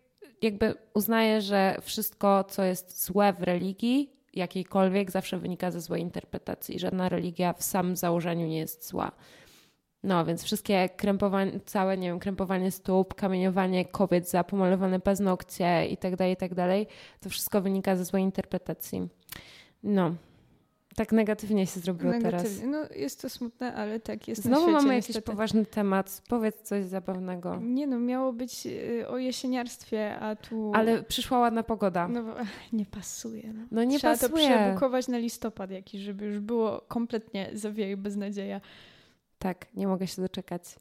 jakby 0.42 0.74
uznaje, 0.94 1.40
że 1.40 1.76
wszystko, 1.82 2.44
co 2.44 2.64
jest 2.64 3.04
złe 3.04 3.32
w 3.32 3.42
religii, 3.42 4.10
jakiejkolwiek, 4.34 5.10
zawsze 5.10 5.38
wynika 5.38 5.70
ze 5.70 5.80
złej 5.80 6.02
interpretacji. 6.02 6.78
Żadna 6.78 7.08
religia 7.08 7.52
w 7.52 7.62
samym 7.62 7.96
założeniu 7.96 8.46
nie 8.46 8.58
jest 8.58 8.88
zła. 8.88 9.12
No, 10.06 10.24
więc 10.24 10.44
wszystkie 10.44 10.88
krępowanie, 10.88 11.60
całe, 11.66 11.98
nie 11.98 12.08
wiem, 12.08 12.18
krępowanie 12.18 12.70
stóp, 12.70 13.14
kamieniowanie 13.14 13.84
kobiet 13.84 14.30
za 14.30 14.44
pomalowane 14.44 15.00
paznokcie 15.00 15.86
i 15.86 15.96
tak 15.96 16.16
dalej, 16.16 16.34
i 16.34 16.36
tak 16.36 16.54
dalej, 16.54 16.86
to 17.20 17.30
wszystko 17.30 17.60
wynika 17.60 17.96
ze 17.96 18.04
złej 18.04 18.22
interpretacji. 18.22 19.08
No, 19.82 20.14
tak 20.96 21.12
negatywnie 21.12 21.66
się 21.66 21.80
zrobiło 21.80 22.12
negatywnie. 22.12 22.48
teraz. 22.48 22.62
No 22.66 22.96
jest 22.96 23.22
to 23.22 23.28
smutne, 23.28 23.74
ale 23.74 24.00
tak 24.00 24.28
jest 24.28 24.42
Znowu 24.42 24.62
świecie, 24.62 24.76
mamy 24.76 24.94
niestety. 24.94 25.18
jakiś 25.18 25.26
poważny 25.26 25.66
temat. 25.66 26.22
Powiedz 26.28 26.62
coś 26.62 26.84
zabawnego. 26.84 27.58
Nie 27.62 27.86
no, 27.86 27.98
miało 27.98 28.32
być 28.32 28.66
y, 28.66 29.08
o 29.08 29.18
jesieniarstwie, 29.18 30.18
a 30.18 30.36
tu... 30.36 30.72
Ale 30.74 31.02
przyszła 31.02 31.38
ładna 31.38 31.62
pogoda. 31.62 32.08
No 32.08 32.24
nie 32.72 32.86
pasuje. 32.86 33.52
No, 33.52 33.62
no 33.70 33.84
nie 33.84 33.98
Trzeba 33.98 34.14
pasuje. 34.14 34.28
Trzeba 34.44 34.58
to 34.58 34.64
przebukować 34.64 35.08
na 35.08 35.18
listopad 35.18 35.70
jakiś, 35.70 36.00
żeby 36.00 36.26
już 36.26 36.40
było 36.40 36.80
kompletnie 36.88 37.50
zawieje 37.52 37.96
beznadzieja. 37.96 38.60
Tak, 39.38 39.74
nie 39.74 39.86
mogę 39.86 40.06
się 40.06 40.22
doczekać. 40.22 40.76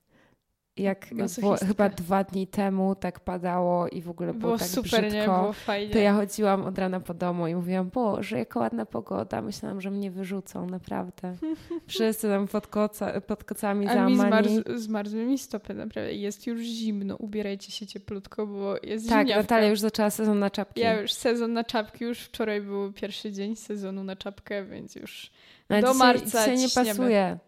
Jak 0.78 1.08
było, 1.42 1.56
chyba 1.56 1.90
dwa 1.90 2.24
dni 2.24 2.48
temu 2.48 2.96
tak 2.96 3.20
padało 3.20 3.88
i 3.88 4.02
w 4.02 4.10
ogóle 4.10 4.34
było, 4.34 4.42
było 4.42 4.58
tak 4.58 4.68
super, 4.68 5.02
brzydko, 5.02 5.16
nie? 5.16 5.26
Było 5.26 5.54
fajnie. 5.54 5.94
to 5.94 6.00
ja 6.00 6.14
chodziłam 6.14 6.64
od 6.64 6.78
rana 6.78 7.00
po 7.00 7.14
domu 7.14 7.48
i 7.48 7.56
mówiłam, 7.56 7.90
Boże, 7.90 8.38
jaka 8.38 8.60
ładna 8.60 8.86
pogoda. 8.86 9.42
Myślałam, 9.42 9.82
że 9.82 9.92
mnie 9.92 10.12
wyrzucą, 10.12 10.66
naprawdę. 10.66 11.36
Wszyscy 11.88 12.28
tam 12.28 12.48
pod, 12.48 12.68
koca, 12.68 13.22
pod 13.22 13.44
kocami 13.44 13.88
A 13.88 14.06
mi 14.06 14.16
zmarz, 14.16 14.48
zmarzły 14.76 15.26
mi 15.26 15.38
stopy, 15.38 15.74
naprawdę. 15.74 16.14
Jest 16.14 16.48
już 16.48 16.62
zimno, 16.62 17.16
ubierajcie 17.16 17.72
się 17.72 17.88
cieplutko, 17.88 18.48
bo 18.48 18.76
jest 18.84 19.10
Tak, 19.10 19.20
zimniawka. 19.28 19.42
Natalia 19.42 19.68
już 19.68 19.80
zaczęła 19.80 20.10
sezon 20.10 20.40
na 20.40 20.50
czapki. 20.50 20.82
Ja 20.82 21.02
już 21.02 21.14
sezon 21.14 21.54
na 21.54 21.64
czapki, 21.64 22.04
już 22.04 22.20
wczoraj 22.20 22.62
był 22.62 22.94
pierwszy 22.94 23.32
dzień 23.32 23.56
sezonu 23.56 24.04
na 24.04 24.16
czapkę, 24.16 24.66
więc 24.66 24.96
już 24.96 25.32
no, 25.70 25.82
do 25.82 25.94
dzisiaj, 25.94 26.00
marca 26.00 26.56
dzisiaj 26.56 26.58
nie 26.58 26.70
pasuje. 26.70 27.40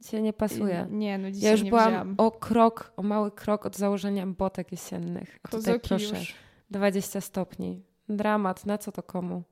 Dzisiaj 0.00 0.22
nie 0.22 0.32
pasuje. 0.32 0.86
Nie, 0.90 1.18
no 1.18 1.30
dzisiaj 1.30 1.46
Ja 1.46 1.52
już 1.52 1.62
nie 1.62 1.70
byłam 1.70 1.88
wzięłam. 1.88 2.14
o 2.18 2.30
krok, 2.30 2.92
o 2.96 3.02
mały 3.02 3.30
krok 3.30 3.66
od 3.66 3.76
założenia 3.76 4.26
botek 4.26 4.72
jesiennych. 4.72 5.38
A 5.42 5.48
tutaj 5.48 5.80
proszę, 5.80 6.18
już. 6.18 6.34
20 6.70 7.20
stopni. 7.20 7.82
Dramat, 8.08 8.66
na 8.66 8.78
co 8.78 8.92
to 8.92 9.02
komu? 9.02 9.42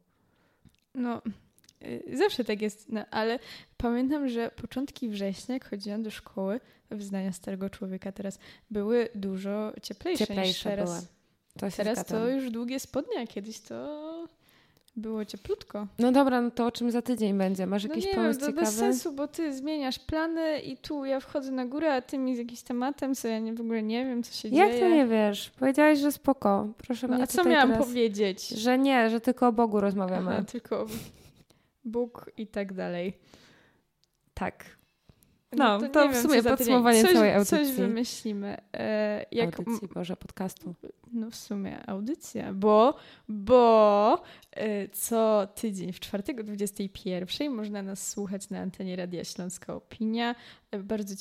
No, 0.95 1.23
y, 1.85 2.17
zawsze 2.17 2.45
tak 2.45 2.63
jest, 2.63 2.93
no, 2.93 3.07
ale 3.11 3.39
pamiętam, 3.77 4.29
że 4.29 4.51
początki 4.51 5.09
września, 5.09 5.55
jak 5.55 5.69
chodziłam 5.71 6.03
do 6.03 6.11
szkoły, 6.11 6.61
wyznania 6.91 7.33
starego 7.33 7.71
człowieka 7.71 8.13
teraz, 8.13 8.39
były 8.71 9.09
dużo 9.15 9.73
cieplejsze, 9.83 10.27
cieplejsze 10.27 10.49
niż 10.49 10.63
teraz. 10.63 10.91
Były. 10.91 11.15
To 11.59 11.77
teraz 11.77 12.05
to 12.05 12.29
już 12.29 12.51
długie 12.51 12.81
spodnie, 12.81 13.21
a 13.21 13.27
kiedyś 13.27 13.61
to 13.61 13.75
było 14.97 15.25
cieplutko. 15.25 15.87
No 15.99 16.13
dobra, 16.13 16.41
no 16.41 16.51
to 16.51 16.67
o 16.67 16.73
czym 16.73 16.91
za 16.91 17.03
tydzień 17.03 17.39
będzie? 17.39 17.67
Masz 17.67 17.85
no 17.85 17.89
jakiś 17.89 18.07
nie 18.07 18.15
pomysł 18.15 18.41
wiem, 18.41 18.49
to 18.49 18.53
ciekawy? 18.53 18.67
bez 18.67 18.79
sensu, 18.79 19.13
bo 19.13 19.29
ty 19.29 19.53
zmieniasz 19.53 19.99
plany 19.99 20.61
i 20.61 20.77
tu 20.77 21.05
ja 21.05 21.21
wchodzę 21.21 21.51
na 21.51 21.67
górę, 21.67 21.95
a 21.95 22.03
ty 22.03 22.19
mi 22.19 22.37
z 22.37 22.39
jakimś 22.39 22.63
tematem, 22.63 23.15
co 23.15 23.29
ja 23.29 23.39
nie, 23.39 23.55
w 23.55 23.61
ogóle 23.61 23.83
nie 23.83 24.05
wiem, 24.05 24.23
co 24.23 24.33
się 24.35 24.49
Jak 24.49 24.69
dzieje. 24.69 24.81
Jak 24.81 24.91
to 24.91 24.97
nie 24.97 25.07
wiesz? 25.07 25.51
Powiedziałaś, 25.51 25.99
że 25.99 26.13
spoko. 26.13 26.69
Proszę 26.79 27.09
no, 27.09 27.15
mnie 27.15 27.25
A 27.25 27.27
co 27.27 27.45
miałam 27.45 27.71
teraz... 27.71 27.87
powiedzieć? 27.87 28.49
Że 28.49 28.79
nie, 28.79 29.11
że 29.11 29.21
tylko 29.21 29.49
o 29.49 29.53
Bogu 29.53 29.81
rozmawiamy. 29.81 30.31
Aha, 30.31 30.45
tylko 30.45 30.87
Bóg 31.85 32.31
i 32.37 32.47
tak 32.47 32.73
dalej. 32.73 33.19
Tak. 34.35 34.65
No, 35.57 35.79
no 35.79 35.89
to, 35.89 35.89
to 35.89 36.09
w 36.09 36.17
sumie 36.17 36.43
podsumowanie 36.43 37.03
coś, 37.03 37.13
całej 37.13 37.33
audycji. 37.33 37.59
Coś 37.59 37.73
wymyślimy. 37.73 38.57
E, 38.73 39.27
jak... 39.33 39.59
Audycji, 39.59 39.89
Boże, 39.89 40.17
podcastu. 40.17 40.75
No 41.13 41.31
w 41.31 41.37
sumie 41.37 41.87
audycja, 41.87 42.53
bo, 42.53 42.95
bo 43.29 44.23
e, 44.53 44.89
co 44.89 45.49
tydzień 45.55 45.93
w 45.93 46.01
czwartek 46.01 46.41
o 46.41 46.43
21 46.43 47.53
można 47.53 47.83
nas 47.83 48.11
słuchać 48.11 48.51
na 48.51 48.59
antenie 48.59 48.97
Radia 48.97 49.25
Śląska 49.25 49.75
Opinia. 49.75 50.35
E, 50.71 50.79
bardzo 50.79 51.15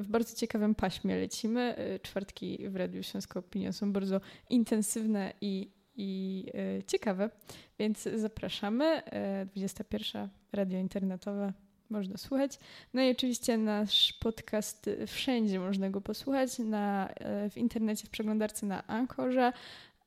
w 0.00 0.06
bardzo 0.08 0.36
ciekawym 0.36 0.74
paśmie 0.74 1.16
lecimy. 1.16 1.76
E, 1.76 1.98
czwartki 1.98 2.68
w 2.68 2.76
Radiu 2.76 3.02
Śląska 3.02 3.40
Opinia 3.40 3.72
są 3.72 3.92
bardzo 3.92 4.20
intensywne 4.50 5.32
i, 5.40 5.70
i 5.96 6.44
e, 6.54 6.82
ciekawe, 6.82 7.30
więc 7.78 8.02
zapraszamy. 8.02 8.84
E, 8.84 9.46
21 9.46 10.28
radio 10.52 10.78
internetowe 10.78 11.52
można 11.90 12.16
słuchać. 12.16 12.58
No 12.94 13.02
i 13.02 13.10
oczywiście 13.10 13.58
nasz 13.58 14.12
podcast 14.12 14.90
wszędzie 15.06 15.60
można 15.60 15.90
go 15.90 16.00
posłuchać, 16.00 16.58
na, 16.58 17.08
e, 17.08 17.50
w 17.50 17.56
internecie, 17.56 18.06
w 18.06 18.10
przeglądarce 18.10 18.66
na 18.66 18.86
Anchorze, 18.86 19.52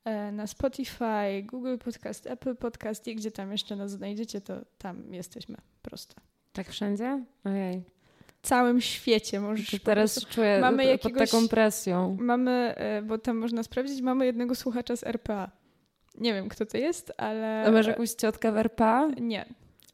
e, 0.06 0.32
na 0.32 0.48
Spotify, 0.48 1.44
Google 1.44 1.78
Podcast, 1.78 2.28
Apple 2.28 2.56
Podcast 2.56 3.08
i 3.08 3.16
gdzie 3.16 3.32
tam 3.32 3.52
jeszcze 3.52 3.76
nas 3.76 3.92
znajdziecie, 3.92 4.42
to 4.42 4.54
tam 4.78 5.14
jesteśmy 5.14 5.58
prosto. 5.82 6.16
Tak 6.54 6.70
wszędzie? 6.70 7.24
Ojej. 7.44 7.84
W 8.42 8.48
całym 8.48 8.82
świecie 8.82 9.40
możesz. 9.40 9.82
Teraz 9.84 10.26
czuję 10.26 10.60
mamy 10.62 10.86
jakiegoś, 10.86 11.22
pod 11.22 11.32
taką 11.32 11.48
presją. 11.48 12.18
Mamy, 12.20 12.52
e, 12.78 13.02
bo 13.02 13.18
tam 13.18 13.38
można 13.38 13.64
sprawdzić, 13.64 14.02
mamy 14.02 14.26
jednego 14.26 14.56
słuchacza 14.56 14.96
z 14.96 15.04
RPA. 15.04 15.52
Nie 16.16 16.34
wiem, 16.34 16.50
kto 16.50 16.66
to 16.66 16.78
jest, 16.78 17.14
ale... 17.18 17.64
A 17.68 17.72
masz 17.72 17.88
jakąś 17.88 18.10
ciotkę 18.10 18.52
w 18.52 18.58
RPA? 18.58 19.08
Nie, 19.08 19.46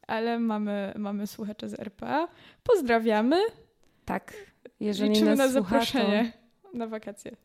ale 0.08 0.38
mamy, 0.38 0.92
mamy 0.96 1.26
słuchacze 1.26 1.68
z 1.68 1.80
RPA. 1.80 2.28
Pozdrawiamy. 2.62 3.36
Tak. 4.04 4.34
Jeżeli 4.80 5.10
Liczymy 5.10 5.36
nas 5.36 5.38
na 5.38 5.60
słucha, 5.60 5.70
zaproszenie 5.70 6.32
to... 6.62 6.78
na 6.78 6.86
wakacje. 6.86 7.36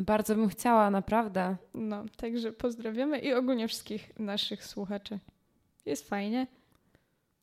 Bardzo 0.00 0.34
bym 0.34 0.48
chciała, 0.48 0.90
naprawdę. 0.90 1.56
No, 1.74 2.04
także 2.16 2.52
pozdrawiamy 2.52 3.18
i 3.18 3.32
ogólnie 3.32 3.68
wszystkich 3.68 4.18
naszych 4.18 4.64
słuchaczy. 4.64 5.18
Jest 5.86 6.08
fajnie. 6.08 6.46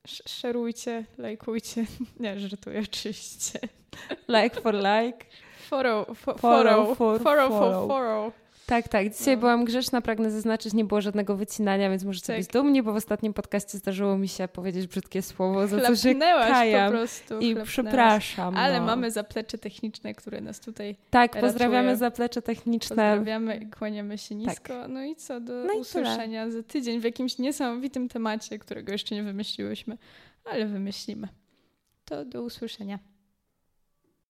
Sz 0.03 0.31
szerujcie, 0.31 1.05
lajkujcie. 1.17 1.85
Nie, 2.19 2.39
żartuję 2.39 2.79
oczywiście. 2.79 3.59
Like 4.27 4.61
for 4.61 4.73
like. 4.75 5.25
Follow, 5.69 6.17
fo 6.17 6.37
follow, 6.37 6.97
follow, 6.97 7.23
follow, 7.23 7.49
follow, 7.49 7.87
follow. 7.87 8.42
Tak, 8.73 8.87
tak. 8.87 9.09
Dzisiaj 9.09 9.35
no. 9.35 9.39
byłam 9.39 9.65
grzeczna, 9.65 10.01
pragnę 10.01 10.31
zaznaczyć, 10.31 10.73
nie 10.73 10.85
było 10.85 11.01
żadnego 11.01 11.35
wycinania, 11.35 11.89
więc 11.89 12.03
możecie 12.03 12.27
tak. 12.27 12.37
być 12.37 12.47
dumni, 12.47 12.83
bo 12.83 12.93
w 12.93 12.95
ostatnim 12.95 13.33
podcaście 13.33 13.77
zdarzyło 13.77 14.17
mi 14.17 14.27
się 14.27 14.47
powiedzieć 14.47 14.87
brzydkie 14.87 15.21
słowo, 15.21 15.67
za 15.67 15.81
co 15.81 15.95
się 15.95 16.15
kajam 16.15 16.91
po 16.91 16.97
prostu. 16.97 17.39
I 17.39 17.55
przepraszam. 17.63 18.57
Ale 18.57 18.79
no. 18.79 18.85
mamy 18.85 19.11
zaplecze 19.11 19.57
techniczne, 19.57 20.13
które 20.13 20.41
nas 20.41 20.59
tutaj 20.59 20.95
Tak, 21.09 21.39
pozdrawiamy 21.39 21.97
zaplecze 21.97 22.41
techniczne. 22.41 22.95
Pozdrawiamy 22.95 23.57
i 23.57 23.69
kłaniamy 23.69 24.17
się 24.17 24.35
tak. 24.35 24.37
nisko. 24.37 24.67
Tak. 24.67 24.89
No 24.89 25.03
i 25.03 25.15
co, 25.15 25.39
do 25.39 25.53
no 25.53 25.73
usłyszenia 25.73 26.51
za 26.51 26.63
tydzień 26.63 26.99
w 26.99 27.03
jakimś 27.03 27.37
niesamowitym 27.37 28.09
temacie, 28.09 28.59
którego 28.59 28.91
jeszcze 28.91 29.15
nie 29.15 29.23
wymyśliłyśmy, 29.23 29.97
ale 30.45 30.65
wymyślimy. 30.65 31.27
To 32.05 32.25
do 32.25 32.43
usłyszenia. 32.43 32.99